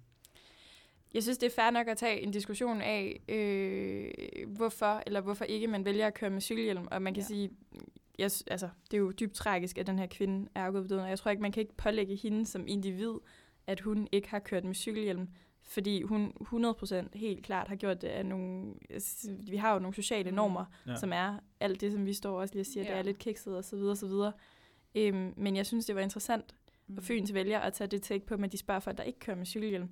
Jeg 1.14 1.22
synes, 1.22 1.38
det 1.38 1.46
er 1.46 1.62
fair 1.62 1.70
nok 1.70 1.86
at 1.88 1.96
tage 1.96 2.20
en 2.20 2.30
diskussion 2.30 2.80
af, 2.80 3.20
øh, 3.28 4.10
hvorfor 4.56 5.02
eller 5.06 5.20
hvorfor 5.20 5.44
ikke 5.44 5.66
man 5.66 5.84
vælger 5.84 6.06
at 6.06 6.14
køre 6.14 6.30
med 6.30 6.40
cykelhjelm. 6.40 6.86
Og 6.90 7.02
man 7.02 7.14
kan 7.14 7.20
Ja. 7.22 7.26
sige, 7.26 7.50
jeg, 8.18 8.30
altså, 8.46 8.68
det 8.90 8.94
er 8.96 8.98
jo 9.00 9.10
dybt 9.10 9.34
tragisk, 9.34 9.78
at 9.78 9.86
den 9.86 9.98
her 9.98 10.06
kvinde 10.06 10.48
er 10.54 10.64
afgået 10.64 10.82
ved 10.82 10.88
døden. 10.88 11.02
Og 11.02 11.08
jeg 11.10 11.18
tror 11.18 11.30
ikke, 11.30 11.42
man 11.42 11.52
kan 11.52 11.60
ikke 11.60 11.76
pålægge 11.76 12.16
hende 12.16 12.46
som 12.46 12.64
individ, 12.66 13.12
at 13.66 13.80
hun 13.80 14.08
ikke 14.12 14.28
har 14.30 14.38
kørt 14.38 14.64
med 14.64 14.74
cykelhjelm. 14.74 15.28
Fordi 15.68 16.02
hun 16.02 16.32
100% 16.40 16.94
helt 17.18 17.44
klart 17.44 17.68
har 17.68 17.76
gjort 17.76 18.02
det 18.02 18.08
af 18.08 18.26
nogle... 18.26 18.74
altså, 18.90 19.30
Vi 19.40 19.56
har 19.56 19.72
jo 19.72 19.78
nogle 19.78 19.94
sociale 19.94 20.30
Mm. 20.30 20.36
normer, 20.36 20.64
Ja. 20.86 20.96
som 20.96 21.12
er 21.12 21.38
alt 21.60 21.80
det, 21.80 21.92
som 21.92 22.06
vi 22.06 22.12
står 22.12 22.40
også 22.40 22.54
lige 22.54 22.62
og 22.62 22.66
siger, 22.66 22.84
ja. 22.84 22.90
det 22.90 22.98
er 22.98 23.02
lidt 23.02 23.18
kikset 23.18 23.56
og 23.56 23.64
så 23.64 23.76
videre 23.76 23.90
og 23.90 23.96
så 23.96 24.06
videre. 24.06 24.32
Øhm, 24.94 25.34
men 25.36 25.56
jeg 25.56 25.66
synes, 25.66 25.86
det 25.86 25.94
var 25.94 26.00
interessant 26.00 26.54
Mm. 26.88 26.96
og 26.96 27.02
Fyns 27.02 27.34
vælger 27.34 27.58
at 27.58 27.72
tage 27.72 27.88
det 27.88 28.02
take 28.02 28.26
på, 28.26 28.34
at 28.34 28.52
de 28.52 28.56
spørger 28.58 28.80
folk, 28.80 28.96
der 28.98 29.02
ikke 29.04 29.18
kører 29.18 29.36
med 29.36 29.46
cykelhjelm. 29.46 29.88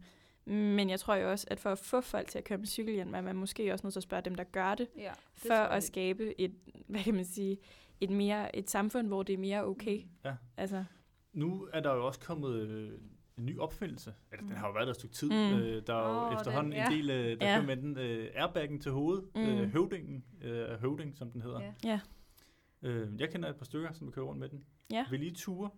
Men 0.46 0.90
jeg 0.90 1.00
tror 1.00 1.14
jo 1.14 1.30
også, 1.30 1.46
at 1.50 1.60
for 1.60 1.70
at 1.70 1.78
få 1.78 2.00
folk 2.00 2.28
til 2.28 2.38
at 2.38 2.44
køre 2.44 2.58
med 2.58 2.66
cykelhjelm, 2.66 3.14
er 3.14 3.20
man 3.20 3.36
måske 3.36 3.72
også 3.72 3.86
nødt 3.86 3.92
til 3.94 3.98
at 3.98 4.02
spørge 4.02 4.22
dem, 4.22 4.34
der 4.34 4.44
gør 4.44 4.74
det, 4.74 4.88
Ja, 4.96 5.02
det 5.34 5.46
for 5.46 5.54
at 5.54 5.82
skabe 5.84 6.40
et, 6.40 6.52
hvad 6.86 7.00
kan 7.02 7.14
man 7.14 7.24
sige, 7.24 7.58
et, 8.00 8.10
mere, 8.10 8.56
et 8.56 8.70
samfund, 8.70 9.06
hvor 9.06 9.22
det 9.22 9.32
er 9.32 9.38
mere 9.38 9.64
okay. 9.64 9.96
Mm. 10.02 10.08
Ja. 10.24 10.34
Altså, 10.56 10.84
Nu 11.32 11.68
er 11.72 11.80
der 11.80 11.94
jo 11.94 12.06
også 12.06 12.20
kommet 12.20 12.54
øh, 12.60 12.90
en 13.38 13.46
ny 13.46 13.58
opfindelse. 13.58 14.14
Altså, 14.30 14.44
den 14.46 14.54
Mm. 14.54 14.56
har 14.60 14.66
jo 14.66 14.72
været 14.72 14.86
der 14.86 14.90
et 14.90 14.96
stykke 14.96 15.14
tid. 15.14 15.28
Mm. 15.30 15.58
Øh, 15.58 15.82
der 15.86 15.94
er 15.94 16.08
jo 16.14 16.26
Åh, 16.26 16.32
efterhånden 16.34 16.72
den- 16.72 16.80
en 16.80 16.92
ja. 16.92 16.96
del, 16.96 17.10
øh, 17.10 17.40
der 17.40 17.46
Ja. 17.50 17.56
kører 17.56 17.66
med 17.66 17.76
den 17.76 17.98
øh, 17.98 18.30
airbaggen 18.34 18.80
til 18.80 18.92
hovedet. 18.92 19.24
Mm. 19.34 19.40
Øh, 19.42 19.72
høvdingen, 19.72 20.24
øh, 20.42 20.68
høvding, 20.80 21.16
som 21.16 21.30
den 21.30 21.42
hedder. 21.42 21.60
Ja. 21.60 21.72
ja. 21.84 22.00
Øh, 22.82 23.20
jeg 23.20 23.30
kender 23.30 23.48
et 23.50 23.56
par 23.56 23.64
stykker, 23.64 23.92
som 23.92 24.12
kører 24.12 24.26
rundt 24.26 24.40
med 24.40 24.48
den. 24.48 24.64
Ja. 24.90 25.06
Vil 25.10 25.22
I 25.22 25.30
ture 25.34 25.70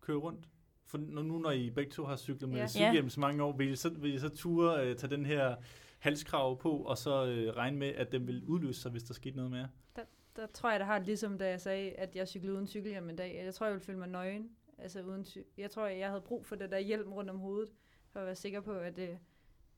køre 0.00 0.16
rundt? 0.16 0.48
For 0.86 0.98
nu, 0.98 1.22
nu 1.22 1.38
når 1.38 1.50
I 1.50 1.70
begge 1.70 1.90
to 1.90 2.04
har 2.04 2.16
cyklet 2.16 2.48
med 2.50 2.58
Ja. 2.58 2.66
cykelhjelm 2.68 3.08
så 3.08 3.20
mange 3.20 3.42
år, 3.42 3.56
vil 3.56 3.70
I 3.70 3.76
så, 3.76 3.90
vil 3.98 4.14
I 4.14 4.18
så 4.18 4.28
ture 4.28 4.86
øh, 4.86 4.96
tage 4.96 5.16
den 5.16 5.26
her 5.26 5.56
halskrav 5.98 6.58
på, 6.60 6.70
og 6.76 6.98
så 6.98 7.26
øh, 7.26 7.56
regne 7.56 7.76
med, 7.78 7.88
at 7.88 8.12
den 8.12 8.26
vil 8.26 8.44
udløse 8.44 8.80
sig, 8.80 8.90
hvis 8.90 9.02
der 9.02 9.14
skete 9.14 9.36
noget 9.36 9.50
mere? 9.50 9.68
Der 10.36 10.46
tror 10.46 10.70
jeg, 10.70 10.80
der 10.80 10.86
har 10.86 10.98
det 10.98 11.06
ligesom, 11.06 11.38
da 11.38 11.48
jeg 11.48 11.60
sagde, 11.60 11.90
at 11.92 12.16
jeg 12.16 12.28
cyklede 12.28 12.54
uden 12.54 12.66
cykelhjelm 12.66 13.10
en 13.10 13.16
dag. 13.16 13.42
Jeg 13.44 13.54
tror, 13.54 13.66
jeg 13.66 13.72
ville 13.74 13.84
føle 13.84 13.98
mig 13.98 14.08
nøgen. 14.08 14.50
Altså 14.78 15.02
uden 15.02 15.26
jeg 15.58 15.70
tror, 15.70 15.86
jeg 15.86 16.08
havde 16.08 16.20
brug 16.20 16.46
for 16.46 16.56
det 16.56 16.70
der 16.70 16.78
hjelm 16.78 17.12
rundt 17.12 17.30
om 17.30 17.38
hovedet, 17.38 17.72
for 18.12 18.20
at 18.20 18.26
være 18.26 18.34
sikker 18.36 18.60
på, 18.60 18.72
at, 18.72 18.96
det, 18.96 19.18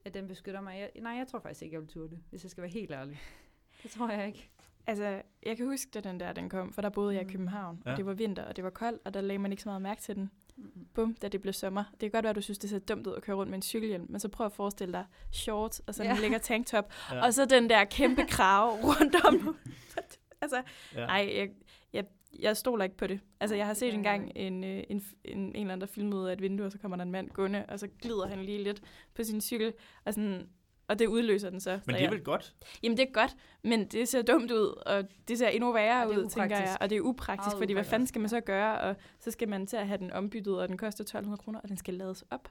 at 0.04 0.14
den 0.14 0.28
beskytter 0.28 0.61
mig. 0.61 0.78
Jeg, 0.78 0.90
nej, 1.02 1.12
jeg 1.12 1.26
tror 1.26 1.38
faktisk 1.38 1.62
ikke, 1.62 1.74
jeg 1.74 1.80
vil 1.80 1.88
turde 1.88 2.11
det, 2.11 2.18
hvis 2.30 2.42
jeg 2.44 2.50
skal 2.50 2.62
være 2.62 2.70
helt 2.70 2.90
ærlig. 2.92 3.20
Det 3.82 3.90
tror 3.90 4.11
jeg 4.11 4.26
ikke. 4.26 4.50
Altså, 4.87 5.22
jeg 5.46 5.56
kan 5.56 5.66
huske, 5.66 5.90
da 5.94 6.00
den 6.00 6.20
der 6.20 6.32
den 6.32 6.48
kom, 6.48 6.72
for 6.72 6.82
der 6.82 6.88
boede 6.88 7.14
jeg 7.14 7.22
i 7.22 7.24
Mm. 7.24 7.30
København, 7.30 7.82
Ja. 7.87 7.90
og 7.90 7.96
det 7.96 8.06
var 8.06 8.12
vinter, 8.14 8.44
og 8.44 8.56
det 8.56 8.64
var 8.64 8.70
koldt, 8.70 9.02
og 9.04 9.14
der 9.14 9.20
lagde 9.20 9.38
man 9.38 9.50
ikke 9.50 9.62
så 9.62 9.68
meget 9.68 9.82
mærke 9.82 10.00
til 10.02 10.14
den. 10.16 10.30
Mm-mm. 10.56 10.87
Bum, 10.94 11.14
da 11.14 11.28
det 11.28 11.40
blev 11.42 11.52
sommer. 11.52 11.84
Det 11.90 11.98
kan 12.00 12.11
godt 12.11 12.22
være, 12.22 12.30
at 12.30 12.37
du 12.37 12.40
synes, 12.40 12.58
det 12.58 12.70
ser 12.70 12.78
dumt 12.78 13.06
ud 13.06 13.14
at 13.14 13.22
køre 13.22 13.37
rundt 13.37 13.50
med 13.50 13.58
en 13.58 13.62
cykelhjelm, 13.62 14.06
men 14.08 14.20
så 14.20 14.28
prøv 14.28 14.46
at 14.46 14.52
forestille 14.52 14.92
dig 14.92 15.04
shorts 15.32 15.80
og 15.80 15.94
sådan 15.94 16.11
Ja. 16.11 16.16
en 16.16 16.20
lækker 16.22 16.38
tanktop, 16.38 16.92
Ja. 17.11 17.24
Og 17.24 17.34
så 17.34 17.44
den 17.44 17.70
der 17.70 17.84
kæmpe 17.84 18.26
krave 18.28 18.70
rundt 18.88 19.24
om. 19.24 19.56
altså, 20.42 20.62
ja. 20.94 21.06
nej, 21.06 21.32
jeg, 21.37 21.50
jeg, 21.92 22.04
jeg 22.38 22.57
stoler 22.57 22.85
ikke 22.85 22.96
på 22.96 23.07
det. 23.07 23.20
Altså, 23.40 23.57
jeg 23.57 23.66
har 23.66 23.74
set 23.74 23.94
engang 23.94 24.33
en, 24.37 24.64
øh, 24.64 24.85
en, 24.88 25.03
en, 25.24 25.38
en 25.38 25.57
eller 25.57 25.61
anden, 25.72 25.81
der 25.81 25.87
filmede 25.87 26.16
ud 26.20 26.27
af 26.27 26.33
et 26.33 26.42
vindue, 26.42 26.66
og 26.66 26.72
så 26.72 26.79
kommer 26.79 26.96
der 26.96 27.03
en 27.05 27.11
mand 27.12 27.31
gående, 27.31 27.64
og 27.68 27.79
så 27.79 27.88
glider 28.03 28.27
han 28.29 28.44
lige 28.44 28.62
lidt 28.62 28.83
på 29.14 29.22
sin 29.24 29.40
cykel. 29.40 29.72
Og 30.05 30.14
sådan, 30.14 30.48
og 30.88 30.98
det 30.98 31.07
udløser 31.07 31.51
den 31.51 31.61
så. 31.61 31.81
Men 31.87 31.94
det 31.96 32.05
er 32.05 32.11
vel 32.11 32.24
godt? 32.24 32.55
Jamen, 32.83 32.96
det 32.98 33.09
er 33.09 33.12
godt, 33.12 33.37
men 33.64 33.87
det 33.88 34.09
ser 34.09 34.22
dumt 34.22 34.51
ud, 34.51 34.83
og 34.87 35.05
det 35.29 35.38
ser 35.38 35.48
endnu 35.48 35.72
værre 35.72 36.09
ud, 36.11 36.14
tænker 36.29 36.42
jeg. 36.42 36.48
upraktisk. 36.57 36.79
Og 36.81 36.90
det 36.90 36.96
er 36.96 37.01
upraktisk, 37.01 37.46
Meget 37.46 37.59
fordi 37.59 37.72
hvad 37.72 37.81
upraktisk. 37.81 37.90
fanden 37.90 38.07
skal 38.07 38.20
man 38.20 38.29
så 38.29 38.40
gøre? 38.40 38.81
Og 38.81 38.96
så 39.20 39.31
skal 39.31 39.48
man 39.48 39.66
til 39.66 39.77
at 39.77 39.87
have 39.87 39.98
den 39.98 40.12
ombyttet, 40.12 40.61
og 40.61 40.68
den 40.68 40.77
koster 40.79 41.03
1200 41.05 41.38
kroner, 41.42 41.61
og 41.61 41.68
den 41.68 41.77
skal 41.77 41.94
lades 41.94 42.24
op. 42.31 42.48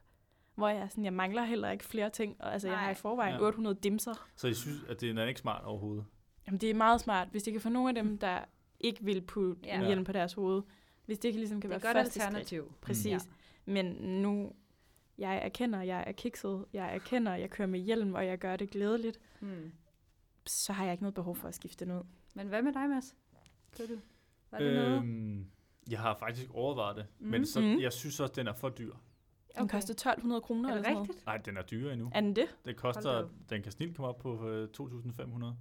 Hvor 0.56 0.68
jeg 0.70 0.78
er 0.78 0.88
sådan, 0.88 1.04
jeg 1.04 1.14
mangler 1.14 1.44
heller 1.44 1.72
ikke 1.72 1.86
flere 1.86 2.10
ting. 2.10 2.36
Og, 2.40 2.54
altså, 2.54 2.68
jeg 2.68 2.78
har 2.78 2.92
i 2.92 2.94
forvejen 2.96 3.34
Ja. 3.36 3.42
800 3.42 3.78
dimser. 3.84 4.28
Så 4.36 4.48
jeg 4.48 4.56
synes, 4.56 4.78
at 4.90 5.02
det 5.02 5.18
er 5.20 5.26
ikke 5.26 5.40
smart 5.40 5.64
overhovedet. 5.64 6.06
Jamen, 6.48 6.62
det 6.62 6.70
er 6.70 6.74
meget 6.74 7.02
smart, 7.02 7.28
hvis 7.32 7.44
de 7.44 7.52
kan 7.52 7.62
få 7.62 7.70
nogle 7.70 7.90
af 7.90 7.96
dem, 8.04 8.18
der 8.18 8.40
ikke 8.80 9.04
vil 9.06 9.22
putte 9.22 9.62
Ja. 9.66 9.80
en 9.80 9.86
hjelm 9.86 10.04
på 10.04 10.12
deres 10.12 10.34
hoved. 10.34 10.62
Hvis 11.06 11.20
det 11.20 11.36
ligesom 11.36 11.62
kan 11.62 11.70
Det 11.70 11.78
et 11.78 11.84
være 11.84 11.94
godt 11.94 11.98
første 12.06 12.12
skridt. 12.20 12.26
alternativ. 12.26 12.74
Præcis. 12.82 13.06
Ja. 13.12 13.20
Men 13.66 13.86
nu, 14.22 14.52
jeg 15.18 15.38
erkender, 15.38 15.82
jeg 15.82 16.04
er 16.08 16.12
kikset, 16.12 16.66
jeg 16.74 16.96
erkender, 16.96 17.36
jeg 17.36 17.50
kører 17.50 17.68
med 17.68 17.80
hjelm, 17.80 18.14
og 18.14 18.26
jeg 18.26 18.38
gør 18.40 18.56
det 18.56 18.70
glædeligt, 18.70 19.20
Mm. 19.40 19.72
så 20.46 20.74
har 20.74 20.84
jeg 20.84 20.92
ikke 20.94 21.04
noget 21.04 21.14
behov 21.14 21.36
for 21.36 21.48
at 21.48 21.56
skifte 21.56 21.86
den 21.86 21.94
ud. 21.94 22.04
Men 22.36 22.48
hvad 22.48 22.62
med 22.62 22.74
dig, 22.74 22.90
Mads? 22.90 23.16
Kan 23.78 23.88
du? 23.88 23.94
Var 24.52 24.58
det 24.60 24.74
noget? 24.76 24.98
Øhm, 24.98 25.46
jeg 25.92 26.00
har 26.00 26.18
faktisk 26.20 26.50
overvejet 26.54 26.96
det, 26.96 27.06
Mhm. 27.20 27.30
men 27.32 27.46
så, 27.46 27.62
Mhm. 27.62 27.80
jeg 27.82 27.94
synes 27.94 28.20
også, 28.20 28.34
den 28.36 28.48
er 28.48 28.54
for 28.54 28.70
dyr. 28.70 28.94
Den 29.56 29.64
Okay. 29.64 29.72
koster 29.78 29.94
1200 29.94 30.42
kroner 30.42 30.70
Er 30.70 30.74
eller 30.74 30.84
sådan 30.84 30.94
noget. 30.94 31.10
rigtigt? 31.10 31.26
Nej, 31.26 31.38
den 31.38 31.58
er 31.58 31.62
dyrere 31.62 31.94
endnu. 31.94 32.12
Er 32.16 32.22
den 32.22 32.36
det? 32.36 32.56
Da 32.66 32.74
koster, 32.74 33.30
den 33.50 33.62
kan 33.64 33.72
snilt 33.72 33.96
komme 33.96 34.08
op 34.10 34.18
på 34.18 34.50
øh, 34.50 34.70
2.500. 34.74 35.56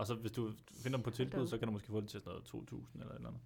Og 0.00 0.06
så 0.06 0.14
hvis 0.14 0.32
du 0.32 0.52
finder 0.82 0.98
dem 0.98 1.02
på 1.04 1.10
tilbud, 1.10 1.46
så 1.46 1.58
kan 1.58 1.68
du 1.68 1.72
måske 1.72 1.86
få 1.88 2.00
det 2.00 2.08
til 2.08 2.20
sådan 2.20 2.32
noget 2.54 2.70
2.000 2.72 2.86
eller 3.00 3.06
et 3.12 3.14
eller 3.16 3.28
andet. 3.28 3.42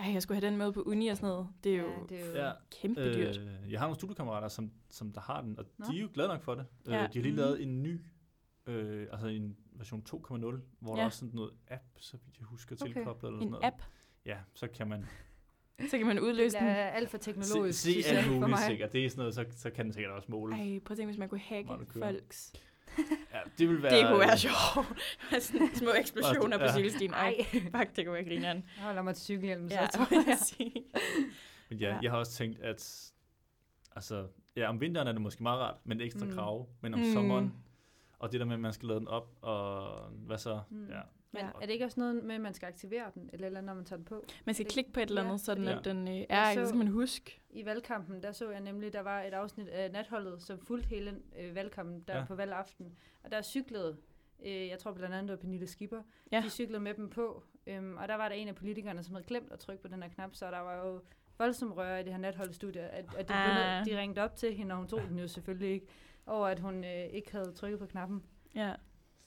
Ej, 0.00 0.12
jeg 0.12 0.22
skulle 0.22 0.40
have 0.40 0.50
den 0.50 0.58
med 0.58 0.72
på 0.72 0.82
uni 0.82 1.08
og 1.08 1.16
sådan 1.16 1.28
noget. 1.28 1.48
Det 1.64 1.72
er 1.74 1.78
jo 1.78 1.88
Ja, 1.88 1.96
det 2.08 2.20
er 2.22 2.26
jo... 2.26 2.46
Ja, 2.46 2.52
kæmpe 2.80 3.14
dyrt. 3.14 3.38
øh, 3.38 3.72
jeg 3.72 3.80
har 3.80 3.86
nogle 3.86 3.96
studiekammerater, 3.96 4.48
som, 4.48 4.70
som 4.90 5.12
der 5.12 5.20
har 5.20 5.40
den, 5.40 5.58
og 5.58 5.64
Nå. 5.78 5.86
de 5.90 5.96
er 5.98 6.02
jo 6.02 6.08
glade 6.14 6.28
nok 6.28 6.42
for 6.42 6.54
det. 6.54 6.66
Øh, 6.86 6.92
Ja. 6.92 6.98
de 7.12 7.18
har 7.18 7.22
lige 7.22 7.36
lavet 7.36 7.62
en 7.62 7.82
ny, 7.82 8.00
øh, 8.66 9.06
altså 9.12 9.26
en 9.26 9.56
version 9.72 10.02
2.0, 10.10 10.60
hvor 10.80 10.92
der 10.92 10.96
Ja. 10.96 11.00
er 11.00 11.04
også 11.06 11.18
sådan 11.18 11.34
noget 11.34 11.50
app, 11.68 11.82
så 11.96 12.16
vidt 12.24 12.38
jeg 12.38 12.46
husker, 12.46 12.76
Okay. 12.82 12.92
tilkoblet 12.92 13.28
eller 13.28 13.40
En 13.40 13.42
sådan 13.42 13.50
noget. 13.50 13.64
app, 13.64 13.82
Ja, 14.26 14.38
så 14.54 14.68
kan 14.68 14.88
man 14.88 15.06
så 15.90 15.98
kan 15.98 16.06
man 16.06 16.16
Det 16.16 16.22
udløse 16.22 16.56
den. 16.58 16.66
er 16.66 16.74
alt 16.74 17.10
for 17.10 17.18
se, 17.18 17.22
teknologisk, 17.24 17.80
se 17.82 17.90
synes 17.92 18.06
jeg, 18.06 18.16
alt 18.16 18.26
for 18.26 18.32
muligt 18.32 18.50
mig. 18.50 18.58
sikkert. 18.58 18.92
Det 18.92 19.04
er 19.04 19.10
sådan 19.10 19.18
noget, 19.20 19.34
så, 19.34 19.44
så 19.50 19.70
kan 19.70 19.84
den 19.84 19.92
sikkert 19.92 20.12
også 20.12 20.30
måle. 20.30 20.54
Ej, 20.56 20.78
prøv 20.84 20.92
at 20.94 20.98
tænke, 20.98 21.06
hvis 21.06 21.18
man 21.18 21.28
kunne 21.28 21.40
hacke 21.40 21.68
det 21.80 21.88
folks. 21.92 22.52
Ja, 23.32 23.38
det 23.58 23.68
vil 23.68 23.82
være... 23.82 23.98
Det 23.98 24.06
kunne 24.08 24.20
være 24.20 24.38
sjovt. 24.38 24.88
Med 25.30 25.40
sådan 25.40 25.70
små 25.74 25.90
eksplosioner 26.00 26.58
på 26.58 26.64
Ja. 26.64 26.72
cykelstien. 26.72 27.10
Ej, 27.14 27.34
Ej, 27.52 27.60
fuck, 27.76 27.96
det 27.96 28.04
kunne 28.06 28.14
være 28.14 28.24
grineren. 28.24 28.64
jeg 28.76 28.84
holder 28.84 29.02
mig 29.02 29.14
til 29.14 29.24
cykelhjelmen, 29.24 29.70
så 29.70 29.74
Ja, 29.76 29.80
jeg 29.80 29.90
tror 29.90 30.06
jeg. 30.10 30.72
Men 31.70 31.78
ja, 31.78 31.88
Ja. 31.88 31.98
jeg 32.02 32.10
har 32.10 32.18
også 32.18 32.32
tænkt, 32.32 32.60
at 32.60 33.12
altså, 33.96 34.26
ja, 34.56 34.68
om 34.68 34.80
vinteren 34.80 35.08
er 35.08 35.12
det 35.12 35.20
måske 35.20 35.42
meget 35.42 35.60
rart, 35.60 35.76
men 35.84 36.00
ekstra 36.00 36.24
Mm. 36.26 36.32
krav. 36.32 36.68
Men 36.80 36.94
om 36.94 37.00
Mm. 37.00 37.06
mm. 37.06 37.12
sommeren, 37.12 37.54
og 38.18 38.32
det 38.32 38.40
der 38.40 38.46
med, 38.46 38.54
at 38.54 38.60
man 38.60 38.72
skal 38.72 38.88
lade 38.88 38.98
den 38.98 39.08
op, 39.08 39.28
og 39.42 39.86
hvad 40.10 40.38
så? 40.38 40.60
Mm. 40.70 40.86
Ja. 40.88 41.00
Men 41.34 41.42
Ja. 41.42 41.50
er 41.62 41.66
det 41.66 41.70
ikke 41.72 41.84
også 41.84 42.00
noget 42.00 42.24
med, 42.24 42.34
at 42.34 42.40
man 42.40 42.54
skal 42.54 42.66
aktivere 42.66 43.10
den, 43.14 43.30
eller, 43.32 43.46
eller 43.46 43.60
når 43.60 43.74
man 43.74 43.84
tager 43.84 43.96
den 43.96 44.04
på? 44.04 44.24
Man 44.44 44.54
skal 44.54 44.64
Det- 44.64 44.72
klikke 44.72 44.92
på 44.92 45.00
et 45.00 45.08
eller 45.08 45.22
ja, 45.22 45.28
andet, 45.28 45.40
sådan 45.40 45.64
fordi- 45.64 45.78
at 45.78 45.84
den 45.84 46.08
øh, 46.08 46.24
er, 46.28 46.54
så- 46.54 46.66
skal 46.66 46.78
man 46.78 46.86
huske. 46.88 47.40
I 47.50 47.64
valgkampen, 47.64 48.22
der 48.22 48.32
så 48.32 48.50
jeg 48.50 48.60
nemlig, 48.60 48.92
der 48.92 49.00
var 49.00 49.22
et 49.22 49.32
afsnit 49.34 49.68
af 49.68 49.90
natholdet, 49.90 50.42
som 50.42 50.58
fulgte 50.58 50.88
hele 50.88 51.16
øh, 51.38 51.54
valgkampen, 51.54 52.04
der 52.08 52.14
Ja. 52.14 52.18
ja. 52.20 52.24
på 52.26 52.34
valgaften. 52.34 52.96
Og 53.24 53.30
der 53.32 53.42
cyklede, 53.42 53.96
øh, 54.46 54.68
jeg 54.68 54.78
tror 54.78 54.92
blandt 54.92 55.14
andet, 55.14 55.28
det 55.28 55.36
var 55.38 55.40
Pernille 55.40 55.66
Skipper, 55.66 56.02
Ja. 56.32 56.42
de 56.44 56.50
cyklede 56.50 56.80
med 56.80 56.94
dem 56.94 57.10
på. 57.10 57.42
Øhm, 57.66 57.96
og 57.96 58.08
der 58.08 58.14
var 58.14 58.28
der 58.28 58.34
en 58.36 58.48
af 58.48 58.54
politikerne, 58.54 59.02
som 59.02 59.14
havde 59.14 59.26
glemt 59.26 59.52
at 59.52 59.58
trykke 59.58 59.82
på 59.82 59.88
den 59.88 60.02
her 60.02 60.10
knap, 60.10 60.34
så 60.34 60.50
der 60.50 60.58
var 60.58 60.86
jo 60.86 61.00
voldsom 61.38 61.72
røre 61.72 62.00
i 62.00 62.02
det 62.04 62.12
her 62.12 62.18
natholdstudie, 62.20 62.82
at, 62.82 63.04
at 63.18 63.28
de, 63.28 63.34
ah. 63.34 63.84
de 63.84 63.98
ringte 64.00 64.22
op 64.22 64.36
til 64.36 64.54
hende, 64.54 64.72
og 64.72 64.78
hun 64.78 64.88
tog 64.88 65.00
den 65.08 65.18
jo 65.18 65.28
selvfølgelig 65.28 65.70
ikke, 65.70 65.86
over 66.26 66.46
at 66.46 66.58
hun 66.58 66.84
øh, 66.84 66.90
ikke 67.06 67.32
havde 67.32 67.52
trykket 67.52 67.78
på 67.80 67.86
knappen. 67.86 68.22
Ja. 68.54 68.72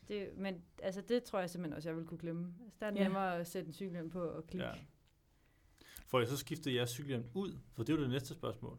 Det, 0.08 0.30
men 0.38 0.62
altså, 0.84 1.02
det 1.02 1.24
tror 1.24 1.39
jeg 1.39 1.50
simpelthen 1.50 1.76
også, 1.78 1.89
jeg 1.89 1.98
vil 1.98 2.06
kunne 2.06 2.17
glemme. 2.17 2.54
Altså, 2.63 2.78
der 2.80 2.86
er 2.88 2.91
Ja. 2.96 3.04
nemmere 3.04 3.36
at 3.39 3.48
sætte 3.48 3.67
en 3.67 3.74
cykelhjelm 3.74 4.10
på 4.10 4.22
og 4.22 4.48
klikke. 4.48 4.65
ja. 4.67 4.74
Får 6.08 6.20
jeg 6.20 6.28
så 6.28 6.38
skiftet 6.38 6.74
jeres 6.74 6.89
cykelhjelm 6.89 7.26
ud? 7.34 7.58
For 7.74 7.84
det 7.84 7.93
er 7.93 7.98
jo 7.98 8.02
det 8.04 8.10
næste 8.12 8.34
spørgsmål. 8.34 8.78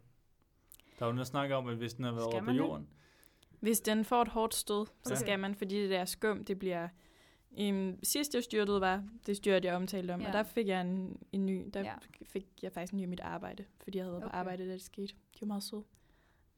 Der 0.99 1.05
er 1.05 1.09
jo 1.09 1.13
noget 1.15 1.27
snak 1.27 1.51
om, 1.51 1.69
at 1.69 1.77
hvis 1.77 1.95
den 1.95 2.05
har 2.05 2.13
været 2.13 2.25
over 2.27 2.39
på 2.39 2.45
man 2.45 2.55
det? 2.55 2.61
jorden, 2.61 2.89
Hvis 3.61 3.81
den 3.81 4.05
får 4.05 4.23
et 4.23 4.29
hårdt 4.29 4.55
stød, 4.55 4.87
så 4.87 4.93
Okay. 5.15 5.21
skal 5.21 5.39
man, 5.39 5.55
fordi 5.55 5.83
det 5.83 5.91
der 5.91 6.05
skum, 6.05 6.45
det 6.45 6.59
bliver... 6.59 6.89
Um, 7.51 7.99
sidst 8.03 8.35
jeg 8.35 8.43
styrtede 8.45 8.81
var, 8.81 9.05
det 9.27 9.37
styrte 9.37 9.67
jeg 9.69 9.77
omtalte 9.77 10.13
om, 10.15 10.21
ja. 10.21 10.27
Og 10.27 10.33
der 10.33 10.43
fik 10.43 10.69
jeg 10.69 10.81
en, 10.81 11.23
en 11.33 11.47
ny, 11.47 11.71
der 11.75 11.81
ja. 11.81 11.95
Fik 12.27 12.47
jeg 12.63 12.73
faktisk 12.73 12.93
en 12.93 12.97
ny 12.99 13.03
i 13.03 13.07
mit 13.07 13.21
arbejde, 13.21 13.65
fordi 13.83 13.99
jeg 13.99 14.05
havde 14.05 14.13
været 14.13 14.25
okay. 14.25 14.33
på 14.33 14.37
arbejde, 14.39 14.67
da 14.67 14.73
det 14.73 14.83
skete. 14.83 15.07
De 15.15 15.41
var 15.41 15.47
meget 15.47 15.63
søde. 15.63 15.85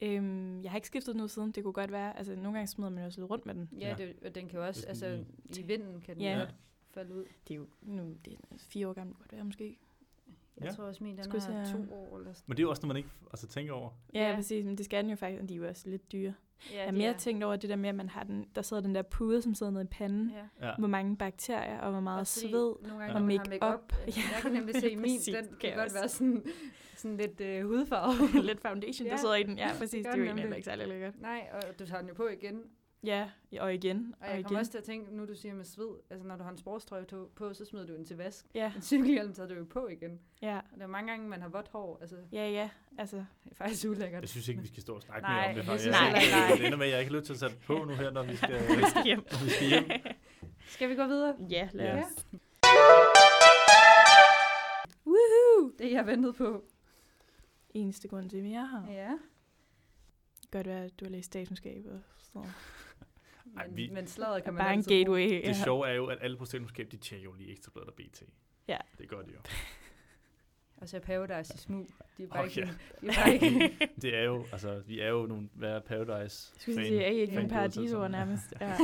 Um, 0.07 0.63
jeg 0.63 0.71
har 0.71 0.77
ikke 0.77 0.87
skiftet 0.87 1.15
den 1.15 1.23
ud 1.23 1.29
siden, 1.29 1.53
det 1.53 1.63
kunne 1.65 1.73
godt 1.73 1.93
være, 1.93 2.19
altså 2.19 2.35
nogle 2.37 2.53
gange 2.53 2.67
smider 2.67 2.91
man 2.91 2.99
jo 3.03 3.07
også 3.07 3.21
lidt 3.21 3.31
rundt 3.31 3.47
med 3.47 3.55
den. 3.55 3.69
Ja, 3.81 3.89
Ja. 3.89 3.95
det, 3.95 4.15
og 4.27 4.35
den 4.35 4.49
kan 4.49 4.59
jo 4.59 4.67
også, 4.67 4.87
altså 4.89 5.25
i 5.59 5.63
vinden 5.63 6.01
kan 6.01 6.15
den 6.15 6.23
Ja. 6.23 6.39
godt 6.39 6.55
falde 6.95 7.15
ud. 7.15 7.25
Det 7.49 7.55
er 7.55 7.59
jo 7.59 7.67
nu, 7.83 8.15
det 8.25 8.33
er 8.33 8.37
fire 8.59 8.89
år 8.89 8.93
gammel, 8.93 9.17
godt 9.17 9.33
være 9.33 9.45
måske. 9.45 9.79
Jeg 10.57 10.65
Ja. 10.69 10.73
tror 10.73 10.85
også, 10.85 11.05
min 11.05 11.17
den 11.17 11.25
Skulle 11.25 11.55
er 11.59 11.65
se- 11.65 11.73
to 11.73 11.95
år 11.95 12.19
eller 12.19 12.33
sådan. 12.33 12.45
men 12.47 12.57
det 12.57 12.63
er 12.63 12.65
jo 12.65 12.71
også 12.71 12.83
noget, 12.83 12.89
man 12.89 12.97
ikke 12.97 13.09
altså, 13.31 13.47
tænker 13.47 13.73
over. 13.73 13.91
Ja, 14.15 14.29
ja, 14.31 14.35
præcis, 14.35 14.65
men 14.65 14.79
det 14.79 14.85
skal 14.85 15.03
den 15.03 15.11
jo 15.11 15.17
faktisk, 15.17 15.43
og 15.43 15.49
de 15.49 15.55
er 15.55 15.59
jo 15.59 15.69
også 15.69 15.89
lidt 15.91 16.13
dyre. 16.13 16.35
Ja, 16.73 16.77
jeg 16.77 16.85
har 16.85 16.93
mere 16.93 17.15
er. 17.15 17.19
tænkt 17.19 17.45
over 17.45 17.57
det 17.57 17.71
der 17.71 17.77
med, 17.77 17.89
at 17.89 17.95
man 17.95 18.09
har 18.09 18.25
den, 18.25 18.47
der 18.55 18.63
sidder 18.63 18.83
den 18.83 18.95
der 18.95 19.03
pude, 19.03 19.43
som 19.43 19.55
sidder 19.55 19.73
nede 19.73 19.85
i 19.85 19.87
panden. 19.87 20.31
Ja. 20.61 20.69
Ja. 20.69 20.75
Hvor 20.79 20.89
mange 20.89 21.17
bakterier 21.17 21.79
og 21.81 21.91
hvor 21.91 22.01
meget 22.01 22.29
fordi 22.29 22.49
sved. 22.49 22.75
Nogle 22.83 22.99
gange, 22.99 23.07
når 23.07 23.21
har 23.21 23.27
Make-up. 23.27 23.49
make-up. 23.51 23.93
øh, 23.93 24.09
Ja, 24.09 24.13
Jeg 24.35 24.43
kan 24.43 24.53
nemlig 24.53 24.75
se, 24.81 24.97
min, 24.97 25.21
den 25.21 25.57
kan 25.61 25.77
godt 25.77 25.95
være 25.95 26.09
sådan, 26.09 26.45
sådan 27.01 27.17
lidt 27.17 27.41
øh, 27.41 27.67
hudfarve. 27.67 28.43
lidt 28.51 28.61
foundation, 28.61 29.07
der 29.07 29.13
Ja, 29.13 29.17
sidder 29.17 29.35
i 29.35 29.43
den. 29.43 29.59
Ja, 29.59 29.69
præcis. 29.79 29.91
det 29.91 30.05
Det, 30.05 30.13
er 30.13 30.17
jo 30.19 30.25
egentlig 30.25 30.57
ikke 30.57 30.65
særlig 30.65 30.87
lækkert. 30.89 31.21
Nej, 31.21 31.49
og 31.53 31.79
du 31.79 31.87
tager 31.87 32.01
den 32.01 32.09
jo 32.09 32.15
på 32.15 32.29
igen. 32.29 32.63
Ja, 33.05 33.29
og 33.61 33.75
igen, 33.75 34.15
Og 34.21 34.23
og, 34.23 34.27
jeg 34.29 34.35
igen. 34.35 34.45
kommer 34.45 34.59
også 34.59 34.71
til 34.71 34.79
at 34.79 34.85
tænke, 34.85 35.17
nu 35.17 35.27
du 35.27 35.35
siger 35.35 35.55
med 35.55 35.65
sved, 35.65 35.89
altså 36.11 36.27
når 36.27 36.37
du 36.37 36.43
har 36.43 36.51
en 36.51 36.59
sportstrøje 36.59 37.05
på, 37.37 37.55
så 37.55 37.65
smider 37.65 37.87
du 37.87 37.95
den 37.97 38.05
til 38.05 38.17
vask. 38.17 38.47
Ja, 38.55 38.73
En 38.77 38.83
cykelhjelm 38.83 39.33
tager 39.35 39.49
du 39.49 39.55
jo 39.55 39.65
på 39.71 39.89
igen. 39.89 40.21
ja, 40.43 40.57
Og 40.73 40.79
der 40.79 40.83
er 40.83 40.87
mange 40.87 41.11
gange, 41.11 41.29
man 41.29 41.43
har 41.43 41.49
vådt 41.49 41.69
hår. 41.69 41.99
Altså, 42.01 42.17
ja, 42.33 42.51
ja. 42.51 42.69
Altså, 42.99 43.17
det 43.17 43.51
er 43.51 43.55
faktisk 43.55 43.89
ulækkert. 43.89 44.23
Jeg 44.23 44.29
synes 44.29 44.49
ikke, 44.49 44.61
vi 44.61 44.67
skal 44.69 44.83
stå 44.83 44.95
og 44.95 45.03
snakke 45.03 45.23
Nej, 45.23 45.35
mere 45.41 45.49
om 45.49 45.55
det. 45.55 45.57
jeg 45.57 45.65
faktisk. 45.67 45.83
synes 45.83 45.97
Jeg- 46.01 46.23
ikke, 46.23 46.37
nej. 46.37 46.57
Det 46.57 46.67
ender 46.67 46.79
med, 46.79 46.87
at 46.87 46.93
jeg 46.93 47.01
ikke 47.01 47.13
har 47.13 47.19
lyst 47.19 47.27
til 47.27 47.33
at 47.33 47.39
sætte 47.39 47.57
på 47.67 47.85
nu 47.85 47.95
her, 47.95 48.11
når 48.11 48.23
vi 48.23 48.37
skal, 48.37 48.53
vi 48.79 48.85
skal 48.91 49.05
hjem. 49.05 49.19
når 49.33 49.45
vi 49.45 49.51
skal 49.51 49.69
hjem. 49.69 49.85
Skal 50.69 50.89
vi 50.91 50.95
gå 50.95 51.07
videre? 51.07 51.35
Ja, 51.51 51.69
lad 51.73 51.87
Ja. 51.87 51.99
os. 52.05 52.27
Woohoo! 55.07 55.73
Det 55.79 55.93
jeg 55.93 56.07
ventede 56.07 56.33
på. 56.33 56.65
Eneste 57.75 58.09
grund 58.09 58.31
til, 58.31 58.37
at 58.37 58.45
jeg 58.45 58.53
er 58.53 58.81
her. 58.87 58.93
Ja. 58.93 59.19
Godt 60.51 60.67
være, 60.67 60.85
at 60.85 61.01
du 61.01 61.05
har 61.05 61.11
læst 61.11 61.27
statskundskab 61.27 61.85
og 61.87 62.01
sådan 62.19 62.39
noget. 62.41 62.53
Men, 63.45 63.59
Ej, 63.59 63.69
vi- 63.71 63.91
men 63.91 64.07
slaget 64.07 64.45
kan 64.45 64.55
man 64.55 64.61
Bare 64.65 64.75
en 64.75 64.83
gateway. 64.83 65.47
Det 65.47 65.57
sjove 65.57 65.89
er 65.89 65.93
jo, 65.95 66.07
at 66.07 66.19
alle 66.21 66.37
på 66.37 66.45
statskundskab, 66.45 66.89
de 66.93 66.97
tjekker 66.97 67.25
jo 67.25 67.33
lige 67.33 67.51
ekstrabladet 67.53 67.89
og 67.89 67.95
BT. 67.95 68.23
Ja. 68.69 68.77
Det 68.99 69.09
gør 69.09 69.23
de 69.23 69.33
jo. 69.33 69.39
Og 70.77 70.89
så 70.89 70.97
er 70.97 71.01
Paradise 71.01 71.55
i 71.55 71.59
smug. 71.59 71.87
De 72.19 72.23
er 72.23 72.27
bare 72.29 72.41
Åh, 72.43 72.47
ikke, 72.47 72.61
ja. 72.61 72.67
de 73.01 73.07
er 73.09 73.13
bare 73.25 73.35
ikke 73.35 73.77
Det 74.03 74.17
er 74.17 74.23
jo, 74.23 74.47
altså, 74.53 74.83
vi 74.87 75.01
er 75.01 75.09
jo 75.09 75.27
nogle 75.27 75.49
hver 75.55 75.81
Paradise 75.81 76.13
Jeg 76.55 76.61
skulle 76.61 76.77
fan. 76.79 76.87
sige, 76.87 77.03
er 77.05 77.11
I 77.11 77.21
ikke 77.21 77.35
nogle 77.35 77.89
sådan. 77.89 78.11
nærmest? 78.11 78.55
Ja. 78.61 78.77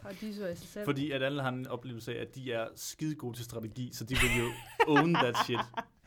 paradiso 0.00 0.46
i 0.46 0.54
sig 0.56 0.68
selv. 0.68 0.84
Fordi 0.84 1.10
at 1.10 1.22
alle 1.22 1.42
har 1.42 1.48
en 1.48 1.66
oplevelse 1.66 2.16
af, 2.18 2.20
at 2.22 2.34
de 2.34 2.52
er 2.52 2.68
skide 2.74 3.14
gode 3.14 3.36
til 3.36 3.44
strategi, 3.44 3.90
så 3.92 4.04
de 4.04 4.14
vil 4.14 4.44
jo 4.44 4.50
own 4.86 5.14
that 5.14 5.36
shit. 5.44 5.58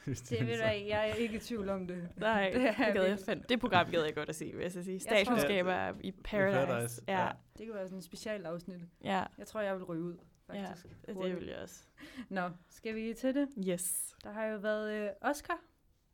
Det 0.29 0.47
ved 0.47 0.57
hvad, 0.57 0.75
jeg 0.87 1.09
er 1.09 1.13
ikke 1.13 1.35
i 1.35 1.39
tvivl 1.39 1.69
om 1.69 1.87
det. 1.87 2.09
Nej, 2.17 2.49
Det 2.53 2.61
det, 2.61 2.75
det, 2.77 2.93
gad 2.93 3.05
jeg 3.05 3.19
fandt. 3.25 3.49
det 3.49 3.59
program 3.59 3.91
gad 3.91 4.03
jeg 4.03 4.15
godt 4.15 4.29
at 4.29 4.35
se, 4.35 4.45
vil 4.53 4.61
jeg 4.61 4.71
så 4.71 4.83
sige. 4.83 4.99
tror- 4.99 5.15
Statskundskaber 5.15 5.93
i 5.99 6.11
Paradise. 6.11 6.65
Paradise, 6.67 7.01
Ja, 7.07 7.21
ja. 7.25 7.31
Det 7.57 7.65
kan 7.65 7.75
være 7.75 7.85
sådan 7.87 7.97
en 7.97 8.01
specialafsnit. 8.01 8.81
ja, 9.03 9.23
Jeg 9.37 9.47
tror, 9.47 9.61
jeg 9.61 9.75
vil 9.75 9.83
ryge 9.83 10.03
ud, 10.03 10.17
ja. 10.53 10.67
faktisk. 10.69 10.87
Det 11.07 11.35
vil 11.35 11.45
jeg 11.47 11.57
også. 11.63 11.83
Nå, 12.29 12.49
skal 12.69 12.95
vi 12.95 13.13
til 13.13 13.35
det? 13.35 13.49
Yes. 13.67 14.15
Der 14.23 14.31
har 14.31 14.45
jo 14.45 14.57
været 14.57 14.93
øh, 15.03 15.09
Oscar 15.21 15.59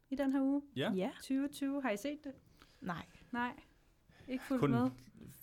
i 0.10 0.15
den 0.15 0.32
her 0.32 0.41
uge. 0.41 0.62
Ja, 0.76 0.91
Ja. 0.95 1.10
2020. 1.15 1.82
Har 1.82 1.89
I 1.91 1.97
set 1.97 2.19
det? 2.23 2.32
Nej. 2.82 3.06
Nej. 3.32 3.52
Ikke 4.28 4.43
fuldt 4.43 4.60
kun 4.62 4.71
med. 4.71 4.89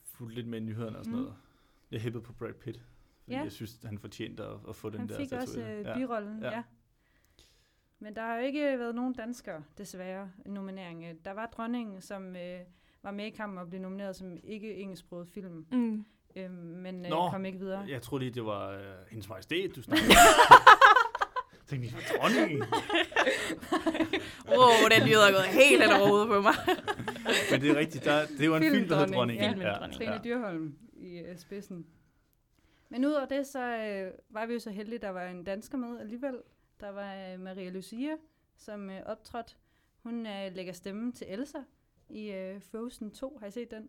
fuldt 0.04 0.34
lidt 0.34 0.46
med 0.46 0.58
i 0.58 0.62
nyhederne 0.62 0.98
og 0.98 1.04
sådan 1.04 1.18
Mm. 1.18 1.24
noget. 1.24 1.36
Jeg 1.90 2.00
hæppede 2.00 2.24
på 2.24 2.32
Brad 2.32 2.52
Pitt. 2.52 2.80
Fordi 3.22 3.36
Ja. 3.36 3.42
jeg 3.42 3.52
synes, 3.52 3.78
han 3.84 3.98
fortjente 3.98 4.44
at, 4.44 4.56
at 4.68 4.76
få 4.76 4.90
den 4.90 4.98
Han 4.98 5.08
der 5.08 5.16
fik 5.16 5.32
også 5.32 5.52
statuette. 5.52 5.78
øh, 5.80 5.84
ja. 5.86 5.94
birollen, 5.94 6.40
Ja. 6.40 6.46
ja. 6.50 6.56
ja. 6.56 6.62
Men 8.04 8.16
der 8.16 8.22
har 8.22 8.36
jo 8.36 8.42
ikke 8.42 8.78
været 8.78 8.94
nogen 8.94 9.12
danskere, 9.14 9.62
desværre, 9.78 10.30
i 10.46 10.48
nomineringen. 10.50 11.16
Der 11.24 11.30
var 11.32 11.46
dronningen, 11.46 12.00
som 12.00 12.36
øh, 12.36 12.60
var 13.02 13.10
med 13.10 13.24
i 13.26 13.30
kampen 13.30 13.58
og 13.58 13.68
blev 13.68 13.80
nomineret 13.80 14.16
som 14.16 14.36
ikke 14.44 14.74
engelsksproget 14.74 15.28
film, 15.28 15.66
Mm. 15.72 16.04
øh, 16.36 16.50
men 16.50 17.04
øh, 17.04 17.10
Nå, 17.10 17.30
kom 17.30 17.44
ikke 17.44 17.58
videre. 17.58 17.84
Jeg 17.88 18.02
troede 18.02 18.24
lige, 18.24 18.34
det 18.34 18.44
var 18.44 18.70
øh, 18.70 18.80
hendes 19.10 19.28
majestæt, 19.28 19.70
du 19.76 19.82
snakkede. 19.82 20.08
Jeg 21.52 21.60
tænkte, 21.68 21.88
det 21.88 21.96
var 21.96 22.18
dronningen. 22.18 22.62
Wow, 24.48 24.88
den 24.98 25.08
lyder 25.08 25.30
gået 25.32 25.44
helt 25.44 25.82
over 25.82 26.06
hovedet 26.08 26.28
på 26.28 26.40
mig. 26.40 26.54
Men 27.50 27.60
det 27.60 27.70
er 27.70 27.76
rigtigt, 27.76 28.04
der, 28.04 28.26
det 28.38 28.50
var 28.50 28.56
en 28.56 28.62
film, 28.72 28.88
der 28.88 28.98
hed 28.98 29.06
Dronningen. 29.14 29.44
ja. 29.44 29.50
Filmdronningen. 29.52 29.92
Trine 29.98 30.20
Dyrholm 30.24 30.74
i 30.96 31.18
øh, 31.18 31.38
spidsen. 31.38 31.86
Men 32.88 33.04
udover 33.04 33.26
det, 33.26 33.46
så 33.46 33.60
øh, 33.60 34.12
var 34.30 34.46
vi 34.46 34.52
jo 34.52 34.58
så 34.58 34.70
heldige, 34.70 34.98
der 34.98 35.08
var 35.10 35.24
en 35.26 35.44
dansker 35.44 35.78
med 35.78 36.00
alligevel. 36.00 36.34
Der 36.84 36.90
var 36.90 37.14
øh, 37.32 37.40
Maria 37.40 37.70
Lucia, 37.70 38.16
som 38.56 38.90
øh, 38.90 39.00
optrådte. 39.06 39.54
Hun 40.02 40.26
øh, 40.26 40.52
lægger 40.54 40.72
stemme 40.72 41.12
til 41.12 41.26
Elsa 41.30 41.58
i 42.08 42.30
øh, 42.30 42.62
Frozen 42.62 43.10
2. 43.10 43.36
Har 43.40 43.46
I 43.46 43.50
set 43.50 43.70
den? 43.70 43.88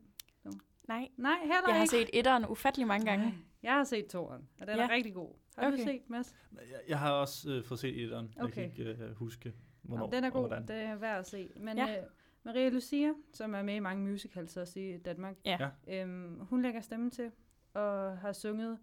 Nej, 0.88 1.10
Nej, 1.18 1.38
heller 1.42 1.56
jeg 1.68 1.76
har 1.76 1.82
ikke. 1.82 1.90
set 1.92 2.10
etteren 2.14 2.46
ufattelig 2.46 2.88
mange 2.88 3.06
gange. 3.06 3.26
Nej, 3.26 3.34
Jeg 3.64 3.74
har 3.74 3.84
set 3.84 4.08
toeren, 4.08 4.48
og 4.62 4.68
den 4.68 4.76
Ja. 4.78 4.84
er 4.84 4.90
rigtig 4.90 5.14
god. 5.14 5.34
Har 5.58 5.68
Okay. 5.68 5.78
du 5.78 5.84
set, 5.84 6.10
Mads? 6.10 6.36
Jeg, 6.54 6.62
jeg 6.88 7.00
har 7.00 7.12
også 7.12 7.52
øh, 7.52 7.64
fået 7.64 7.80
set 7.80 8.02
etteren. 8.04 8.34
Jeg 8.36 8.44
Okay. 8.44 8.54
kan 8.54 8.64
ikke 8.64 8.84
øh, 9.04 9.12
huske, 9.16 9.54
hvornår 9.82 10.04
Jamen, 10.04 10.14
den 10.14 10.24
er 10.24 10.30
god, 10.30 10.42
hvordan. 10.48 10.68
det 10.68 10.76
er 10.76 10.96
værd 10.96 11.20
at 11.20 11.28
se. 11.28 11.50
Men 11.56 11.78
Ja. 11.78 11.86
ja. 11.88 11.98
øh, 12.02 12.08
Maria 12.44 12.70
Lucia, 12.70 13.14
som 13.34 13.56
er 13.56 13.62
med 13.62 13.76
i 13.76 13.80
mange 13.80 14.12
musicals 14.12 14.58
også 14.58 14.80
i 14.80 14.98
Danmark, 14.98 15.36
Ja. 15.46 15.70
øhm, 15.88 16.40
hun 16.40 16.62
lægger 16.62 16.82
stemme 16.82 17.10
til 17.10 17.32
og 17.74 18.18
har 18.18 18.34
sunget 18.34 18.80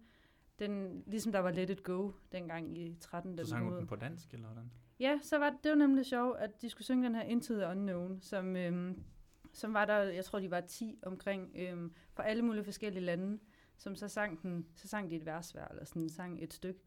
den, 0.67 1.03
ligesom 1.07 1.31
der 1.31 1.39
var 1.39 1.51
Let 1.51 1.69
It 1.69 1.83
Go 1.83 2.11
dengang 2.31 2.77
i 2.77 2.97
13. 2.99 3.37
Så 3.37 3.45
sang 3.45 3.63
hun 3.65 3.73
den 3.73 3.87
på 3.87 3.95
dansk, 3.95 4.33
eller 4.33 4.47
hvordan? 4.47 4.71
Ja, 4.99 5.19
så 5.21 5.37
var 5.37 5.49
det 5.63 5.69
var 5.69 5.75
nemlig 5.75 6.05
sjovt, 6.05 6.37
at 6.37 6.61
de 6.61 6.69
skulle 6.69 6.85
synge 6.85 7.05
den 7.05 7.15
her 7.15 7.21
Into 7.21 7.53
the 7.53 7.67
Unknown, 7.67 8.21
som, 8.21 8.55
øhm, 8.55 9.03
som 9.53 9.73
var 9.73 9.85
der, 9.85 9.97
jeg 9.97 10.25
tror, 10.25 10.39
de 10.39 10.51
var 10.51 10.61
10 10.61 10.99
omkring, 11.01 11.51
øhm, 11.55 11.93
fra 12.13 12.23
alle 12.23 12.41
mulige 12.41 12.63
forskellige 12.63 13.03
lande, 13.03 13.39
som 13.77 13.95
så 13.95 14.07
sang 14.07 14.41
den, 14.41 14.67
så 14.75 14.87
sang 14.87 15.09
de 15.09 15.15
et 15.15 15.25
vers 15.25 15.51
hver, 15.51 15.67
eller 15.67 15.85
sådan 15.85 16.09
sang 16.09 16.43
et 16.43 16.53
stykke. 16.53 16.79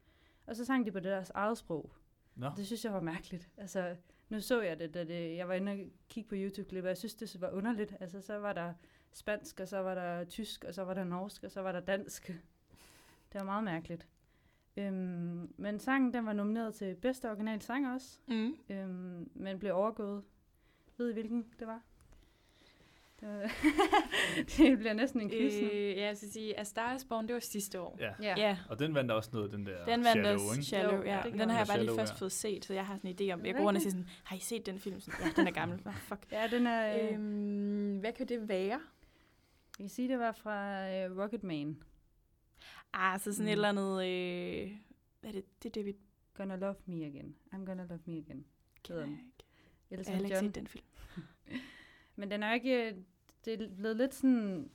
Og 0.45 0.55
så 0.55 0.65
sang 0.65 0.85
de 0.85 0.91
på 0.91 0.99
deres 0.99 1.29
eget 1.29 1.57
sprog. 1.57 1.91
Nå, 2.35 2.49
Det 2.57 2.65
synes 2.65 2.85
jeg 2.85 2.93
var 2.93 3.01
mærkeligt. 3.01 3.49
Altså, 3.57 3.95
nu 4.29 4.39
så 4.39 4.61
jeg 4.61 4.79
det, 4.79 4.93
da 4.93 5.03
det, 5.03 5.37
jeg 5.37 5.47
var 5.47 5.53
inde 5.53 5.71
og 5.71 5.77
kigge 6.09 6.29
på 6.29 6.35
YouTube-klip, 6.37 6.83
og 6.83 6.87
jeg 6.87 6.97
synes, 6.97 7.15
det 7.15 7.41
var 7.41 7.49
underligt. 7.49 7.93
Altså, 7.99 8.21
så 8.21 8.37
var 8.37 8.53
der 8.53 8.73
spansk, 9.13 9.59
og 9.59 9.67
så 9.67 9.77
var 9.77 9.95
der 9.95 10.25
tysk, 10.25 10.63
og 10.63 10.73
så 10.73 10.83
var 10.83 10.93
der 10.93 11.03
norsk, 11.03 11.43
og 11.43 11.51
så 11.51 11.61
var 11.61 11.71
der 11.71 11.79
dansk. 11.79 12.31
Det 13.37 13.45
var 13.45 13.51
meget 13.51 13.63
mærkeligt. 13.63 14.07
Øhm, 14.77 15.53
men 15.57 15.79
sangen, 15.79 16.13
den 16.13 16.25
var 16.25 16.33
nomineret 16.33 16.75
til 16.75 16.95
bedste 16.95 17.29
original 17.29 17.61
sang 17.61 17.93
også, 17.93 18.19
Mm. 18.27 18.55
øhm, 18.69 19.29
men 19.35 19.59
blev 19.59 19.75
overgået. 19.75 20.23
Ved 20.97 21.09
I, 21.09 21.13
hvilken 21.13 21.45
det 21.59 21.67
var? 21.67 21.81
Det, 23.19 23.27
var 23.27 23.41
det 24.57 24.77
bliver 24.77 24.93
næsten 24.93 25.21
en 25.21 25.29
quiz 25.29 25.61
nu. 25.61 25.67
Øh, 25.69 25.97
jeg 25.97 26.17
skal 26.17 26.29
sige, 26.29 26.59
A 26.59 26.63
Star 26.63 26.95
is 26.95 27.05
Born, 27.05 27.27
det 27.27 27.33
var 27.33 27.39
sidste 27.39 27.81
år. 27.81 27.97
ja. 27.99 28.13
Ja. 28.21 28.33
ja. 28.37 28.57
Og 28.69 28.79
den 28.79 28.95
vandt 28.95 29.11
også 29.11 29.29
noget, 29.33 29.51
den 29.51 29.65
der 29.65 29.85
Den 29.85 29.87
vandt 30.03 30.07
Shadow, 30.07 30.33
også 30.33 30.53
ikke? 30.53 30.63
Shallow, 30.65 31.01
ja. 31.03 31.15
det 31.15 31.23
Den 31.23 31.33
gjorde 31.33 31.51
har 31.51 31.57
jeg 31.57 31.67
den. 31.67 31.71
bare 31.71 31.77
lige 31.77 31.87
Shallow, 31.87 31.95
først 31.95 32.13
ja. 32.13 32.17
fået 32.17 32.31
set, 32.31 32.65
så 32.65 32.73
jeg 32.73 32.85
har 32.85 32.97
sådan 32.97 33.09
en 33.09 33.15
idé 33.29 33.33
om, 33.33 33.45
jeg 33.45 33.55
går 33.55 33.67
og 33.67 33.81
siger 33.81 33.89
sådan, 33.91 34.07
har 34.23 34.35
I 34.35 34.39
set 34.39 34.65
den 34.65 34.79
film? 34.79 34.99
Sådan, 34.99 35.19
ja, 35.25 35.31
den 35.35 35.47
er 35.47 35.51
gammel. 35.51 35.79
Oh, 35.85 35.93
fuck. 35.93 36.21
Ja, 36.31 36.47
den 36.51 36.67
er... 36.67 37.03
Øh, 37.03 37.13
Øhm, 37.13 37.97
hvad 37.99 38.13
kan 38.13 38.27
det 38.27 38.49
være? 38.49 38.79
jeg 39.79 39.83
kan 39.83 39.89
sige, 39.89 40.07
det 40.09 40.19
var 40.19 40.31
fra 40.31 40.89
øh, 40.95 41.17
Rocketman. 41.17 41.77
Ah, 42.93 43.19
så 43.19 43.33
sådan 43.33 43.43
Mm. 43.45 43.47
et 43.47 43.51
eller 43.51 43.69
andet... 43.69 44.05
Øh, 44.07 44.77
hvad 45.19 45.29
er 45.29 45.33
det? 45.33 45.63
Det 45.63 45.69
er 45.77 45.81
David 45.81 45.93
Gonna 46.33 46.55
Love 46.55 46.75
Me 46.85 47.05
Again. 47.05 47.35
I'm 47.53 47.65
Gonna 47.65 47.83
Love 47.85 47.99
Me 48.05 48.13
Again. 48.17 48.45
Den. 48.87 49.31
Jeg 49.91 49.99
Elton 49.99 50.05
har 50.13 50.21
heller 50.21 50.29
ikke 50.29 50.39
set 50.47 50.55
den 50.55 50.67
film. 50.67 50.85
Men 52.15 52.31
den 52.31 52.43
er 52.43 52.53
ikke... 52.53 52.95
Det 53.45 53.61
er 53.61 53.69
blevet 53.75 53.97
lidt 53.97 54.13
sådan... 54.13 54.69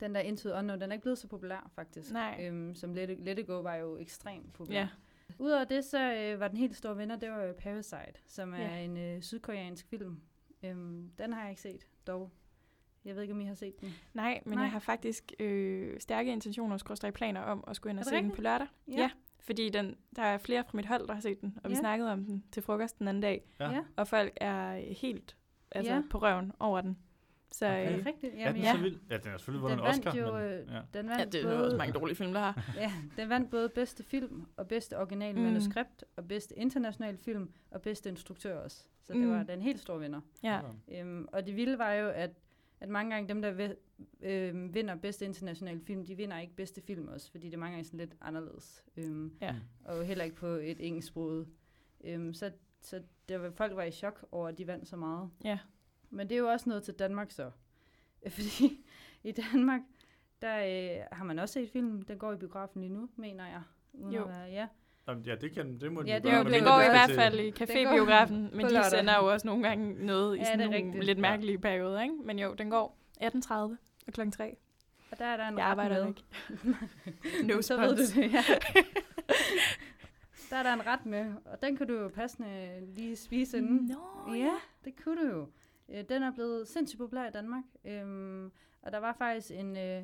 Den 0.00 0.14
der 0.14 0.20
Into 0.20 0.48
the 0.48 0.58
Unknown, 0.58 0.80
den 0.80 0.90
er 0.90 0.94
ikke 0.94 1.02
blevet 1.02 1.18
så 1.18 1.28
populær, 1.28 1.70
faktisk. 1.74 2.12
Nej. 2.12 2.38
Øhm, 2.46 2.74
som 2.74 2.94
Let 2.94 3.20
Let 3.20 3.38
It 3.38 3.46
Go 3.46 3.60
var 3.60 3.74
jo 3.74 3.96
ekstremt 3.98 4.52
populær. 4.52 4.78
Ja. 4.78 4.88
Udover 5.38 5.64
det, 5.64 5.84
så 5.84 6.14
øh, 6.14 6.40
var 6.40 6.48
den 6.48 6.56
helt 6.56 6.76
store 6.76 6.96
vinder, 6.96 7.16
det 7.16 7.30
var 7.30 7.52
Parasite, 7.52 8.20
som 8.26 8.54
er 8.54 8.58
Ja. 8.58 8.78
en 8.78 8.96
øh, 8.96 9.22
sydkoreansk 9.22 9.86
film. 9.86 10.20
Øhm, 10.62 11.10
den 11.18 11.32
har 11.32 11.40
jeg 11.40 11.50
ikke 11.50 11.62
set, 11.62 11.86
dog. 12.06 12.30
Jeg 13.06 13.14
ved 13.14 13.22
ikke, 13.22 13.34
om 13.34 13.40
I 13.40 13.44
har 13.44 13.54
set 13.54 13.80
den. 13.80 13.94
Nej, 14.14 14.40
men 14.44 14.54
Nej. 14.58 14.62
jeg 14.62 14.72
har 14.72 14.78
faktisk 14.78 15.32
øh, 15.40 16.00
stærke 16.00 16.32
intentioner 16.32 16.78
og 17.06 17.14
planer 17.14 17.40
om 17.40 17.64
at 17.68 17.76
skulle 17.76 17.90
ind 17.90 17.98
Er 17.98 18.02
og 18.02 18.06
se 18.06 18.16
den 18.16 18.30
på 18.30 18.40
lørdag. 18.40 18.66
Ja. 18.88 19.10
Fordi 19.40 19.68
den, 19.68 19.96
der 20.16 20.22
er 20.22 20.38
flere 20.38 20.64
fra 20.64 20.70
mit 20.76 20.86
hold, 20.86 21.06
der 21.08 21.14
har 21.14 21.20
set 21.20 21.40
den, 21.40 21.58
og 21.64 21.70
vi 21.70 21.74
Ja. 21.74 21.80
snakkede 21.80 22.12
om 22.12 22.24
den 22.24 22.44
til 22.52 22.62
frokost 22.62 22.98
den 22.98 23.08
anden 23.08 23.20
dag. 23.22 23.44
Ja. 23.60 23.70
ja. 23.70 23.80
Og 23.96 24.08
folk 24.08 24.32
er 24.36 24.72
helt 24.94 25.36
altså, 25.70 25.92
Ja. 25.94 26.02
på 26.10 26.18
røven 26.18 26.52
over 26.60 26.80
den. 26.80 26.98
Så 27.52 27.66
Okay. 27.66 27.84
Er 27.86 27.90
øh, 27.92 27.98
det 27.98 28.06
rigtigt? 28.06 28.34
Ja, 28.34 28.38
Jamen, 28.40 28.54
den 28.54 28.62
ja. 28.62 28.70
er 28.70 28.74
så 28.76 28.82
vild. 28.82 29.00
Ja, 29.10 29.16
den 29.16 29.30
har 29.30 29.38
selvfølgelig 29.38 29.62
vundet 29.62 29.78
Den 29.78 29.84
en 29.86 29.92
vandt 29.92 30.06
Oscar, 30.06 30.20
jo, 30.20 30.32
men, 30.32 30.42
øh, 30.42 30.74
ja. 30.74 30.80
Den 30.98 31.08
vandt 31.08 31.20
ja, 31.20 31.24
det 31.24 31.34
er 31.34 31.44
både, 31.44 31.64
også 31.64 31.76
mange 31.76 31.92
dårlige 31.92 32.16
film, 32.16 32.32
der 32.32 32.40
har. 32.40 32.64
Ja, 32.80 32.92
den 33.16 33.28
vandt 33.28 33.50
både 33.50 33.68
bedste 33.68 34.02
film 34.02 34.46
og 34.56 34.68
bedste 34.68 34.98
original 34.98 35.34
Mm. 35.36 35.40
manuskript 35.42 36.04
og 36.16 36.28
bedste 36.28 36.58
international 36.58 37.16
film 37.16 37.50
og 37.70 37.82
bedste 37.82 38.08
instruktør 38.08 38.58
også. 38.58 38.76
Så 39.02 39.12
det 39.12 39.22
Mm. 39.22 39.30
var 39.30 39.42
den 39.42 39.62
helt 39.62 39.80
store 39.80 40.00
vinder. 40.00 40.20
Ja. 40.42 40.60
Øhm, 40.92 41.28
og 41.32 41.46
det 41.46 41.56
vilde 41.56 41.78
var 41.78 41.92
jo, 41.92 42.08
at, 42.08 42.30
at 42.80 42.88
mange 42.88 43.10
gange 43.14 43.28
dem, 43.28 43.42
der 43.42 43.50
vi- 43.50 43.74
øhm, 44.20 44.74
vinder 44.74 44.94
bedste 44.94 45.24
internationale 45.24 45.80
film, 45.80 46.04
de 46.06 46.14
vinder 46.16 46.38
ikke 46.38 46.54
bedste 46.56 46.80
film 46.80 47.08
også, 47.08 47.30
fordi 47.30 47.46
det 47.46 47.54
er 47.54 47.58
mange 47.58 47.72
gange 47.74 47.84
sådan 47.84 47.98
lidt 48.00 48.16
anderledes. 48.20 48.84
Øhm, 48.96 49.36
Ja. 49.40 49.54
Og 49.84 50.04
heller 50.04 50.24
ikke 50.24 50.36
på 50.36 50.46
et 50.46 50.86
engelsksproget. 50.86 51.48
Øhm, 52.04 52.34
så 52.34 52.52
så 52.80 53.02
det 53.28 53.40
var, 53.40 53.50
folk 53.50 53.76
var 53.76 53.82
i 53.82 53.90
chok 53.90 54.26
over, 54.32 54.48
at 54.48 54.58
de 54.58 54.66
vandt 54.66 54.88
så 54.88 54.96
meget. 54.96 55.30
Ja. 55.44 55.58
Men 56.10 56.28
det 56.28 56.34
er 56.34 56.38
jo 56.38 56.48
også 56.48 56.68
noget 56.68 56.82
til 56.82 56.94
Danmark 56.94 57.30
så. 57.30 57.50
Fordi 58.28 58.86
i 59.24 59.32
Danmark, 59.32 59.80
der 60.42 60.56
øh, 61.00 61.06
har 61.12 61.24
man 61.24 61.38
også 61.38 61.52
set 61.52 61.70
film. 61.70 62.02
Den 62.02 62.18
går 62.18 62.32
i 62.32 62.36
biografen 62.36 62.80
lige 62.82 62.92
nu, 62.92 63.08
mener 63.16 63.46
jeg. 63.46 63.62
Uden 63.92 64.14
Jo. 64.14 64.22
at 64.22 64.28
være, 64.28 64.44
ja. 64.50 64.68
Jamen, 65.08 65.24
ja, 65.24 65.34
det, 65.34 65.52
kan, 65.52 65.80
det 65.80 65.92
må 65.92 66.02
Ja, 66.02 66.18
det 66.18 66.32
Jo, 66.32 66.38
den 66.38 66.46
det, 66.52 66.64
går 66.64 66.72
det 66.76 66.82
i 66.82 66.86
er 66.86 66.90
hvert 66.90 67.10
fald 67.10 67.38
i 67.40 67.50
cafébiografen, 67.50 68.56
men 68.56 68.66
de 68.66 68.84
sender 68.90 69.16
jo 69.16 69.32
også 69.32 69.46
nogle 69.46 69.68
gange 69.68 70.06
noget 70.06 70.36
i 70.36 70.38
Ja, 70.38 70.44
sådan 70.44 70.58
det 70.58 70.66
nogle 70.70 70.86
rigtigt. 70.86 71.04
lidt 71.04 71.18
Ja. 71.18 71.22
mærkelige 71.22 71.58
perioder, 71.58 72.02
ikke? 72.02 72.14
Men 72.24 72.38
jo, 72.38 72.54
den 72.54 72.70
går 72.70 72.96
18.30 73.22 73.52
og 73.54 73.76
klokken 74.12 74.32
3. 74.32 74.56
Og 75.10 75.18
der 75.18 75.24
er 75.24 75.36
der 75.36 75.48
en 75.48 75.58
Jeg 75.58 75.64
ret 75.64 75.70
arbejder 75.70 76.04
med. 76.04 76.08
ikke. 76.08 76.24
No 77.54 77.62
så 77.62 77.76
ved 77.80 77.96
du 77.96 78.20
det, 78.20 78.32
ja. 78.32 78.44
der 80.50 80.56
er 80.56 80.62
der 80.62 80.72
en 80.72 80.86
ret 80.86 81.06
med, 81.06 81.32
og 81.44 81.62
den 81.62 81.76
kan 81.76 81.86
du 81.86 81.94
jo 81.94 82.08
passende 82.08 82.80
lige 82.94 83.16
spise 83.16 83.58
inden. 83.58 83.86
Nå, 84.26 84.34
Ja, 84.34 84.52
det 84.84 85.02
kunne 85.04 85.28
du 85.30 85.36
jo. 85.36 85.48
Øh, 85.88 86.04
Den 86.08 86.22
er 86.22 86.32
blevet 86.32 86.68
sindssygt 86.68 86.98
populær 86.98 87.28
i 87.28 87.30
Danmark. 87.30 87.64
Øhm, 87.84 88.52
og 88.82 88.92
der 88.92 88.98
var 88.98 89.12
faktisk 89.18 89.50
en, 89.50 89.76
øh, 89.76 90.02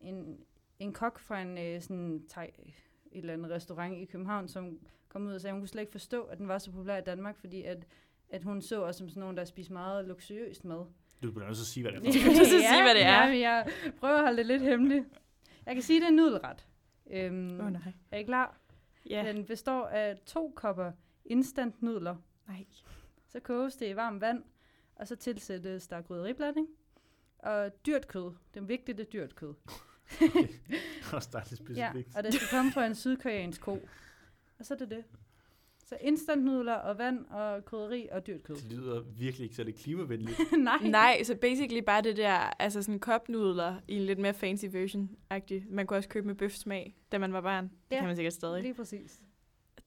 en, 0.00 0.38
en 0.78 0.92
kok 0.92 1.18
fra 1.18 1.40
en 1.42 1.58
øh, 1.58 1.80
sådan 1.82 2.22
thai, 2.30 2.74
et 3.12 3.18
eller 3.18 3.32
andet 3.32 3.50
restaurant 3.50 3.98
i 3.98 4.04
København, 4.04 4.48
som 4.48 4.78
kom 5.08 5.26
ud 5.26 5.32
og 5.32 5.40
sagde, 5.40 5.50
at 5.50 5.54
hun 5.54 5.60
kunne 5.60 5.68
slet 5.68 5.80
ikke 5.82 5.92
forstå, 5.92 6.22
at 6.22 6.38
den 6.38 6.48
var 6.48 6.58
så 6.58 6.70
populær 6.70 6.96
i 6.96 7.02
Danmark, 7.02 7.38
fordi 7.38 7.62
at, 7.62 7.86
at 8.28 8.42
hun 8.42 8.62
så 8.62 8.84
os 8.84 8.96
som 8.96 9.08
sådan 9.08 9.20
nogen, 9.20 9.36
der 9.36 9.44
spiste 9.44 9.72
meget 9.72 10.04
luksuriøst 10.04 10.64
mad. 10.64 10.86
Du 11.22 11.32
bliver 11.32 11.46
nødt 11.46 11.56
til 11.56 11.62
at 11.62 11.66
sige, 11.66 11.82
hvad 11.82 11.92
det 11.92 11.98
er 11.98 12.12
Du 12.12 12.30
bliver 12.30 12.44
sige, 12.44 12.82
hvad 12.82 12.94
det 12.94 13.02
er. 13.02 13.26
Ja, 13.26 13.38
jeg 13.38 13.72
prøver 13.98 14.14
at 14.16 14.22
holde 14.22 14.36
det 14.36 14.46
lidt 14.46 14.62
hemmeligt. 14.62 15.04
Jeg 15.66 15.74
kan 15.74 15.82
sige, 15.82 15.96
at 15.96 16.00
det 16.00 16.08
er 16.08 16.12
nudelret. 16.12 16.66
Øhm, 17.10 17.60
oh, 17.60 17.72
nej. 17.72 17.92
er 18.10 18.18
I 18.18 18.22
klar? 18.22 18.60
Ja. 19.10 19.32
Den 19.32 19.44
består 19.44 19.86
af 19.86 20.18
to 20.26 20.52
kopper 20.56 20.92
instant 21.24 21.82
nudler. 21.82 22.16
Nej. 22.48 22.66
Så 23.28 23.40
koges 23.40 23.76
det 23.76 23.88
i 23.88 23.96
varmt 23.96 24.20
vand, 24.20 24.42
og 24.96 25.08
så 25.08 25.16
tilsættes 25.16 25.88
der 25.88 26.02
grydderiblanding. 26.02 26.68
Og 27.38 27.86
dyrt 27.86 28.08
kød. 28.08 28.32
Det 28.54 28.60
er 28.60 28.64
vigtigt, 28.64 28.98
det 28.98 29.06
er 29.06 29.10
dyrt 29.10 29.34
kød. 29.34 29.54
Også 31.16 31.28
dejligt 31.32 31.60
Ja, 31.76 31.90
specifikt. 31.90 32.16
og 32.16 32.24
det 32.24 32.34
skal 32.34 32.48
komme 32.50 32.72
fra 32.72 32.86
en 32.86 32.94
sydkoreansk 32.94 33.60
ko. 33.60 33.72
Og 34.58 34.66
så 34.66 34.74
er 34.74 34.78
det 34.78 34.90
det. 34.90 35.04
Så 35.86 35.96
instant 36.00 36.44
nudler 36.44 36.74
og 36.74 36.98
vand 36.98 37.26
og 37.26 37.64
krydderi 37.64 38.08
og 38.12 38.26
dyrt 38.26 38.42
kød. 38.42 38.56
Det 38.56 38.72
lyder 38.72 39.00
virkelig 39.18 39.44
ikke 39.44 39.56
særlig 39.56 39.74
klimavenligt. 39.74 40.38
Nej. 40.58 40.76
Nej, 40.82 41.22
så 41.22 41.34
basically 41.34 41.80
bare 41.86 42.02
det 42.02 42.16
der, 42.16 42.32
altså 42.62 42.82
sådan 42.82 43.00
kopnudler 43.00 43.80
i 43.88 43.94
en 43.96 44.02
lidt 44.02 44.18
mere 44.18 44.34
fancy 44.34 44.64
version 44.70 45.10
-agtig. 45.34 45.62
Man 45.70 45.86
kunne 45.86 45.96
også 45.96 46.08
købe 46.08 46.26
med 46.26 46.34
bøfsmag, 46.34 46.96
da 47.12 47.18
man 47.18 47.32
var 47.32 47.40
barn. 47.40 47.64
Det 47.64 47.72
Ja, 47.90 47.96
kan 47.96 48.06
man 48.06 48.16
sikkert 48.16 48.32
stadig. 48.34 48.62
Lige 48.62 48.74
præcis. 48.74 49.20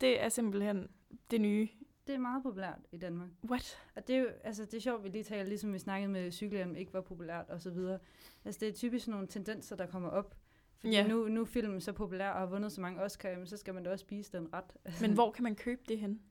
Det 0.01 0.23
er 0.23 0.29
simpelthen 0.29 0.87
det 1.31 1.41
nye. 1.41 1.67
Det 2.07 2.15
er 2.15 2.19
meget 2.19 2.43
populært 2.43 2.79
i 2.91 2.97
Danmark. 2.97 3.29
What? 3.49 3.77
Og 3.95 4.07
det 4.07 4.15
er 4.15 4.19
jo, 4.19 4.27
altså 4.43 4.65
det 4.65 4.73
er 4.73 4.81
sjovt, 4.81 5.03
vi 5.03 5.09
lige 5.09 5.23
taler, 5.23 5.43
ligesom 5.43 5.73
vi 5.73 5.79
snakkede 5.79 6.11
med 6.11 6.31
cykelhjelm, 6.31 6.75
ikke 6.75 6.93
var 6.93 7.01
populært 7.01 7.45
og 7.49 7.61
så 7.61 7.69
videre. 7.69 7.99
Altså 8.45 8.59
det 8.59 8.67
er 8.69 8.73
typisk 8.73 9.07
nogle 9.07 9.27
tendenser, 9.27 9.75
der 9.75 9.85
kommer 9.85 10.09
op. 10.09 10.35
Fordi 10.79 10.93
Ja. 10.93 11.07
nu, 11.07 11.27
nu 11.27 11.41
er 11.41 11.45
filmen 11.45 11.81
så 11.81 11.93
populær 11.93 12.29
og 12.29 12.39
har 12.39 12.45
vundet 12.45 12.71
så 12.71 12.81
mange 12.81 13.01
Oscar, 13.01 13.29
jamen, 13.29 13.47
så 13.47 13.57
skal 13.57 13.73
man 13.73 13.83
da 13.83 13.91
også 13.91 14.03
spise 14.03 14.31
den 14.31 14.53
ret. 14.53 14.63
Altså, 14.85 15.01
Men 15.07 15.13
hvor 15.13 15.31
kan 15.31 15.43
man 15.43 15.55
købe 15.55 15.81
det 15.87 15.99
hen? 15.99 16.21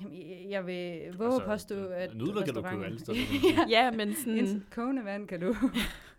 Jamen, 0.00 0.50
jeg, 0.50 0.66
vil 0.66 1.18
våge 1.18 1.32
altså, 1.32 1.46
påstå, 1.46 1.86
at 1.86 2.16
Nudler 2.16 2.44
kan 2.44 2.54
du 2.54 2.62
købe 2.62 2.84
alle 2.84 2.98
steder. 2.98 3.18
ja, 3.68 3.84
Ja, 3.84 3.90
men 3.90 4.14
sådan... 4.14 4.38
en 4.38 4.66
kogende 4.70 5.04
vand 5.04 5.28
kan 5.28 5.40
du. 5.40 5.54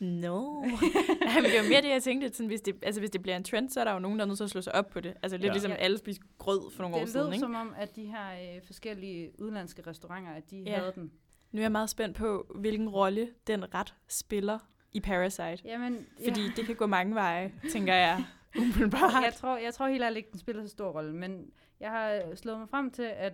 No. 0.00 0.62
Jamen, 1.34 1.50
det 1.50 1.58
var 1.62 1.68
mere 1.68 1.82
det, 1.82 1.88
jeg 1.88 2.02
tænkte, 2.02 2.26
at 2.26 2.36
sådan, 2.36 2.46
hvis, 2.46 2.60
det, 2.60 2.76
altså, 2.82 3.00
hvis 3.00 3.10
det 3.10 3.22
bliver 3.22 3.36
en 3.36 3.44
trend, 3.44 3.70
så 3.70 3.80
er 3.80 3.84
der 3.84 3.92
jo 3.92 3.98
nogen, 3.98 4.18
der 4.18 4.24
er 4.24 4.26
nødt 4.26 4.36
til 4.36 4.44
at 4.44 4.50
slå 4.50 4.60
sig 4.60 4.74
op 4.74 4.88
på 4.90 5.00
det. 5.00 5.14
Altså 5.22 5.36
lidt 5.36 5.46
Ja. 5.46 5.52
ligesom 5.52 5.70
Ja. 5.70 5.76
alle 5.76 5.98
spiste 5.98 6.24
grød 6.38 6.70
for 6.70 6.82
nogle 6.82 6.96
år 6.96 7.00
det 7.00 7.08
siden, 7.08 7.26
lød 7.26 7.32
ikke? 7.32 7.40
som 7.40 7.54
om, 7.54 7.74
at 7.78 7.96
de 7.96 8.04
her 8.06 8.54
øh, 8.56 8.62
forskellige 8.66 9.30
udenlandske 9.40 9.82
restauranter, 9.86 10.32
at 10.32 10.50
de 10.50 10.62
Ja. 10.66 10.78
havde 10.78 10.92
den. 10.94 11.12
Nu 11.52 11.58
er 11.58 11.62
jeg 11.62 11.72
meget 11.72 11.90
spændt 11.90 12.16
på, 12.16 12.52
hvilken 12.54 12.88
rolle 12.88 13.28
den 13.46 13.74
ret 13.74 13.94
spiller 14.08 14.58
i 14.92 15.00
Parasite. 15.00 15.58
Jamen, 15.64 16.06
Fordi 16.28 16.40
ja. 16.42 16.48
det 16.56 16.66
kan 16.66 16.76
gå 16.76 16.86
mange 16.86 17.14
veje, 17.14 17.52
tænker 17.72 17.94
jeg. 17.94 18.24
Umiddelbart. 18.58 19.12
jeg, 19.24 19.34
tror, 19.34 19.56
jeg 19.56 19.74
tror 19.74 19.88
helt 19.88 20.02
ærligt 20.04 20.16
ikke, 20.16 20.30
den 20.32 20.38
spiller 20.40 20.62
så 20.62 20.68
stor 20.68 20.90
rolle, 20.92 21.12
men 21.14 21.50
jeg 21.80 21.90
har 21.90 22.34
slået 22.34 22.58
mig 22.58 22.68
frem 22.68 22.90
til, 22.90 23.02
at, 23.02 23.32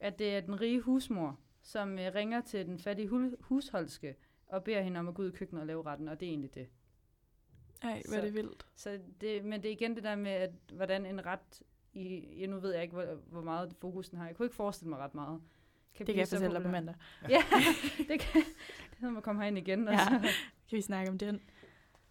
at 0.00 0.18
det 0.18 0.36
er 0.36 0.40
den 0.40 0.60
rige 0.60 0.80
husmor, 0.80 1.38
som 1.62 1.98
øh, 1.98 2.14
ringer 2.14 2.40
til 2.40 2.66
den 2.66 2.78
fattige 2.78 3.08
hu- 3.08 3.36
husholdske 3.40 4.14
og 4.52 4.64
beder 4.64 4.80
hende 4.82 5.00
om 5.00 5.08
at 5.08 5.14
gå 5.14 5.22
ud 5.22 5.28
i 5.28 5.36
køkkenet 5.36 5.60
og 5.60 5.66
lave 5.66 5.82
retten, 5.86 6.08
og 6.08 6.20
det 6.20 6.26
er 6.26 6.30
egentlig 6.30 6.54
det. 6.54 6.68
Ej, 7.82 8.02
hvor 8.08 8.16
er 8.16 8.20
det 8.20 8.34
vildt. 8.34 8.66
Så 8.74 8.98
det, 9.20 9.44
men 9.44 9.62
det 9.62 9.68
er 9.68 9.72
igen 9.72 9.94
det 9.96 10.04
der 10.04 10.14
med, 10.16 10.30
at 10.30 10.50
hvordan 10.72 11.06
en 11.06 11.26
ret, 11.26 11.62
i, 11.92 12.18
ja, 12.40 12.46
nu 12.46 12.60
ved 12.60 12.72
jeg 12.72 12.82
ikke, 12.82 12.94
hvor, 12.94 13.04
hvor 13.14 13.42
meget 13.42 13.74
fokus 13.80 14.08
den 14.08 14.18
har. 14.18 14.26
Jeg 14.26 14.36
kunne 14.36 14.46
ikke 14.46 14.56
forestille 14.56 14.88
mig 14.90 14.98
ret 14.98 15.14
meget. 15.14 15.40
Det 15.98 16.06
kan 16.06 16.16
jeg 16.16 16.28
fortælle 16.28 16.54
dig 16.54 16.62
på 16.62 16.68
mandag. 16.68 16.94
Ja, 17.28 17.42
det 18.08 18.20
kan 18.20 18.42
det 18.90 18.98
er, 18.98 19.02
når 19.02 19.10
man 19.10 19.22
kommer 19.22 19.42
herind 19.42 19.58
igen. 19.58 19.88
Og 19.88 19.94
Ja. 19.94 19.98
så. 20.04 20.10
Kan 20.68 20.76
vi 20.76 20.80
snakke 20.80 21.10
om 21.10 21.18
den? 21.18 21.40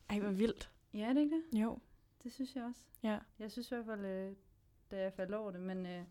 Ej, 0.10 0.20
hvor 0.20 0.30
vildt. 0.32 0.72
ja, 0.94 1.10
det 1.10 1.18
er 1.18 1.22
ikke 1.22 1.36
det? 1.52 1.62
Jo. 1.62 1.80
Det 2.24 2.32
synes 2.34 2.56
jeg 2.56 2.64
også. 2.64 2.82
Ja. 3.04 3.20
Jeg 3.40 3.52
synes 3.52 3.72
i 3.72 3.76
hvert 3.76 3.86
fald, 3.86 4.06
øh, 4.06 4.36
da 4.92 5.02
jeg 5.02 5.14
faldt 5.14 5.34
over 5.36 5.52
det, 5.52 5.62
men, 5.62 5.86
øh, 5.86 6.02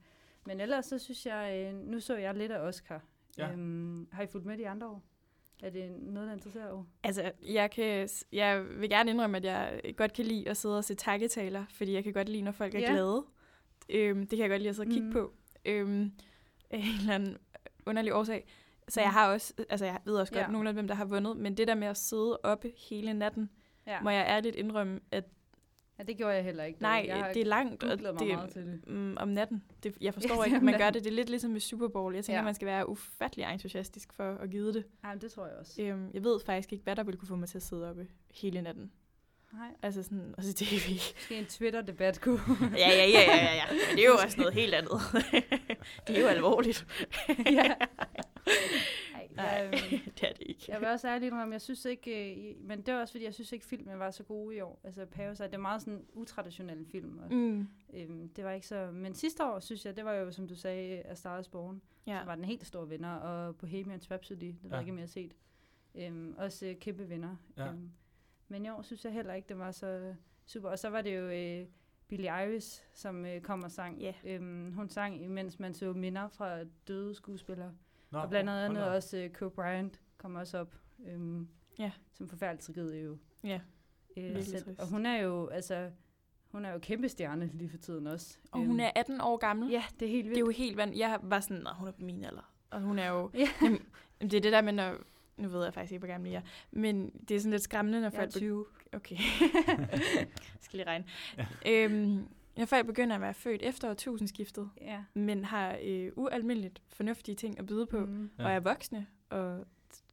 men 0.47 0.61
ellers 0.61 0.87
så 0.87 0.99
synes 0.99 1.27
jeg, 1.27 1.67
øh, 1.75 1.75
nu 1.81 2.01
så 2.01 2.17
jeg 2.17 2.35
lidt 2.35 2.53
af 2.53 2.61
Oscar. 2.61 3.05
Ja. 3.39 3.53
Øhm, 3.53 4.09
har 4.13 4.23
I 4.23 4.27
fulgt 4.27 4.47
med 4.47 4.59
de 4.59 4.69
andre 4.69 4.87
år? 4.87 5.03
Er 5.63 5.71
det 5.71 5.91
noget, 6.03 6.27
der 6.29 6.35
interesserer 6.35 6.71
over? 6.71 6.85
Altså, 7.03 7.33
jeg, 7.49 7.71
kan, 7.71 8.09
jeg 8.33 8.65
vil 8.81 8.91
gerne 8.91 9.11
indrømme, 9.11 9.37
at 9.37 9.45
jeg 9.45 9.81
godt 9.97 10.13
kan 10.13 10.25
lide 10.25 10.49
at 10.49 10.57
sidde 10.57 10.79
og 10.79 10.85
se 10.85 10.95
takketaler, 10.95 11.65
fordi 11.71 11.93
jeg 11.93 12.05
kan 12.05 12.13
godt 12.13 12.29
lide, 12.29 12.43
når 12.43 12.53
folk 12.53 12.75
er 12.75 12.81
Ja. 12.81 12.91
glade. 12.93 13.25
Øhm, 13.89 14.21
det 14.21 14.29
kan 14.31 14.39
jeg 14.39 14.49
godt 14.51 14.61
lide 14.63 14.69
at 14.69 14.77
sidde 14.77 14.87
og 14.87 14.91
kigge 14.93 15.05
Mhm. 15.07 15.13
på. 15.13 15.33
Øhm, 15.65 16.01
en 16.01 16.13
eller 17.01 17.15
anden 17.15 17.37
underlig 17.87 18.15
årsag. 18.15 18.47
Så 18.89 19.01
jeg 19.01 19.09
Mhm. 19.09 19.15
har 19.15 19.33
også, 19.33 19.55
altså 19.69 19.85
jeg 19.87 19.99
ved 20.05 20.15
også 20.15 20.33
godt 20.33 20.47
Ja. 20.47 20.51
nogle 20.53 20.69
af 20.69 20.75
dem, 20.75 20.89
der 20.89 20.95
har 20.95 21.05
vundet, 21.05 21.37
men 21.37 21.57
det 21.57 21.69
der 21.69 21.75
med 21.75 21.89
at 21.89 21.97
sidde 21.97 22.39
oppe 22.43 22.73
hele 22.91 23.13
natten, 23.15 23.51
Ja. 23.87 24.01
må 24.03 24.11
jeg 24.11 24.27
ærligt 24.29 24.57
indrømme, 24.57 25.01
at 25.11 25.25
ja, 26.01 26.05
det 26.07 26.17
gjorde 26.17 26.35
jeg 26.35 26.45
heller 26.45 26.65
ikke. 26.65 26.83
nej, 26.83 27.05
jeg 27.09 27.17
har 27.17 27.33
det 27.33 27.41
er 27.41 27.47
langt, 27.47 27.83
og 27.83 27.89
googlet 27.89 28.15
mig 28.15 28.21
det, 28.21 28.29
meget 28.35 28.51
til 28.53 28.63
det. 28.67 28.81
mm, 28.89 29.17
om 29.21 29.29
natten. 29.29 29.63
Det, 29.83 29.95
jeg 30.01 30.15
forstår 30.15 30.45
ikke, 30.45 30.57
om 30.57 30.63
man 30.65 30.79
gør 30.79 30.91
det. 30.91 31.05
Det 31.05 31.11
er 31.11 31.15
lidt 31.15 31.31
ligesom 31.31 31.51
med 31.51 31.61
Super 31.61 31.89
Bowl. 31.89 32.15
Jeg 32.15 32.25
tænker, 32.25 32.39
Ja. 32.39 32.45
man 32.45 32.55
skal 32.55 32.67
være 32.67 32.89
ufattelig 32.89 33.47
entusiastisk 33.53 34.13
for 34.13 34.35
at 34.35 34.51
give 34.51 34.73
det. 34.73 34.85
Ja, 35.05 35.11
det 35.21 35.33
tror 35.33 35.47
jeg 35.47 35.57
også. 35.61 35.83
Øhm, 35.83 36.11
jeg 36.15 36.25
ved 36.25 36.41
faktisk 36.47 36.73
ikke, 36.73 36.85
hvad 36.85 36.97
der 36.97 37.03
ville 37.03 37.19
kunne 37.19 37.29
få 37.29 37.37
mig 37.37 37.49
til 37.49 37.59
at 37.59 37.63
sidde 37.63 37.91
oppe 37.91 38.07
hele 38.35 38.63
natten. 38.63 38.91
Nej, 39.53 39.69
Altså 39.83 40.03
sådan, 40.03 40.35
og 40.37 40.45
så 40.45 40.53
tv. 40.55 40.91
måske 41.17 41.35
en 41.39 41.45
Twitter-debat 41.47 42.21
kunne. 42.21 42.41
ja, 42.77 42.89
ja, 42.89 43.07
ja, 43.07 43.21
ja, 43.21 43.37
ja, 43.37 43.55
ja. 43.55 43.63
Men 43.71 43.97
det 43.97 44.05
er 44.05 44.09
jo 44.09 44.15
også 44.25 44.39
noget 44.41 44.55
helt 44.55 44.75
andet. 44.75 45.01
det 46.07 46.17
er 46.17 46.21
jo 46.21 46.27
alvorligt. 46.27 46.87
ja. 47.47 47.75
Ej, 49.41 49.67
Nej, 49.67 49.79
jeg, 49.83 49.93
øhm, 49.93 50.13
det 50.21 50.29
er 50.29 50.33
det 50.33 50.43
ikke. 50.47 50.65
jeg 50.69 50.81
vil 50.81 50.89
også 50.89 51.09
ærligt 51.09 51.33
indrømme, 51.33 51.53
jeg 51.53 51.61
synes 51.61 51.85
ikke, 51.85 52.35
øh, 52.51 52.57
men 52.65 52.83
det 52.83 52.95
var 52.95 53.01
også 53.01 53.13
fordi, 53.13 53.25
jeg 53.25 53.35
synes 53.35 53.53
ikke, 53.53 53.65
filmen 53.67 53.99
var 53.99 54.11
så 54.11 54.23
god 54.25 54.53
i 54.53 54.61
år. 54.61 54.81
Altså 54.85 55.07
Parasite, 55.07 55.47
det 55.47 55.55
er 55.55 55.59
meget 55.59 55.83
sådan 55.83 56.05
utraditionel 56.13 56.87
film, 56.87 57.19
og 57.19 57.33
Mm. 57.35 57.69
øhm, 57.95 58.29
det 58.29 58.45
var 58.45 58.51
ikke 58.51 58.67
så... 58.67 58.91
Men 58.93 59.15
sidste 59.15 59.45
år, 59.45 59.61
synes 59.61 59.87
jeg, 59.87 59.97
det 59.97 60.05
var 60.05 60.13
jo, 60.15 60.31
som 60.33 60.49
du 60.49 60.55
sagde, 60.55 61.03
A 61.03 61.15
Star 61.15 61.39
is 61.39 61.49
Born, 61.49 61.83
Ja. 62.07 62.19
som 62.19 62.27
var 62.27 62.35
den 62.35 62.45
helt 62.45 62.67
store 62.67 62.89
vinder, 62.89 63.11
og 63.15 63.57
Bohemian 63.57 64.01
Rhapsody, 64.11 64.41
det 64.41 64.57
ved 64.63 64.71
Ja. 64.71 64.77
jeg 64.77 64.87
ikke, 64.89 64.99
har 65.01 65.07
set. 65.07 65.35
Øhm, 65.95 66.35
også 66.39 66.67
øh, 66.67 66.77
kæmpe 66.77 67.09
vinder. 67.09 67.37
Ja. 67.57 67.67
Øhm, 67.69 67.91
men 68.49 68.65
i 68.65 68.69
år 68.69 68.83
synes 68.83 69.05
jeg 69.05 69.13
heller 69.13 69.35
ikke, 69.35 69.49
det 69.49 69.59
var 69.59 69.71
så 69.71 70.15
super. 70.47 70.69
Og 70.69 70.79
så 70.79 70.89
var 70.89 71.03
det 71.03 71.17
jo 71.17 71.23
øh, 71.29 71.67
Billie 72.09 72.31
Iris, 72.45 72.83
som 72.95 73.27
øh, 73.27 73.41
kom 73.41 73.63
og 73.63 73.71
sang. 73.71 74.01
Ja. 74.01 74.15
Øhm, 74.25 74.73
hun 74.73 74.89
sang, 74.89 75.23
imens 75.25 75.59
man 75.59 75.75
så 75.75 75.93
minder 75.93 76.29
fra 76.29 76.65
døde 76.89 77.15
skuespillere. 77.15 77.73
Nå, 78.11 78.19
og 78.19 78.29
blandt 78.31 78.51
andet 78.51 78.85
også 78.89 79.17
øh, 79.17 79.31
Kobe 79.31 79.55
Bryant 79.55 80.01
kom 80.19 80.35
også 80.35 80.59
op. 80.59 80.75
Øhm, 81.07 81.49
Ja. 81.79 81.91
Som 82.13 82.29
forfærdeligt 82.29 82.65
tragedie 82.65 83.03
jo. 83.03 83.19
Ja. 83.45 83.61
Øh, 84.17 84.35
trist. 84.35 84.67
og 84.79 84.87
hun 84.89 85.07
er 85.07 85.17
jo, 85.23 85.47
altså, 85.47 85.91
hun 86.53 86.65
er 86.65 86.73
jo 86.73 86.79
kæmpe 86.79 87.09
stjerne 87.09 87.51
lige 87.55 87.71
for 87.71 87.79
tiden 87.79 88.07
også. 88.07 88.39
Og 88.53 88.61
hun 88.61 88.81
er 88.81 88.91
18 88.97 89.21
år 89.21 89.37
gammel. 89.37 89.71
Ja, 89.71 89.85
det 90.01 90.07
er 90.09 90.13
helt 90.13 90.25
vildt. 90.25 90.35
Det 90.35 90.43
er 90.43 90.47
jo 90.47 90.51
helt 90.51 90.77
vand. 90.77 90.95
Jeg 90.97 91.19
var 91.23 91.41
sådan, 91.41 91.63
nej, 91.63 91.73
hun 91.73 91.89
er 91.89 91.93
på 91.93 92.03
min 92.05 92.25
alder. 92.25 92.53
Og 92.71 92.81
hun 92.81 92.99
er 92.99 93.09
jo... 93.09 93.31
Ja. 93.35 93.49
Jamen, 93.63 93.81
det 94.21 94.35
er 94.35 94.41
det 94.41 94.53
der 94.53 94.61
med, 94.61 94.73
når... 94.73 94.95
Nu 95.37 95.49
ved 95.49 95.65
jeg 95.65 95.75
faktisk 95.75 95.93
ikke, 95.93 95.99
hvor 96.07 96.13
gammel 96.13 96.31
jeg 96.31 96.39
er. 96.39 96.49
Men 96.71 97.11
det 97.29 97.37
er 97.37 97.41
sådan 97.41 97.51
lidt 97.51 97.63
skræmmende, 97.63 98.01
når 98.01 98.09
Jeg 98.09 98.15
er 98.15 98.21
folk... 98.21 98.31
20. 98.31 98.67
Okay. 98.93 99.17
jeg 100.19 100.29
skal 100.61 100.77
lige 100.77 100.87
regne. 100.87 101.05
Ja. 101.39 101.47
Øhm, 101.67 102.29
når 102.57 102.65
folk 102.67 102.87
begynder 102.87 103.15
at 103.17 103.21
være 103.21 103.35
født 103.35 103.63
efter 103.63 103.91
årtusindskiftet, 103.91 104.71
Ja. 104.81 105.05
men 105.15 105.45
har 105.45 105.79
øh, 105.83 106.13
ualmindeligt 106.17 106.83
fornuftige 106.89 107.35
ting 107.35 107.59
at 107.59 107.67
byde 107.67 107.87
på, 107.87 108.07
mm. 108.07 108.31
Og 108.39 108.51
er 108.51 108.61
voksne, 108.61 109.07
og 109.31 109.67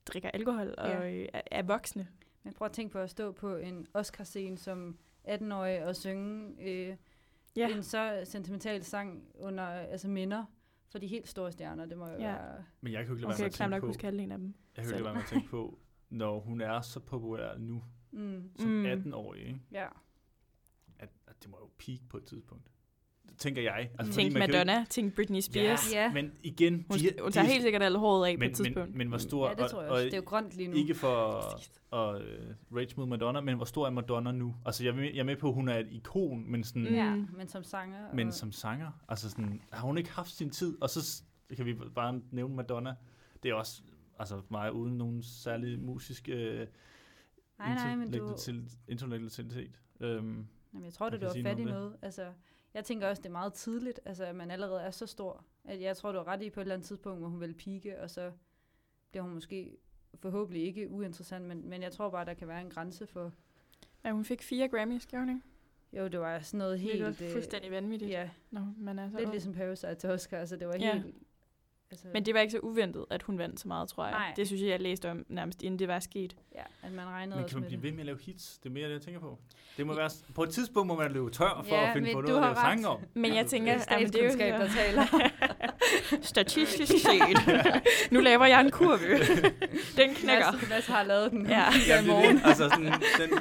drikker 0.06 0.30
alkohol, 0.32 0.74
og 0.78 0.88
Ja. 0.90 1.12
øh, 1.12 1.28
er, 1.34 1.42
er 1.52 1.64
voksne. 1.64 2.08
Men 2.44 2.54
prøv 2.54 2.66
at 2.66 2.72
tænke 2.72 2.92
på 2.94 3.00
at 3.00 3.10
stå 3.10 3.32
på 3.32 3.56
en 3.56 3.88
Oscar-scene 3.94 4.58
som 4.58 4.98
18-årig 5.28 5.86
og 5.86 5.96
synge 5.96 6.54
øh, 6.62 6.96
Ja. 7.56 7.76
en 7.76 7.84
så 7.84 8.22
sentimental 8.24 8.84
sang 8.84 9.24
under 9.40 9.64
altså 9.64 10.08
minder 10.08 10.46
for 10.92 11.00
de 11.00 11.08
helt 11.08 11.28
store 11.28 11.52
stjerner. 11.52 11.86
Det 11.86 11.98
må 11.98 12.06
jo 12.08 12.12
Ja. 12.14 12.18
være... 12.20 12.64
Men 12.82 12.94
jeg 12.94 13.00
kan 13.06 13.08
jo 13.08 13.16
ikke 13.16 13.22
lade 13.28 13.34
Okay, 13.34 13.44
være 13.44 13.52
jeg 13.60 13.60
med 13.60 13.66
at 13.66 13.70
nok 13.70 13.74
tænke 13.74 13.82
på, 13.82 13.88
huske 13.88 14.04
halvdelen 14.04 14.32
af 14.32 14.38
dem. 14.38 14.54
jeg 14.76 14.84
kan 14.86 14.92
jo 14.92 14.98
ikke 14.98 15.04
lade 15.04 15.06
være 15.06 15.14
med 15.14 15.22
at 15.24 15.28
tænke 15.30 15.50
på, 15.50 15.80
når 16.10 16.40
hun 16.40 16.62
er 16.62 16.82
så 16.82 17.00
populær 17.00 17.58
nu, 17.58 17.84
Mm. 18.12 18.52
som 18.60 18.70
Mm. 18.70 18.86
18-årig, 18.86 19.42
ikke? 19.48 19.60
Ja. 19.72 19.88
Det 21.42 21.50
må 21.50 21.58
jo 21.62 21.70
peak 21.86 22.00
på 22.10 22.18
et 22.18 22.24
tidspunkt. 22.24 22.64
Det 23.30 23.38
tænker 23.38 23.62
jeg. 23.62 23.90
Mm. 23.92 23.98
Tænk 23.98 24.14
fordi 24.14 24.30
man 24.30 24.42
kan 24.42 24.52
jo 24.52 24.58
Madonna, 24.58 24.86
tænk 24.90 25.16
Britney 25.16 25.40
Spears. 25.40 25.94
Ja. 25.94 26.06
Ikke, 26.06 26.14
men 26.14 26.32
igen, 26.44 26.86
Hun, 26.90 27.00
de, 27.00 27.12
hun 27.22 27.32
tager 27.32 27.46
de, 27.46 27.52
helt 27.52 27.64
sikkert 27.64 27.84
alle 27.84 27.98
håret 27.98 28.28
af 28.28 28.38
men, 28.38 28.40
på 28.40 28.52
et 28.52 28.56
tidspunkt. 28.56 28.90
men, 28.90 28.98
men 28.98 29.08
hvor 29.08 29.18
stor... 29.18 29.48
ja, 29.48 29.54
det 29.54 29.72
tror 29.72 29.82
jeg 29.82 29.92
også. 29.92 30.06
Det 30.06 30.14
er 30.14 30.18
jo 30.18 30.24
grønt 30.26 30.58
lige 30.58 30.68
nu. 30.68 30.76
Ikke 30.76 30.96
for 30.96 31.38
at 31.94 32.22
uh, 32.22 32.78
rage 32.78 32.94
mod 32.98 33.06
Madonna, 33.06 33.42
men 33.42 33.56
hvor 33.56 33.66
stor 33.66 33.86
er 33.86 33.90
Madonna 33.90 34.32
nu? 34.32 34.56
Altså, 34.66 34.84
jeg 34.84 34.92
er 34.92 34.96
med, 34.96 35.04
jeg 35.14 35.20
er 35.20 35.24
med 35.24 35.36
på, 35.36 35.48
at 35.48 35.54
hun 35.54 35.70
er 35.70 35.78
et 35.78 35.88
ikon, 35.92 36.52
men, 36.52 36.64
sådan. 36.64 36.88
Ja, 36.88 37.16
men 37.16 37.48
som 37.48 37.64
sanger. 37.64 38.14
men 38.14 38.28
og, 38.28 38.34
som 38.34 38.52
sanger, 38.52 38.92
altså 39.10 39.30
sådan, 39.30 39.62
har 39.72 39.88
hun 39.88 39.98
ikke 39.98 40.12
haft 40.12 40.30
sin 40.30 40.50
tid? 40.50 40.78
Og 40.82 40.90
så 40.90 41.24
kan 41.56 41.66
vi 41.66 41.74
bare 41.96 42.22
nævne 42.32 42.56
Madonna. 42.56 42.96
Det 43.44 43.52
er 43.52 43.56
også 43.56 43.82
altså 44.20 44.42
mig 44.50 44.74
uden 44.74 44.98
nogen 44.98 45.24
særlig 45.24 45.80
musisk 45.80 46.30
uh, 46.32 46.38
Nej, 47.60 47.76
nej, 47.76 47.96
men 47.96 48.12
du... 48.12 48.36
intellektualitet. 48.88 49.80
Um, 50.00 50.48
Jamen, 50.78 50.86
jeg 50.86 50.94
tror, 50.94 51.10
det 51.10 51.22
du 51.22 51.26
har 51.26 51.34
fat 51.44 51.60
i 51.60 51.64
noget 51.64 51.82
noget. 51.82 51.98
Altså, 52.02 52.34
jeg 52.74 52.86
tænker 52.86 53.08
også, 53.08 53.22
det 53.22 53.28
er 53.30 53.32
meget 53.34 53.54
tidligt, 53.54 54.00
altså, 54.06 54.24
at 54.26 54.36
man 54.36 54.52
allerede 54.52 54.82
er 54.82 54.92
så 54.92 55.06
stor. 55.06 55.46
At 55.64 55.82
jeg 55.82 55.98
tror, 55.98 56.12
du 56.12 56.18
har 56.18 56.28
ret 56.28 56.42
i 56.42 56.50
på 56.50 56.60
et 56.60 56.64
eller 56.64 56.76
andet 56.76 56.88
tidspunkt, 56.88 57.20
hvor 57.20 57.28
hun 57.28 57.40
vil 57.40 57.54
pike, 57.54 58.02
og 58.02 58.10
så 58.10 58.32
bliver 59.10 59.24
hun 59.24 59.34
måske 59.34 59.78
forhåbentlig 60.16 60.64
ikke 60.64 60.90
uinteressant, 60.90 61.46
men, 61.46 61.70
men 61.70 61.82
jeg 61.82 61.92
tror 61.92 62.10
bare, 62.10 62.26
der 62.26 62.34
kan 62.34 62.48
være 62.48 62.62
en 62.62 62.70
grænse 62.70 63.08
for... 63.08 63.32
Ja, 64.06 64.12
hun 64.12 64.26
fik 64.26 64.42
fire 64.42 64.68
Grammys, 64.68 65.06
gjorde 65.08 65.26
hun 65.26 65.36
ikke? 65.36 65.48
Jo, 65.94 66.08
det 66.08 66.20
var 66.20 66.40
sådan 66.40 66.58
noget 66.58 66.80
Helt, 66.80 66.94
det 66.94 67.22
øh, 67.22 67.28
var 67.28 67.34
fuldstændig 67.34 67.72
vanvittigt, 67.72 68.12
Ja, 68.12 68.30
når 68.52 68.74
man 68.78 69.00
er 69.00 69.10
så 69.10 69.18
lidt 69.18 69.26
ung. 69.26 69.34
ligesom 69.34 69.54
Parasite 69.54 69.96
til 69.96 70.10
Oscar, 70.10 70.38
altså 70.38 70.56
det 70.56 70.68
var 70.68 70.76
Ja. 70.76 70.94
helt... 70.94 71.16
Altså, 71.92 72.08
Men 72.14 72.26
det 72.26 72.34
var 72.34 72.40
ikke 72.40 72.52
så 72.52 72.60
uventet, 72.60 73.06
at 73.10 73.24
hun 73.24 73.38
vandt 73.38 73.60
så 73.60 73.68
meget, 73.68 73.90
tror 73.90 74.04
jeg. 74.04 74.12
Nej. 74.14 74.34
Det 74.36 74.48
synes 74.48 74.62
jeg, 74.62 74.70
jeg 74.70 74.82
læste 74.82 75.12
om 75.12 75.26
nærmest 75.30 75.62
inden 75.64 75.80
det 75.80 75.88
var 75.88 76.00
sket. 76.00 76.36
ja, 76.56 76.62
at 76.84 76.92
man 76.92 77.06
regnede 77.06 77.36
men 77.36 77.44
også 77.44 77.56
kan 77.56 77.62
man 77.62 77.62
med 77.62 77.70
blive 77.70 77.82
det. 77.82 77.84
ved 77.84 77.92
med 77.92 78.00
at 78.00 78.06
lave 78.06 78.18
hits? 78.22 78.58
Det 78.58 78.70
er 78.70 78.74
mere 78.74 78.88
det, 78.88 78.94
jeg 78.94 79.02
tænker 79.02 79.20
på. 79.20 79.40
Det 79.78 79.88
må 79.88 79.94
være, 79.96 80.10
på 80.36 80.44
et 80.44 80.50
tidspunkt 80.50 80.88
må 80.88 80.96
man 80.96 81.12
løbe 81.12 81.30
tør 81.30 81.64
for 81.68 81.76
Ja, 81.76 81.88
at 81.88 81.94
finde 81.94 82.14
på 82.14 82.22
noget 82.22 82.36
at 82.38 82.42
lave 82.44 82.56
sange 82.56 82.88
om. 82.88 83.00
Men 83.14 83.36
jeg 83.36 83.46
tænker, 83.46 83.74
er 83.74 83.78
at 83.78 84.14
det 84.14 84.24
er 84.24 84.34
jo 84.34 84.60
der 84.60 84.70
taler. 84.70 85.32
statistisk 86.22 86.92
set. 87.06 87.40
nu 88.12 88.20
laver 88.20 88.46
jeg 88.46 88.62
en 88.62 88.72
kurve. 88.72 89.18
Den 89.98 90.16
knækker. 90.16 90.52
Mads, 90.52 90.70
Mads 90.70 90.88
har 90.88 91.04
lavet 91.04 91.32
den. 91.32 91.50
Ja. 91.50 91.66
I 92.04 92.08
morgen. 92.08 92.36
det, 92.36 92.42
altså 92.46 92.70
sådan, 92.70 92.86
den, 92.86 93.40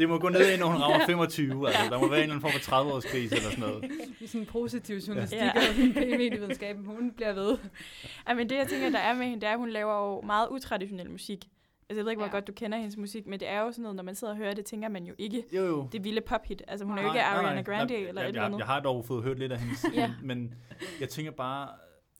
det 0.00 0.08
må 0.08 0.18
gå 0.18 0.28
ned, 0.28 0.58
når 0.58 0.66
hun 0.66 0.76
rammer 0.82 1.06
25. 1.12 1.68
Altså, 1.68 1.82
der 1.90 1.98
må 2.00 2.08
være 2.08 2.18
en 2.18 2.22
eller 2.22 2.34
anden 2.34 2.40
form 2.40 2.52
for 2.52 2.58
30 2.70 2.92
års 2.92 3.04
krise 3.04 3.36
eller 3.36 3.50
sådan 3.50 3.64
noget. 3.68 3.84
I 4.20 4.26
sådan 4.26 4.40
en 4.40 4.46
positiv 4.46 4.96
journalistik 4.96 5.38
Ja. 5.38 5.50
og 5.50 5.74
medievidenskaben. 5.94 6.84
Hun 6.86 7.12
bliver 7.12 7.32
ved. 7.32 7.58
Ja, 8.28 8.34
men 8.34 8.48
det, 8.50 8.56
jeg 8.56 8.68
tænker, 8.68 8.90
der 8.90 8.98
er 8.98 9.14
med 9.14 9.26
hende, 9.26 9.40
det 9.40 9.46
er, 9.48 9.52
at 9.52 9.58
hun 9.58 9.70
laver 9.70 9.94
jo 10.14 10.20
meget 10.20 10.48
utraditionel 10.50 11.10
musik. 11.10 11.44
Altså, 11.88 11.98
jeg 11.98 12.04
ved 12.04 12.12
ikke, 12.12 12.18
hvor 12.20 12.26
Ja. 12.26 12.32
godt 12.32 12.46
du 12.46 12.52
kender 12.52 12.78
hendes 12.78 12.96
musik, 12.96 13.26
men 13.26 13.40
det 13.40 13.48
er 13.48 13.60
jo 13.60 13.72
sådan 13.72 13.82
noget, 13.82 13.96
når 13.96 14.02
man 14.02 14.14
sidder 14.14 14.32
og 14.32 14.36
hører 14.38 14.54
det, 14.54 14.64
tænker 14.64 14.88
man 14.88 15.04
jo 15.04 15.14
ikke 15.18 15.44
Jo, 15.52 15.66
jo. 15.66 15.88
det 15.92 16.04
vilde 16.04 16.20
pophit. 16.20 16.62
Altså, 16.68 16.86
hun 16.86 16.98
er 16.98 17.02
jo 17.02 17.08
Nej, 17.08 17.14
ikke 17.16 17.22
Nej, 17.24 17.32
nej, 17.32 17.42
Ariana 17.42 17.62
nej. 17.62 17.76
Grande 17.78 17.94
Jeg- 17.94 18.08
eller 18.08 18.22
jeg, 18.22 18.26
et 18.26 18.28
eller 18.28 18.40
jeg, 18.40 18.46
andet. 18.46 18.58
jeg 18.58 18.66
har 18.66 18.80
dog 18.80 19.04
fået 19.04 19.22
hørt 19.24 19.38
lidt 19.38 19.52
af 19.52 19.58
hendes, 19.60 19.86
Ja. 19.94 20.10
men 20.22 20.54
jeg 21.00 21.08
tænker 21.08 21.32
bare, 21.32 21.68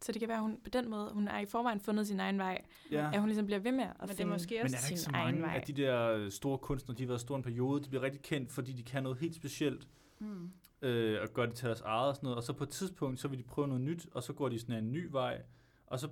Så 0.02 0.12
det 0.12 0.20
kan 0.20 0.28
være, 0.28 0.36
at 0.38 0.42
hun 0.42 0.56
på 0.64 0.70
den 0.70 0.90
måde, 0.90 1.10
hun 1.14 1.28
har 1.28 1.40
i 1.40 1.46
forvejen 1.46 1.80
fundet 1.80 2.06
sin 2.06 2.20
egen 2.20 2.38
vej. 2.38 2.64
ja. 2.90 3.10
At 3.12 3.18
hun 3.20 3.28
ligesom 3.28 3.46
bliver 3.46 3.58
ved 3.58 3.72
med 3.72 3.84
at 3.84 3.90
Men 4.00 4.08
det 4.08 4.14
er 4.14 4.16
finde 4.16 4.32
måske 4.32 4.54
Men 4.62 4.74
er 4.74 4.78
der 4.78 4.88
ikke 4.90 5.00
så 5.00 5.04
sin 5.04 5.14
egen 5.14 5.26
mange 5.26 5.42
vej. 5.42 5.54
af 5.56 5.62
de 5.62 5.72
der 5.72 6.30
store 6.30 6.58
kunstnere, 6.58 6.96
de 6.98 7.02
har 7.02 7.08
været 7.08 7.20
store 7.20 7.36
en 7.36 7.42
periode, 7.42 7.84
de 7.84 7.88
bliver 7.88 8.02
rigtig 8.02 8.22
kendt, 8.22 8.52
fordi 8.52 8.72
de 8.72 8.82
kan 8.82 9.02
noget 9.02 9.18
helt 9.18 9.34
specielt, 9.34 9.88
Mm. 10.18 10.50
øh, 10.82 11.18
og 11.22 11.28
gør 11.34 11.46
det 11.46 11.54
til 11.54 11.66
deres 11.66 11.80
eget 11.80 12.08
og 12.08 12.14
sådan 12.16 12.26
noget, 12.26 12.36
og 12.36 12.42
så 12.42 12.52
på 12.52 12.64
et 12.64 12.70
tidspunkt, 12.70 13.20
så 13.20 13.28
vil 13.28 13.38
de 13.38 13.42
prøve 13.44 13.68
noget 13.68 13.82
nyt, 13.82 14.06
og 14.12 14.22
så 14.22 14.32
går 14.32 14.48
de 14.48 14.58
sådan 14.58 14.84
en 14.84 14.92
ny 14.92 15.06
vej, 15.10 15.42
og 15.86 16.00
så, 16.00 16.08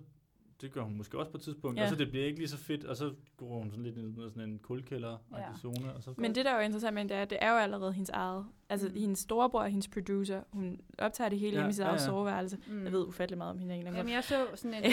det 0.61 0.73
gør 0.73 0.83
hun 0.83 0.97
måske 0.97 1.19
også 1.19 1.31
på 1.31 1.37
et 1.37 1.43
tidspunkt, 1.43 1.79
Ja. 1.79 1.83
og 1.83 1.89
så 1.89 1.95
det 1.97 2.11
bliver 2.11 2.27
ikke 2.27 2.39
lige 2.39 2.49
så 2.49 2.57
fedt, 2.57 2.85
og 2.85 2.97
så 2.97 3.15
går 3.37 3.59
hun 3.59 3.71
sådan 3.71 3.85
lidt 3.85 3.97
ind 3.97 4.19
i 4.19 4.31
sådan 4.31 4.49
en 4.49 4.59
kulkælder 4.59 5.19
Ja. 5.37 5.57
zone, 5.61 5.95
og 5.95 6.03
så 6.03 6.15
Men 6.17 6.35
det, 6.35 6.45
der 6.45 6.51
er 6.51 6.55
jo 6.57 6.61
interessant 6.65 6.95
med 6.95 7.05
det 7.05 7.17
er, 7.17 7.23
at 7.23 7.31
det 7.31 7.39
er 7.41 7.51
jo 7.51 7.57
allerede 7.57 7.93
hendes 7.93 8.11
eget. 8.11 8.47
Altså, 8.69 8.89
Mm. 8.89 8.95
hendes 8.95 9.19
storebror 9.19 9.63
er 9.63 9.69
hendes 9.69 9.89
producer. 9.89 10.43
Hun 10.51 10.81
optager 10.99 11.29
det 11.29 11.39
hele 11.39 11.53
Ja, 11.53 11.57
hjemme 11.59 11.71
i 11.71 11.73
sit 11.73 11.81
ja, 11.83 11.87
eget 11.89 12.01
ja. 12.01 12.05
soveværelse. 12.05 12.59
Mm. 12.69 12.85
Jeg 12.85 12.93
ved 12.93 13.07
ufattelig 13.07 13.39
meget 13.39 13.51
om 13.51 13.59
hende 13.59 13.75
egentlig. 13.75 13.95
Jamen, 13.97 14.13
jeg 14.13 14.25
så 14.25 14.47
sådan 14.55 14.75
en... 14.75 14.85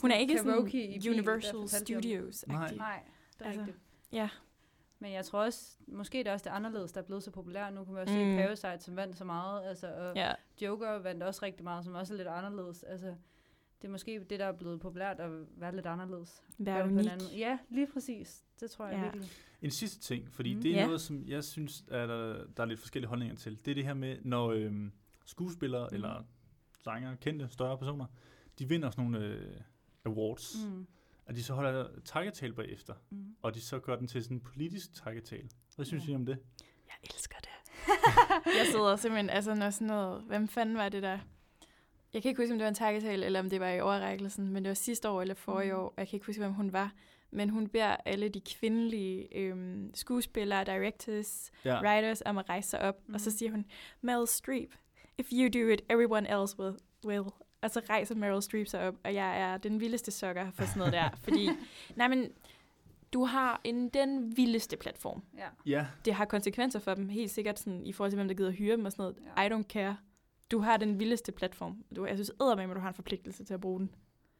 hun 0.00 0.10
er 0.10 0.16
ikke 0.16 0.38
sådan 0.38 0.64
bil, 0.70 1.10
Universal 1.10 1.56
om- 1.56 1.66
Studios. 1.66 2.44
Nej. 2.48 2.74
Nej, 2.76 3.00
det 3.38 3.40
er 3.40 3.44
Altså, 3.46 3.60
rigtigt. 3.60 3.78
ja. 4.12 4.28
Men 4.98 5.12
jeg 5.12 5.24
tror 5.24 5.44
også, 5.44 5.76
måske 5.86 6.18
det 6.18 6.26
er 6.26 6.32
også 6.32 6.44
det 6.44 6.50
anderledes, 6.50 6.92
der 6.92 7.00
er 7.00 7.04
blevet 7.04 7.22
så 7.22 7.30
populær. 7.30 7.70
Nu 7.70 7.84
kan 7.84 7.92
man 7.94 8.02
også 8.02 8.14
Mm. 8.14 8.20
se 8.20 8.36
Parasite, 8.36 8.84
som 8.84 8.96
vandt 8.96 9.16
så 9.16 9.24
meget. 9.24 9.68
Altså, 9.68 9.86
og 9.86 10.16
Ja, 10.16 10.32
Joker 10.62 10.98
vandt 10.98 11.22
også 11.22 11.40
rigtig 11.44 11.64
meget, 11.64 11.84
som 11.84 11.94
også 11.94 12.12
er 12.14 12.16
lidt 12.16 12.28
anderledes. 12.28 12.82
Altså, 12.82 13.14
det 13.82 13.88
er 13.88 13.92
måske 13.92 14.24
det, 14.30 14.38
der 14.38 14.46
er 14.46 14.52
blevet 14.52 14.80
populært 14.80 15.20
at 15.20 15.30
være 15.56 15.74
lidt 15.74 15.86
anderledes. 15.86 16.42
vær 16.58 16.64
Gøre 16.72 16.82
det 16.82 16.84
på 16.84 16.90
en 16.92 16.98
unik. 16.98 17.12
anden. 17.12 17.38
Ja, 17.38 17.58
lige 17.70 17.86
præcis. 17.92 18.44
Det 18.60 18.70
tror 18.70 18.86
jeg 18.86 18.96
Ja. 18.96 19.02
virkelig. 19.02 19.28
En 19.62 19.70
sidste 19.70 20.00
ting, 20.00 20.32
fordi 20.32 20.54
Mm. 20.54 20.60
det 20.62 20.70
er 20.70 20.74
Ja. 20.74 20.80
ja. 20.80 20.86
noget, 20.86 21.00
som 21.00 21.24
jeg 21.28 21.44
synes, 21.44 21.84
at 21.88 22.08
der, 22.08 22.44
der 22.56 22.62
er 22.62 22.64
lidt 22.66 22.80
forskellige 22.80 23.08
holdninger 23.08 23.36
til. 23.36 23.58
Det 23.64 23.70
er 23.70 23.74
det 23.74 23.84
her 23.84 23.94
med, 23.94 24.16
når 24.24 24.50
øhm, 24.50 24.92
skuespillere 25.24 25.88
Mm. 25.90 25.94
eller 25.94 26.24
sanger, 26.84 27.16
kendte, 27.16 27.48
større 27.48 27.78
personer, 27.78 28.06
de 28.58 28.68
vinder 28.68 28.90
sådan 28.90 29.04
nogle 29.10 29.26
øh, 29.26 29.60
awards, 30.04 30.54
mm. 30.66 30.70
Mm. 30.76 30.86
at 31.26 31.36
de 31.36 31.42
så 31.42 31.54
holder 31.54 31.88
takketale 32.04 32.52
bagefter, 32.54 32.94
Mm. 33.10 33.36
og 33.42 33.54
de 33.54 33.60
så 33.60 33.78
gør 33.78 33.96
den 33.96 34.06
til 34.08 34.22
sådan 34.22 34.36
en 34.36 34.40
politisk 34.40 34.94
takketale. 34.94 35.48
Hvad 35.76 35.84
synes 35.86 36.06
Ja. 36.08 36.12
I 36.12 36.14
om 36.14 36.26
det? 36.26 36.38
Jeg 36.86 36.94
elsker 37.14 37.36
det. 37.40 37.48
jeg 38.58 38.66
sidder 38.70 38.96
simpelthen, 38.96 39.30
altså 39.30 39.54
når 39.54 39.70
sådan 39.70 39.86
noget, 39.86 40.22
hvem 40.22 40.48
fanden 40.48 40.76
var 40.76 40.88
det 40.88 41.02
der? 41.02 41.18
Jeg 42.14 42.22
kan 42.22 42.28
ikke 42.28 42.42
huske, 42.42 42.52
om 42.52 42.58
det 42.58 42.64
var 42.64 42.68
en 42.68 42.74
takketale, 42.74 43.26
eller 43.26 43.40
om 43.40 43.50
det 43.50 43.60
var 43.60 43.68
i 43.68 43.80
overrækkelsen, 43.80 44.48
men 44.52 44.64
det 44.64 44.68
var 44.68 44.74
sidste 44.74 45.08
år 45.08 45.20
eller 45.20 45.34
forrige 45.34 45.72
Mhm. 45.72 45.80
år. 45.80 45.94
Jeg 45.96 46.08
kan 46.08 46.16
ikke 46.16 46.26
huske, 46.26 46.40
hvem 46.40 46.52
hun 46.52 46.72
var. 46.72 46.92
Men 47.30 47.50
hun 47.50 47.68
beder 47.68 47.96
alle 48.04 48.28
de 48.28 48.40
kvindelige 48.40 49.36
øhm, 49.38 49.90
skuespillere, 49.94 50.64
directors, 50.64 51.50
Ja. 51.64 51.80
writers 51.82 52.22
om 52.26 52.38
at 52.38 52.48
rejse 52.48 52.70
sig 52.70 52.80
op. 52.80 53.08
Mm. 53.08 53.14
Og 53.14 53.20
så 53.20 53.30
Mhm. 53.30 53.36
siger 53.36 53.50
hun, 53.50 53.64
Meryl 54.00 54.26
Streep, 54.26 54.74
if 55.18 55.26
you 55.32 55.48
do 55.62 55.68
it, 55.72 55.82
everyone 55.90 56.40
else 56.42 56.56
will. 56.60 56.74
will. 57.06 57.24
Og 57.62 57.70
så 57.70 57.80
rejser 57.88 58.14
Meryl 58.14 58.42
Streep 58.42 58.66
sig 58.66 58.80
op, 58.88 58.94
og 59.04 59.14
jeg 59.14 59.40
er 59.40 59.58
den 59.58 59.80
vildeste 59.80 60.10
sukker 60.10 60.50
for 60.50 60.64
sådan 60.64 60.78
noget 60.78 60.92
der. 60.92 61.08
fordi, 61.24 61.48
nej 61.96 62.08
men, 62.08 62.28
du 63.12 63.24
har 63.24 63.60
en, 63.64 63.88
den 63.88 64.36
vildeste 64.36 64.76
platform 64.76 65.22
Ja. 65.38 65.46
Ja, 65.66 65.86
det 66.04 66.14
har 66.14 66.24
konsekvenser 66.24 66.78
for 66.78 66.94
dem, 66.94 67.08
helt 67.08 67.30
sikkert 67.30 67.58
sådan, 67.58 67.86
i 67.86 67.92
forhold 67.92 68.10
til, 68.10 68.16
hvem 68.16 68.28
der 68.28 68.34
gider 68.34 68.50
hyre 68.50 68.76
dem 68.76 68.84
og 68.84 68.92
sådan 68.92 69.02
noget. 69.02 69.16
Ja. 69.36 69.46
I 69.46 69.50
don't 69.60 69.66
care. 69.68 69.96
Du 70.52 70.58
har 70.58 70.76
den 70.76 70.98
vildeste 70.98 71.32
platform. 71.32 71.84
Du, 71.96 72.06
jeg 72.06 72.16
synes 72.16 72.32
med, 72.40 72.70
at 72.70 72.76
du 72.76 72.80
har 72.80 72.88
en 72.88 72.94
forpligtelse 72.94 73.44
til 73.44 73.54
at 73.54 73.60
bruge 73.60 73.80
den. 73.80 73.94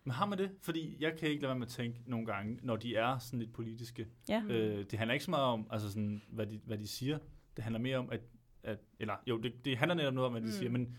men 0.05 0.11
har 0.13 0.27
man 0.27 0.39
det? 0.39 0.51
Fordi 0.61 0.97
jeg 1.01 1.17
kan 1.19 1.29
ikke 1.29 1.43
lade 1.43 1.49
være 1.51 1.59
med 1.59 1.67
at 1.67 1.73
tænke 1.73 2.03
nogle 2.07 2.27
gange, 2.27 2.59
når 2.63 2.77
de 2.77 2.97
er 2.97 3.19
sådan 3.19 3.39
lidt 3.39 3.53
politiske. 3.53 4.07
Ja. 4.29 4.43
Øh, 4.49 4.85
det 4.91 4.99
handler 4.99 5.13
ikke 5.13 5.25
så 5.25 5.31
meget 5.31 5.45
om, 5.45 5.67
altså 5.71 5.89
sådan, 5.89 6.23
hvad, 6.29 6.47
de, 6.47 6.61
hvad 6.65 6.79
de 6.79 6.89
siger. 6.89 7.19
Det 7.57 7.65
handler 7.65 7.81
mere 7.81 7.97
om, 7.97 8.09
at, 8.11 8.21
at 8.63 8.79
eller 8.99 9.15
jo, 9.27 9.39
det, 9.39 9.65
det 9.65 9.77
handler 9.79 9.95
netop 9.95 10.15
noget 10.15 10.27
om, 10.27 10.33
hvad 10.33 10.41
de 10.41 10.47
Mm. 10.47 10.53
siger, 10.53 10.71
men 10.71 10.97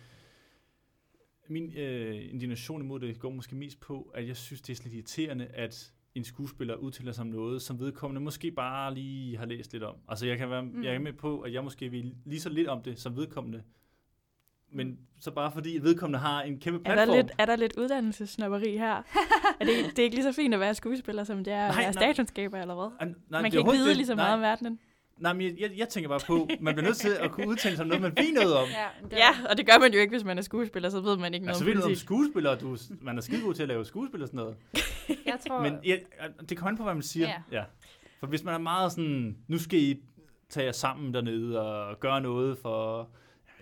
min 1.49 1.77
øh, 1.77 2.29
indignation 2.31 2.81
imod 2.81 2.99
det 2.99 3.19
går 3.19 3.29
måske 3.29 3.55
mest 3.55 3.79
på, 3.79 4.01
at 4.15 4.27
jeg 4.27 4.37
synes, 4.37 4.61
det 4.61 4.79
er 4.79 4.83
lidt 4.83 4.93
irriterende, 4.93 5.45
at 5.45 5.93
en 6.15 6.23
skuespiller 6.23 6.75
udtaler 6.75 7.11
sig 7.11 7.21
om 7.21 7.27
noget, 7.27 7.61
som 7.61 7.79
vedkommende 7.79 8.21
måske 8.21 8.51
bare 8.51 8.93
lige 8.93 9.37
har 9.37 9.45
læst 9.45 9.73
lidt 9.73 9.83
om. 9.83 9.95
Altså 10.07 10.27
jeg 10.27 10.37
kan 10.37 10.49
være, 10.49 10.61
mm. 10.61 10.83
jeg 10.83 10.93
er 10.93 10.97
Mm. 10.97 11.03
med 11.03 11.13
på, 11.13 11.41
at 11.41 11.53
jeg 11.53 11.63
måske 11.63 11.89
vil 11.89 12.15
lige 12.25 12.39
så 12.41 12.49
lidt 12.49 12.67
om 12.67 12.83
det, 12.83 12.99
som 12.99 13.15
vedkommende. 13.15 13.63
Men 14.73 14.87
Mm. 14.87 14.97
så 15.19 15.31
bare 15.31 15.51
fordi 15.51 15.79
vedkommende 15.81 16.19
har 16.19 16.41
en 16.41 16.59
kæmpe 16.59 16.79
Er 16.79 16.93
platform. 16.93 17.07
der, 17.15 17.15
lidt, 17.23 17.31
er 17.37 17.45
der 17.45 17.55
lidt 17.55 17.73
uddannelsesnopperi 17.77 18.77
her? 18.77 18.95
er 19.59 19.65
det, 19.65 19.75
det 19.89 19.99
er 19.99 20.03
ikke 20.03 20.15
lige 20.15 20.23
så 20.23 20.31
fint 20.31 20.53
at 20.53 20.59
være 20.59 20.75
skuespiller, 20.75 21.23
som 21.23 21.43
det 21.43 21.53
er 21.53 21.65
at 21.67 21.69
Nej, 21.69 21.77
være 21.77 21.85
nej. 21.85 21.91
statskundskaber, 21.91 22.57
eller 22.61 22.75
hvad? 22.75 22.89
Ah, 22.99 23.07
nej, 23.29 23.41
Man 23.41 23.51
kan 23.51 23.59
er 23.59 23.63
ikke 23.63 23.71
vide 23.77 23.93
lige 23.93 24.05
så 24.05 24.15
Nej, 24.15 24.23
meget 24.25 24.35
om 24.35 24.41
verdenen. 24.41 24.79
Nej, 25.17 25.33
men 25.33 25.41
jeg, 25.41 25.55
jeg, 25.59 25.71
jeg 25.77 25.89
tænker 25.89 26.09
bare 26.09 26.19
på, 26.27 26.49
man 26.61 26.73
bliver 26.75 26.87
nødt 26.87 26.97
til 26.97 27.09
at 27.19 27.31
kunne 27.31 27.47
udtale 27.47 27.75
sig 27.75 27.83
om 27.83 27.87
noget, 27.87 28.01
man 28.01 28.13
ved 28.17 28.33
noget 28.33 28.53
om. 28.57 28.67
Ja, 29.11 29.17
Ja, 29.17 29.29
og 29.49 29.57
det 29.57 29.65
gør 29.65 29.79
man 29.79 29.93
jo 29.93 29.99
ikke, 29.99 30.11
hvis 30.11 30.23
man 30.23 30.37
er 30.37 30.41
skuespiller, 30.41 30.89
så 30.89 30.99
ved 31.01 31.17
man 31.17 31.33
ikke 31.33 31.45
noget 31.45 31.55
Altså 31.55 31.63
om 31.63 31.67
ved 31.67 31.73
du 31.73 31.77
noget 31.77 31.85
om 31.85 31.89
politik. 31.89 32.05
skuespillere, 32.05 32.55
du, 32.55 32.77
man 33.01 33.17
er 33.17 33.21
skide 33.21 33.41
god 33.41 33.53
til 33.53 33.61
at 33.61 33.67
lave 33.67 33.85
skuespil 33.85 34.21
og 34.21 34.27
sådan 34.27 34.37
noget. 34.37 34.55
jeg 35.25 35.37
tror... 35.47 35.61
Men 35.61 35.73
ja, 35.85 35.97
det 36.49 36.57
kommer 36.57 36.69
an 36.71 36.77
på, 36.77 36.83
hvad 36.83 36.93
man 36.93 37.03
siger. 37.03 37.27
Ja. 37.27 37.41
ja. 37.57 37.63
For 38.19 38.27
hvis 38.27 38.43
man 38.43 38.53
er 38.53 38.57
meget 38.57 38.91
sådan, 38.91 39.37
nu 39.47 39.57
skal 39.57 39.79
I 39.79 40.01
tage 40.49 40.65
jer 40.65 40.71
sammen 40.71 41.13
dernede 41.13 41.61
og 41.61 41.99
gøre 41.99 42.21
noget 42.21 42.57
for 42.57 43.09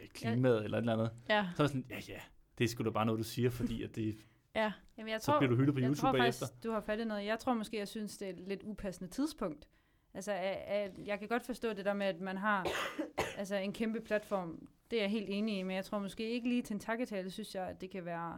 ja, 0.01 0.07
klimaet 0.13 0.63
eller 0.63 0.77
et 0.77 0.81
eller 0.81 0.93
andet, 0.93 1.11
Ja, 1.29 1.47
så 1.55 1.63
er 1.63 1.67
sådan, 1.67 1.85
ja 1.89 1.99
ja, 2.07 2.19
det 2.57 2.63
er 2.63 2.67
sgu 2.67 2.83
da 2.83 2.89
bare 2.89 3.05
noget, 3.05 3.19
du 3.19 3.23
siger, 3.23 3.49
fordi 3.49 3.83
at 3.83 3.95
det, 3.95 4.17
ja. 4.55 4.71
Jamen, 4.97 5.11
jeg 5.11 5.21
så 5.21 5.31
tror, 5.31 5.39
bliver 5.39 5.49
du 5.49 5.55
hyldet 5.55 5.73
på 5.75 5.79
jeg 5.79 5.87
YouTube 5.87 6.01
tror 6.01 6.11
bagefter. 6.11 6.45
faktisk, 6.45 6.63
du 6.63 6.71
har 6.71 6.81
fat 6.81 6.99
i 6.99 7.03
noget. 7.03 7.25
Jeg 7.25 7.39
tror 7.39 7.53
måske, 7.53 7.77
jeg 7.77 7.87
synes, 7.87 8.17
det 8.17 8.25
er 8.27 8.33
et 8.33 8.39
lidt 8.39 8.63
upassende 8.63 9.11
tidspunkt. 9.11 9.67
Altså, 10.13 10.31
at 10.67 10.91
jeg 11.05 11.19
kan 11.19 11.27
godt 11.27 11.45
forstå 11.45 11.73
det 11.73 11.85
der 11.85 11.93
med, 11.93 12.05
at 12.05 12.19
man 12.21 12.37
har 12.37 12.67
altså, 13.37 13.55
en 13.55 13.73
kæmpe 13.73 14.01
platform. 14.01 14.67
Det 14.91 14.97
er 14.97 15.03
jeg 15.03 15.11
helt 15.11 15.29
enig 15.29 15.59
i, 15.59 15.63
men 15.63 15.75
jeg 15.75 15.85
tror 15.85 15.99
måske 15.99 16.29
ikke 16.29 16.49
lige 16.49 16.61
til 16.61 16.73
en 16.73 16.79
takketale, 16.79 17.31
synes 17.31 17.55
jeg, 17.55 17.67
at 17.67 17.81
det 17.81 17.89
kan 17.89 18.05
være 18.05 18.37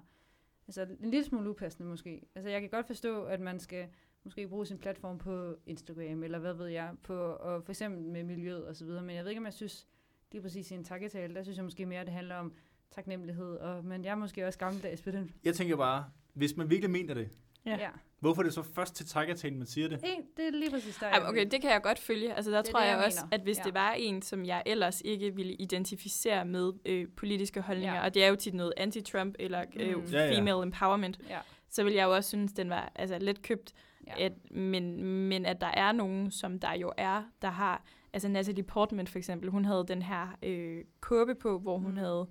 altså, 0.68 0.82
en 0.82 1.12
lille 1.12 1.24
smule 1.24 1.50
upassende 1.50 1.90
måske. 1.90 2.22
Altså, 2.36 2.50
jeg 2.50 2.62
kan 2.62 2.70
godt 2.70 2.88
forstå, 2.88 3.24
at 3.24 3.40
man 3.40 3.60
skal 3.60 3.88
måske 4.24 4.48
bruge 4.48 4.66
sin 4.66 4.78
platform 4.78 5.18
på 5.18 5.56
Instagram, 5.66 6.24
eller 6.24 6.40
hvad 6.40 6.54
ved 6.54 6.68
jeg, 6.68 6.94
på, 7.04 7.16
og 7.16 7.64
for 7.64 7.72
eksempel 7.72 8.02
med 8.02 8.24
miljøet 8.24 8.66
og 8.68 8.76
så 8.76 8.86
videre. 8.86 9.04
Men 9.04 9.16
jeg 9.16 9.24
ved 9.24 9.32
ikke, 9.32 9.40
om 9.40 9.46
jeg 9.46 9.54
synes, 9.54 9.88
lige 10.34 10.42
præcis 10.42 10.72
i 10.72 10.74
en 10.74 10.84
takketale, 10.84 11.36
der 11.36 11.44
synes 11.44 11.58
jeg 11.58 11.64
måske 11.64 11.86
mere, 11.86 12.00
at 12.00 12.06
det 12.08 12.14
handler 12.16 12.36
om 12.36 12.54
taknemmelighed. 12.92 13.56
Og, 13.56 13.86
men 13.86 14.04
jeg 14.06 14.12
er 14.12 14.16
måske 14.16 14.48
også 14.48 14.60
gammeldags 14.60 15.02
på 15.02 15.12
den. 15.12 15.32
Jeg 15.44 15.56
tænker 15.56 15.76
bare, 15.76 16.06
hvis 16.34 16.58
man 16.58 16.70
virkelig 16.70 16.90
mener 16.92 17.14
det, 17.14 17.30
Ja. 17.66 17.76
ja. 17.80 17.90
hvorfor 18.20 18.42
er 18.42 18.44
det 18.44 18.54
så 18.54 18.62
først 18.64 18.96
til 18.96 19.06
takketalen, 19.06 19.58
man 19.58 19.68
siger 19.68 19.88
det? 19.88 20.00
En, 20.04 20.22
det 20.38 20.48
er 20.48 20.52
lige 20.52 20.72
præcis 20.72 20.96
der. 20.98 21.08
Jeg 21.08 21.22
okay, 21.28 21.48
det 21.52 21.62
kan 21.62 21.72
jeg 21.72 21.82
godt 21.84 22.00
følge. 22.00 22.34
Altså, 22.34 22.52
der 22.52 22.62
Det 22.62 22.72
tror 22.72 22.80
det, 22.80 22.86
jeg, 22.88 22.98
jeg 22.98 23.06
også, 23.06 23.20
mener. 23.26 23.38
at 23.38 23.42
hvis 23.44 23.58
Ja. 23.58 23.64
det 23.64 23.74
var 23.74 23.92
en, 23.92 24.22
som 24.22 24.46
jeg 24.46 24.64
ellers 24.66 25.02
ikke 25.06 25.36
ville 25.36 25.54
identificere 25.54 26.46
med 26.46 26.72
øh, 26.86 27.08
politiske 27.18 27.62
holdninger, 27.62 27.96
Ja. 27.96 28.06
og 28.06 28.14
det 28.14 28.24
er 28.24 28.28
jo 28.28 28.36
tit 28.36 28.54
noget 28.54 28.74
anti-Trump 28.80 29.34
eller 29.40 29.64
øh, 29.76 29.98
Mm. 29.98 30.04
Ja, 30.04 30.26
ja. 30.26 30.38
female 30.40 30.64
empowerment, 30.64 31.20
Ja. 31.30 31.40
så 31.70 31.84
vil 31.84 31.94
jeg 31.94 32.04
jo 32.06 32.16
også 32.16 32.30
synes, 32.30 32.54
den 32.54 32.70
var 32.70 32.92
altså, 32.96 33.18
let 33.20 33.42
købt. 33.42 33.74
Ja. 34.08 34.26
At, 34.26 34.52
men, 34.52 35.04
men 35.04 35.46
at 35.46 35.62
der 35.62 35.68
er 35.68 35.92
nogen, 35.92 36.32
som 36.32 36.60
der 36.60 36.74
jo 36.74 36.94
er, 36.98 37.24
der 37.42 37.50
har... 37.50 37.84
Altså 38.14 38.28
Natalie 38.28 38.64
Portman 38.64 39.08
for 39.08 39.18
eksempel, 39.18 39.50
hun 39.50 39.66
havde 39.66 39.86
den 39.88 40.02
her 40.02 40.38
øh, 40.44 40.84
kåbe 41.02 41.36
på, 41.36 41.60
hvor 41.60 41.78
hun 41.78 41.92
Mm. 41.92 41.98
havde 41.98 42.28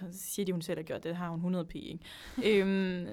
så 0.00 0.06
siger 0.12 0.46
de, 0.46 0.52
hun 0.52 0.62
selv 0.62 0.78
har 0.78 0.82
gjort 0.84 1.04
det, 1.04 1.16
har 1.16 1.28
hun 1.28 1.38
100 1.38 1.64
p, 1.64 1.74
ikke? 1.74 1.98
øhm, 2.60 3.06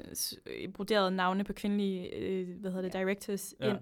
øh, 0.46 0.70
broderet 0.74 1.14
navne 1.14 1.44
på 1.44 1.54
kvindelige, 1.54 2.16
øh, 2.16 2.60
hvad 2.60 2.72
hedder 2.72 2.90
det, 2.90 2.96
Ja. 2.96 3.00
directors 3.00 3.54
Ja. 3.60 3.70
ind. 3.70 3.78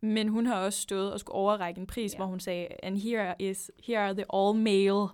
Men 0.00 0.28
hun 0.28 0.46
har 0.46 0.54
også 0.60 0.80
stået 0.80 1.12
og 1.12 1.20
skulle 1.20 1.34
overrække 1.34 1.80
en 1.80 1.86
pris, 1.86 2.12
Ja. 2.12 2.16
hvor 2.18 2.26
hun 2.26 2.40
sagde, 2.40 2.66
and 2.82 2.98
here 2.98 3.34
is 3.38 3.70
here 3.86 3.98
are 3.98 4.14
the 4.14 4.24
all 4.34 4.58
male 4.58 5.06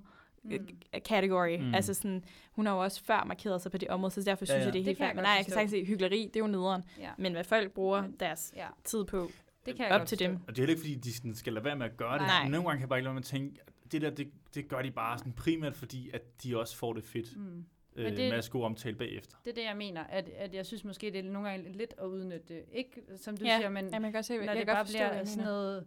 Mm. 0.43 0.51
mm. 0.51 0.69
category. 0.99 1.59
Mm. 1.59 1.75
Altså 1.75 1.95
sådan, 1.95 2.25
hun 2.53 2.67
har 2.67 2.75
jo 2.75 2.83
også 2.83 3.05
før 3.05 3.25
markeret 3.27 3.63
sig 3.63 3.73
på 3.73 3.79
det 3.79 3.89
område, 3.89 4.11
så 4.11 4.23
derfor 4.23 4.43
Ja, 4.43 4.47
synes 4.47 4.61
ja. 4.61 4.65
jeg, 4.65 4.73
det 4.73 4.79
er 4.79 4.83
Det 4.83 4.85
helt 4.85 4.99
fair. 4.99 5.15
Men 5.15 5.23
nej, 5.23 5.33
jeg 5.33 5.45
kan 5.45 5.53
sagtens 5.53 5.71
se, 5.71 5.85
hyggeleri, 5.85 6.31
det 6.35 6.37
er 6.37 6.41
jo 6.41 6.47
nederen. 6.47 6.83
Ja. 7.01 7.11
Men 7.19 7.33
hvad 7.33 7.45
folk 7.45 7.73
bruger 7.73 8.03
Men- 8.03 8.17
deres 8.21 8.53
ja, 8.57 8.67
tid 8.85 9.05
på, 9.05 9.29
det 9.67 9.77
kan 9.77 9.85
jeg 9.85 9.93
op 9.95 9.99
godt 10.01 10.09
til 10.09 10.19
dem. 10.19 10.35
Og 10.35 10.49
det 10.49 10.59
er 10.59 10.63
heller 10.63 10.71
ikke, 10.71 10.81
fordi 10.81 10.95
de 10.95 11.15
sådan 11.15 11.35
skal 11.35 11.53
lade 11.53 11.65
være 11.65 11.77
med 11.77 11.87
at 11.87 11.97
gøre 11.97 12.19
det. 12.19 12.27
Nej. 12.27 12.43
Men 12.43 12.51
nogle 12.53 12.67
gange 12.67 12.79
kan 12.79 12.83
jeg 12.83 12.89
bare 12.89 12.99
ikke 12.99 13.05
lade 13.05 13.11
være 13.11 13.15
med 13.15 13.23
at 13.23 13.27
tænke, 13.27 13.61
at 13.67 13.93
det 13.93 14.03
der, 14.03 14.11
det, 14.11 14.29
det 14.55 14.69
gør 14.69 14.83
de 14.83 14.91
bare 14.91 15.19
sådan 15.19 15.33
primært, 15.33 15.75
fordi 15.75 16.11
at 16.13 16.23
de 16.43 16.59
også 16.61 16.77
får 16.77 16.93
det 16.93 17.05
fedt 17.05 17.37
Mm. 17.37 17.65
øh, 17.97 18.05
det- 18.11 18.19
med 18.19 18.33
at 18.39 18.45
skulle 18.45 18.65
omtale 18.65 18.97
bagefter. 18.97 19.37
Det 19.45 19.51
er 19.51 19.55
det, 19.55 19.65
jeg 19.65 19.77
mener, 19.77 20.05
at, 20.05 20.29
at 20.29 20.55
jeg 20.55 20.67
synes 20.67 20.85
måske, 20.85 21.11
det 21.11 21.19
er 21.19 21.23
nogle 21.31 21.49
gange 21.49 21.73
lidt 21.73 21.95
at 21.99 22.05
udnytte 22.07 22.47
det. 22.49 22.63
Ikke, 22.73 23.03
som 23.17 23.37
du 23.37 23.45
Ja, 23.45 23.57
siger, 23.59 23.69
men 23.69 23.89
Ja, 23.93 23.99
man 23.99 24.13
kan 24.13 24.23
se, 24.25 24.37
når 24.37 24.43
jeg 24.45 24.57
det 24.57 24.67
kan 24.67 24.75
bare 24.75 24.85
bliver 24.85 25.25
sådan 25.25 25.45
noget 25.45 25.85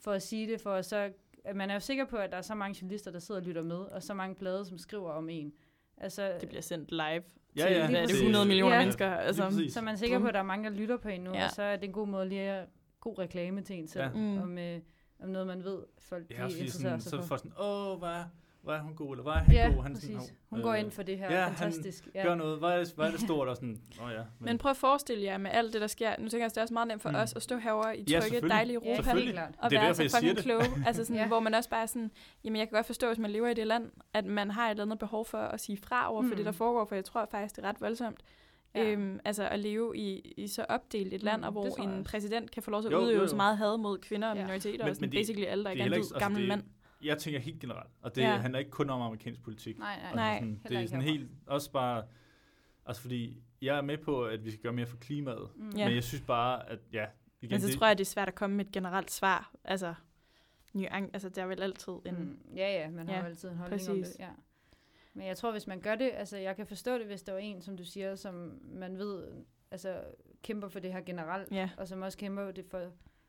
for 0.00 0.12
at 0.12 0.22
sige 0.22 0.52
det, 0.52 0.60
for 0.60 0.72
at 0.72 0.84
så... 0.86 1.10
At 1.44 1.56
man 1.56 1.70
er 1.70 1.74
jo 1.74 1.80
sikker 1.80 2.04
på, 2.04 2.16
at 2.16 2.30
der 2.30 2.36
er 2.36 2.42
så 2.42 2.54
mange 2.54 2.78
journalister, 2.82 3.10
der 3.10 3.18
sidder 3.18 3.40
og 3.40 3.46
lytter 3.46 3.62
med, 3.62 3.76
og 3.76 4.02
så 4.02 4.14
mange 4.14 4.34
blade, 4.34 4.64
som 4.64 4.78
skriver 4.78 5.10
om 5.10 5.28
en. 5.28 5.52
Altså, 5.96 6.32
Det 6.40 6.48
bliver 6.48 6.62
sendt 6.62 6.90
live 6.90 7.02
Ja, 7.02 7.20
til, 7.20 7.22
ja, 7.56 7.66
hvad 7.66 7.80
er 7.82 7.86
det, 7.86 7.98
præcis. 8.08 8.20
100 8.20 8.46
millioner 8.46 8.74
Ja. 8.74 8.80
mennesker. 8.80 9.10
Altså, 9.10 9.64
så 9.70 9.80
man 9.80 9.94
er 9.94 9.98
sikker 9.98 10.18
på, 10.18 10.26
at 10.26 10.34
der 10.34 10.40
er 10.40 10.44
mange, 10.44 10.70
der 10.70 10.76
lytter 10.76 10.96
på 10.96 11.08
en 11.08 11.20
nu, 11.20 11.32
Ja. 11.34 11.44
og 11.44 11.50
så 11.50 11.62
er 11.62 11.76
det 11.76 11.84
en 11.84 11.92
god 11.92 12.06
måde 12.06 12.28
lige 12.28 12.40
at 12.40 12.68
god 13.10 13.18
reklame 13.18 13.62
til 13.62 13.78
en 13.78 13.88
selv, 13.88 14.02
Ja. 14.04 14.10
Mm. 14.14 14.38
om, 14.42 14.58
øh, 14.58 14.80
om 15.22 15.28
noget, 15.28 15.46
man 15.46 15.64
ved, 15.64 15.78
folk 15.98 16.30
Ja, 16.30 16.36
de 16.36 16.42
interesserer 16.42 16.70
sådan, 16.70 17.00
sig 17.00 17.10
så 17.10 17.16
for. 17.16 17.22
får 17.24 17.36
sådan, 17.36 17.52
åh, 17.60 17.98
hvad 17.98 18.22
hvad 18.62 18.74
er 18.74 18.80
hun 18.80 18.94
god, 18.94 19.10
eller 19.10 19.22
hvad 19.22 19.32
er 19.32 19.36
han 19.36 19.54
Ja, 19.54 19.70
god? 19.74 19.82
Han 19.82 19.94
præcis. 19.94 20.10
sådan, 20.22 20.36
Hun 20.50 20.58
øh, 20.58 20.62
går 20.64 20.74
ind 20.74 20.90
for 20.90 21.02
det 21.02 21.18
her. 21.18 21.32
ja, 21.32 21.40
han 21.44 21.54
Fantastisk. 21.56 22.08
Gør 22.22 22.34
noget, 22.34 22.58
hvad 22.58 22.68
er, 22.68 22.78
det, 22.78 22.92
hvad 22.96 23.06
er 23.06 23.10
det 23.10 23.20
stort, 23.28 23.48
og 23.48 23.56
sådan, 23.56 23.80
åh 24.02 24.10
ja. 24.12 24.22
Men 24.40 24.58
prøv 24.58 24.70
at 24.70 24.76
forestille 24.76 25.24
jer 25.24 25.38
med 25.38 25.50
alt 25.54 25.72
det, 25.72 25.80
der 25.80 25.86
sker. 25.86 26.10
Nu 26.18 26.28
tænker 26.28 26.38
jeg, 26.38 26.44
at 26.44 26.50
det 26.50 26.56
er 26.56 26.62
også 26.62 26.74
meget 26.74 26.88
nemt 26.88 27.02
for 27.02 27.08
Mm. 27.10 27.14
os 27.16 27.32
at 27.34 27.42
stå 27.42 27.56
herovre 27.58 27.96
i 27.98 28.00
Ja, 28.00 28.04
trygge, 28.04 28.22
selvfølgelig. 28.22 28.50
dejlige 28.50 28.80
Ja, 28.84 28.94
Europa. 28.96 29.12
helt 29.12 29.32
klart. 29.32 29.54
Og 29.58 29.70
Det 29.70 29.76
er 29.76 29.80
være 29.80 29.88
derfor, 29.88 30.08
så 30.08 30.16
fucking 30.16 30.38
kloge. 30.38 30.62
Altså 30.86 31.04
sådan, 31.04 31.16
Ja. 31.16 31.22
ja. 31.22 31.28
Hvor 31.28 31.40
man 31.40 31.54
også 31.54 31.70
bare 31.70 31.82
er 31.82 31.86
sådan, 31.86 32.10
jamen 32.44 32.56
jeg 32.58 32.68
kan 32.68 32.74
godt 32.76 32.86
forstå, 32.86 33.06
hvis 33.06 33.18
man 33.18 33.30
lever 33.30 33.48
i 33.48 33.54
det 33.54 33.66
land, 33.66 33.90
at 34.14 34.24
man 34.24 34.50
har 34.50 34.66
et 34.66 34.70
eller 34.70 34.84
andet 34.84 34.98
behov 34.98 35.24
for 35.24 35.38
at 35.38 35.60
sige 35.60 35.78
fra 35.78 36.12
over 36.12 36.22
for 36.22 36.28
Mm. 36.30 36.36
det, 36.36 36.44
der 36.46 36.52
foregår, 36.52 36.84
for 36.84 36.94
jeg 36.94 37.04
tror 37.04 37.26
faktisk, 37.30 37.56
det 37.56 37.64
er 37.64 37.68
ret 37.68 37.80
voldsomt. 37.80 38.20
Ja. 38.76 38.82
Ja. 38.82 38.92
Øhm, 38.92 39.20
altså 39.24 39.48
at 39.48 39.58
leve 39.60 39.96
i, 39.96 40.34
i 40.36 40.46
så 40.48 40.66
opdelt 40.68 41.12
et 41.14 41.22
land, 41.22 41.40
Mm, 41.40 41.44
og 41.46 41.52
hvor 41.52 41.64
en 41.82 41.90
også. 41.90 42.02
præsident 42.10 42.50
kan 42.50 42.62
få 42.62 42.70
lov 42.70 42.82
til 42.82 42.88
at 42.88 42.92
Jo, 42.92 42.98
jo, 42.98 43.04
udøve 43.04 43.20
jo. 43.20 43.28
så 43.28 43.36
meget 43.36 43.58
had 43.58 43.76
mod 43.78 43.98
kvinder 43.98 44.28
og 44.30 44.36
Ja. 44.36 44.42
minoriteter, 44.42 44.84
Men- 44.84 44.90
og 44.90 44.96
sådan 44.96 45.06
men 45.06 45.12
det- 45.12 45.18
basically 45.18 45.46
alle, 45.46 45.64
der 45.64 45.70
det 45.70 45.78
er 45.78 45.82
er 45.82 45.86
ikke- 45.86 45.96
altså, 45.96 46.18
gammel 46.18 46.40
det- 46.40 46.48
mand. 46.48 46.62
Jeg 47.04 47.18
tænker 47.18 47.40
helt 47.40 47.60
generelt, 47.60 47.90
og 48.02 48.16
det 48.16 48.22
Ja. 48.22 48.36
handler 48.36 48.58
ikke 48.58 48.70
kun 48.70 48.90
om 48.90 49.02
amerikansk 49.02 49.42
politik. 49.42 49.78
Nej, 49.78 49.96
nej. 49.96 50.02
Altså 50.04 50.16
Nej. 50.16 50.34
Sådan, 50.38 50.60
det 50.68 50.76
er 50.82 50.86
sådan 50.86 51.02
helt, 51.02 51.30
også 51.46 51.70
bare, 51.70 52.02
altså 52.86 53.02
fordi, 53.02 53.36
jeg 53.62 53.76
er 53.76 53.82
med 53.82 53.98
på, 53.98 54.24
at 54.24 54.44
vi 54.44 54.50
skal 54.50 54.62
gøre 54.62 54.72
mere 54.72 54.86
for 54.86 54.96
klimaet, 54.96 55.48
Mm. 55.56 55.70
Ja. 55.76 55.84
men 55.86 55.94
jeg 55.94 56.04
synes 56.04 56.22
bare, 56.26 56.70
at 56.70 56.78
ja, 56.92 57.06
igen, 57.42 57.54
Men 57.54 57.60
så 57.60 57.66
det, 57.68 57.78
tror 57.78 57.86
jeg, 57.86 57.98
det 57.98 58.04
er 58.04 58.08
svært 58.10 58.28
at 58.28 58.34
komme 58.34 58.56
med 58.56 58.64
et 58.66 58.72
generelt 58.72 59.10
svar. 59.10 59.50
Altså, 59.64 59.94
nuan- 60.76 61.10
altså 61.12 61.28
der 61.28 61.42
er 61.42 61.46
vel 61.46 61.62
altid 61.62 61.92
en... 62.06 62.14
Mm, 62.14 62.38
ja, 62.56 62.80
ja, 62.82 62.90
man 62.90 63.08
har 63.08 63.14
Ja, 63.14 63.20
jo 63.20 63.26
altid 63.26 63.48
en 63.50 63.56
holdning 63.56 63.90
om 63.90 63.96
præcis. 63.96 64.08
det. 64.12 64.20
Ja. 64.20 64.28
Men 65.16 65.26
jeg 65.26 65.36
tror, 65.36 65.52
hvis 65.52 65.66
man 65.66 65.80
gør 65.80 65.94
det, 65.94 66.10
altså 66.14 66.36
jeg 66.36 66.56
kan 66.56 66.66
forstå 66.66 66.98
det, 66.98 67.06
hvis 67.06 67.22
der 67.22 67.32
var 67.32 67.38
en, 67.38 67.60
som 67.62 67.76
du 67.76 67.84
siger, 67.84 68.14
som 68.14 68.58
man 68.62 68.98
ved, 68.98 69.24
altså 69.70 70.00
kæmper 70.42 70.68
for 70.68 70.80
det 70.80 70.92
her 70.92 71.00
generelt, 71.00 71.52
Ja, 71.52 71.70
og 71.76 71.88
som 71.88 72.02
også 72.02 72.18
kæmper 72.18 72.50
det 72.50 72.64
for, 72.70 72.82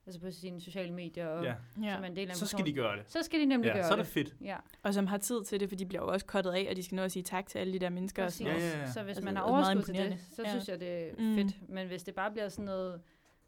altså 0.05 0.19
på 0.21 0.31
sine 0.31 0.61
sociale 0.61 0.93
medier, 0.93 1.27
og 1.27 1.43
ja, 1.45 1.53
som 1.75 2.03
er 2.03 2.07
en 2.07 2.15
del 2.15 2.29
af 2.29 2.35
så 2.35 2.45
skal 2.47 2.65
de 2.65 2.73
gøre 2.73 2.97
det. 2.97 3.03
Så 3.11 3.23
skal 3.23 3.39
de 3.39 3.45
nemlig 3.45 3.67
Ja, 3.67 3.73
gøre 3.73 3.83
så 3.83 3.91
er 3.91 3.95
det 3.95 4.05
det. 4.05 4.13
fedt. 4.13 4.35
Ja, 4.41 4.57
Og 4.83 4.93
som 4.93 5.07
har 5.07 5.17
tid 5.17 5.43
til 5.43 5.59
det, 5.59 5.69
for 5.69 5.75
de 5.75 5.85
bliver 5.85 6.01
jo 6.03 6.07
også 6.07 6.25
kottet 6.25 6.51
af, 6.51 6.67
og 6.69 6.75
de 6.75 6.83
skal 6.83 6.95
nå 6.95 7.01
at 7.01 7.11
sige 7.11 7.23
tak 7.23 7.47
til 7.47 7.59
alle 7.59 7.73
de 7.73 7.79
der 7.79 7.89
mennesker. 7.89 8.25
Og 8.25 8.31
sådan 8.31 8.53
Ja, 8.57 8.59
ja, 8.59 8.79
ja. 8.79 8.91
Så 8.91 9.03
hvis 9.03 9.09
Altså, 9.17 9.23
man 9.25 9.35
har 9.35 9.43
det 9.43 9.51
er 9.51 9.55
overskud 9.55 9.83
til 9.83 9.95
det, 9.95 10.17
så 10.35 10.41
Ja. 10.43 10.49
synes 10.49 10.67
jeg, 10.69 10.79
det 10.79 11.07
er 11.07 11.11
Mm. 11.17 11.35
fedt. 11.35 11.69
Men 11.69 11.87
hvis 11.87 12.03
det 12.03 12.15
bare 12.15 12.31
bliver 12.31 12.49
sådan 12.49 12.65
noget, 12.65 13.01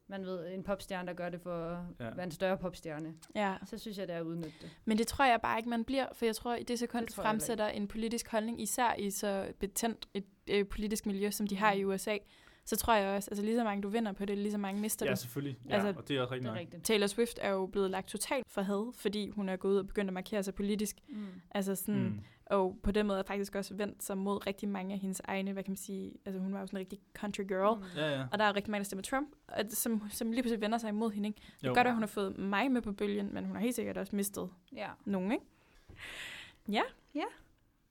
man 0.09 0.25
ved, 0.25 0.53
en 0.53 0.63
popstjerne, 0.63 1.07
der 1.07 1.13
gør 1.13 1.29
det 1.29 1.41
for 1.41 1.65
at 1.65 1.77
Ja. 1.99 2.05
ja. 2.05 2.11
være 2.13 2.23
en 2.25 2.31
større 2.31 2.57
popstjerne. 2.57 3.13
Ja. 3.35 3.55
Så 3.65 3.77
synes 3.77 3.97
jeg, 3.97 4.07
det 4.07 4.15
er 4.15 4.19
at 4.19 4.25
udnytte 4.25 4.53
det. 4.61 4.69
Men 4.85 4.97
det 4.97 5.07
tror 5.07 5.25
jeg 5.25 5.39
bare 5.41 5.57
ikke, 5.59 5.69
man 5.69 5.83
bliver, 5.83 6.05
for 6.13 6.25
jeg 6.25 6.35
tror, 6.35 6.55
i 6.55 6.63
det 6.63 6.79
sekund, 6.79 7.05
Det 7.07 7.15
fremsætter 7.15 7.67
en 7.67 7.87
politisk 7.87 8.31
holdning, 8.31 8.61
især 8.61 8.93
i 8.97 9.09
så 9.11 9.51
betændt 9.59 10.07
et 10.13 10.25
øh, 10.49 10.65
politisk 10.67 11.05
miljø, 11.05 11.31
som 11.31 11.47
de 11.47 11.57
har 11.57 11.71
i 11.73 11.85
USA, 11.85 12.17
så 12.65 12.75
tror 12.75 12.93
jeg 12.95 13.15
også, 13.15 13.29
altså 13.31 13.43
lige 13.45 13.55
så 13.57 13.63
mange 13.63 13.81
du 13.81 13.87
vinder 13.89 14.11
på 14.11 14.25
det, 14.25 14.37
lige 14.37 14.51
så 14.51 14.57
mange 14.57 14.81
mister 14.81 15.05
Ja, 15.05 15.11
du. 15.11 15.17
selvfølgelig. 15.17 15.59
Ja, 15.69 15.73
Altså, 15.73 15.93
og 15.97 16.07
det 16.07 16.17
er 16.17 16.21
også 16.21 16.33
rigtig 16.33 16.43
Det 16.43 16.49
er 16.49 16.53
nok. 16.53 16.59
rigtigt. 16.59 16.83
Taylor 16.83 17.07
Swift 17.07 17.39
er 17.41 17.49
jo 17.49 17.65
blevet 17.65 17.91
lagt 17.91 18.07
totalt 18.07 18.45
for 18.49 18.61
had, 18.61 18.93
fordi 18.95 19.29
hun 19.29 19.49
er 19.49 19.55
gået 19.55 19.71
ud 19.73 19.77
og 19.77 19.87
begyndt 19.87 20.09
at 20.09 20.13
markere 20.13 20.43
sig 20.43 20.55
politisk. 20.55 20.95
Mm. 21.09 21.25
Altså 21.51 21.75
sådan, 21.75 22.03
mm. 22.03 22.19
Og 22.49 22.79
på 22.83 22.91
den 22.91 23.07
måde 23.07 23.19
er 23.19 23.23
faktisk 23.23 23.55
også 23.55 23.73
vendt 23.75 24.03
sig 24.03 24.17
mod 24.17 24.47
rigtig 24.47 24.69
mange 24.69 24.93
af 24.93 24.99
hendes 24.99 25.21
egne, 25.23 25.53
hvad 25.53 25.63
kan 25.63 25.71
man 25.71 25.77
sige, 25.77 26.13
altså 26.25 26.39
hun 26.39 26.53
var 26.53 26.59
jo 26.59 26.67
sådan 26.67 26.77
en 26.77 26.79
rigtig 26.79 26.99
country 27.13 27.41
girl. 27.47 27.77
Mm. 27.79 27.85
Ja, 27.95 28.09
ja. 28.19 28.27
Og 28.31 28.39
der 28.39 28.45
er 28.45 28.55
rigtig 28.55 28.71
mange, 28.71 28.79
der 28.79 28.85
stemmer 28.85 29.01
Trump, 29.03 29.29
og 29.47 29.65
som, 29.69 30.01
som 30.09 30.31
lige 30.31 30.41
pludselig 30.43 30.61
vender 30.61 30.77
sig 30.77 30.89
imod 30.89 31.11
hende. 31.11 31.29
Ikke? 31.29 31.41
Det 31.61 31.67
Jo. 31.67 31.71
er 31.71 31.75
godt, 31.75 31.87
at 31.87 31.93
hun 31.93 32.01
har 32.01 32.07
fået 32.07 32.37
mig 32.37 32.71
med 32.71 32.81
på 32.81 32.91
bølgen, 32.91 33.33
men 33.33 33.45
hun 33.45 33.55
har 33.55 33.61
helt 33.63 33.75
sikkert 33.75 33.97
også 33.97 34.15
mistet 34.15 34.49
Ja. 34.73 34.89
nogen, 35.05 35.31
ikke? 35.31 35.45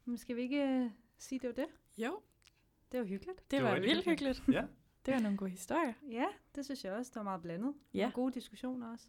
Men 0.05 0.19
skal 0.19 0.37
vi 0.37 0.41
ikke 0.43 0.83
uh, 0.85 0.91
sige, 1.19 1.39
det 1.39 1.49
var 1.49 1.55
det? 1.55 1.67
Jo. 1.99 2.21
Det 2.93 3.01
var 3.01 3.07
hyggeligt. 3.07 3.39
Det, 3.39 3.51
Det 3.51 3.63
var 3.63 3.71
var, 3.71 3.81
vildt 3.81 4.05
hyggeligt. 4.05 4.43
Ja. 4.53 4.63
Det 5.07 5.15
var 5.15 5.21
nogle 5.21 5.37
gode 5.37 5.51
historier. 5.51 5.93
Ja, 6.11 6.25
det 6.55 6.65
synes 6.65 6.85
jeg 6.85 6.93
også. 6.93 7.11
Det 7.15 7.17
var 7.17 7.23
meget 7.23 7.43
blandet. 7.43 7.75
Ja. 7.95 8.07
Og 8.07 8.13
gode 8.13 8.33
diskussioner 8.35 8.93
også. 8.93 9.07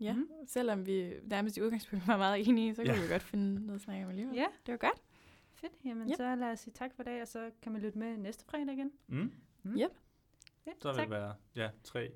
Ja, 0.00 0.12
Mhm. 0.12 0.26
selvom 0.46 0.86
vi 0.86 1.12
nærmest 1.22 1.56
i 1.56 1.62
udgangspunktet 1.62 2.08
var 2.08 2.16
meget 2.16 2.48
enige, 2.48 2.74
så 2.74 2.82
kunne 2.82 2.94
Ja. 2.94 3.02
vi 3.02 3.08
godt 3.08 3.22
finde 3.22 3.54
noget 3.66 3.74
at 3.78 3.80
snakke 3.84 4.04
om 4.04 4.10
alligevel. 4.10 4.34
Ja, 4.36 4.46
Det 4.66 4.72
var 4.72 4.78
godt. 4.78 5.02
fedt. 5.54 5.72
Jamen, 5.84 6.08
Yep. 6.10 6.16
så 6.16 6.34
lad 6.36 6.52
os 6.52 6.60
sige 6.60 6.74
tak 6.74 6.92
for 6.94 7.02
i 7.02 7.04
dag, 7.04 7.22
og 7.22 7.28
så 7.28 7.50
kan 7.62 7.72
man 7.72 7.80
lytte 7.82 7.98
med 7.98 8.16
næste 8.16 8.44
fredag 8.44 8.74
igen. 8.74 8.90
Mm. 9.06 9.32
Mm. 9.62 9.70
Yep. 9.70 9.78
Ja, 10.66 10.72
Så 10.78 10.88
vil 10.88 10.94
tak. 10.96 11.02
det 11.02 11.10
være 11.10 11.34
ja, 11.56 11.68
tre 11.84 12.10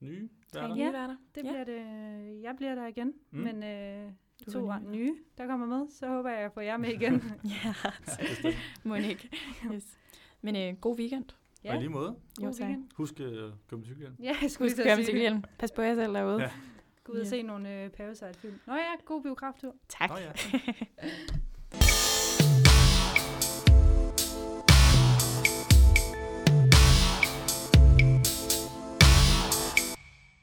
nye 0.00 0.28
værter. 0.54 0.74
nye 0.74 0.80
Ja, 0.82 0.90
værter. 0.90 1.16
Det 1.34 1.44
Ja. 1.44 1.50
bliver 1.50 1.64
det. 1.64 2.42
Jeg 2.42 2.54
bliver 2.56 2.74
der 2.74 2.86
igen, 2.86 3.06
Mm. 3.30 3.38
mm. 3.38 3.44
men 3.44 3.62
øh, 3.62 4.12
Du 4.46 4.50
to 4.50 4.68
er 4.68 4.78
nye. 4.78 4.86
ny. 4.88 4.96
nye, 4.96 5.16
der 5.38 5.46
kommer 5.46 5.66
med, 5.66 5.88
så 5.90 6.08
håber 6.08 6.28
jeg, 6.28 6.38
at 6.38 6.42
jeg 6.42 6.52
får 6.52 6.60
jer 6.60 6.76
med 6.76 6.88
igen. 6.88 7.14
Ja, 7.64 7.74
Ja. 8.44 8.52
Monique. 8.88 9.28
Yes. 9.74 9.98
Men 10.42 10.56
øh, 10.56 10.80
god 10.80 10.98
weekend. 10.98 11.24
Og 11.68 11.74
i 11.76 11.78
lige 11.78 11.88
måde, 11.88 12.16
god 12.36 12.46
Jo, 12.46 12.52
tak. 12.52 12.70
husk 12.94 13.14
uh, 13.20 13.26
at 13.26 13.52
gå 13.68 13.76
med 13.76 13.84
cykelhjelm. 13.84 14.16
Ja, 14.22 14.36
jeg 14.42 14.50
skulle 14.50 14.70
Husk 14.70 14.78
at 14.86 14.98
det. 14.98 15.06
cykelhjelm. 15.06 15.42
Pas 15.58 15.72
på 15.72 15.82
jer 15.82 15.94
selv 15.94 16.14
derude. 16.14 16.42
Ja. 16.42 16.50
Gå 17.04 17.12
ud 17.12 17.18
og 17.18 17.24
Ja. 17.24 17.28
se 17.30 17.42
nogle 17.42 17.82
øh, 17.84 17.90
Parasite-film. 17.90 18.60
Nå 18.66 18.74
ja, 18.74 18.94
god 19.04 19.22
biograftur. 19.22 19.74
Tak. 19.88 20.10
Nå 20.10 20.16
ja. 20.16 20.32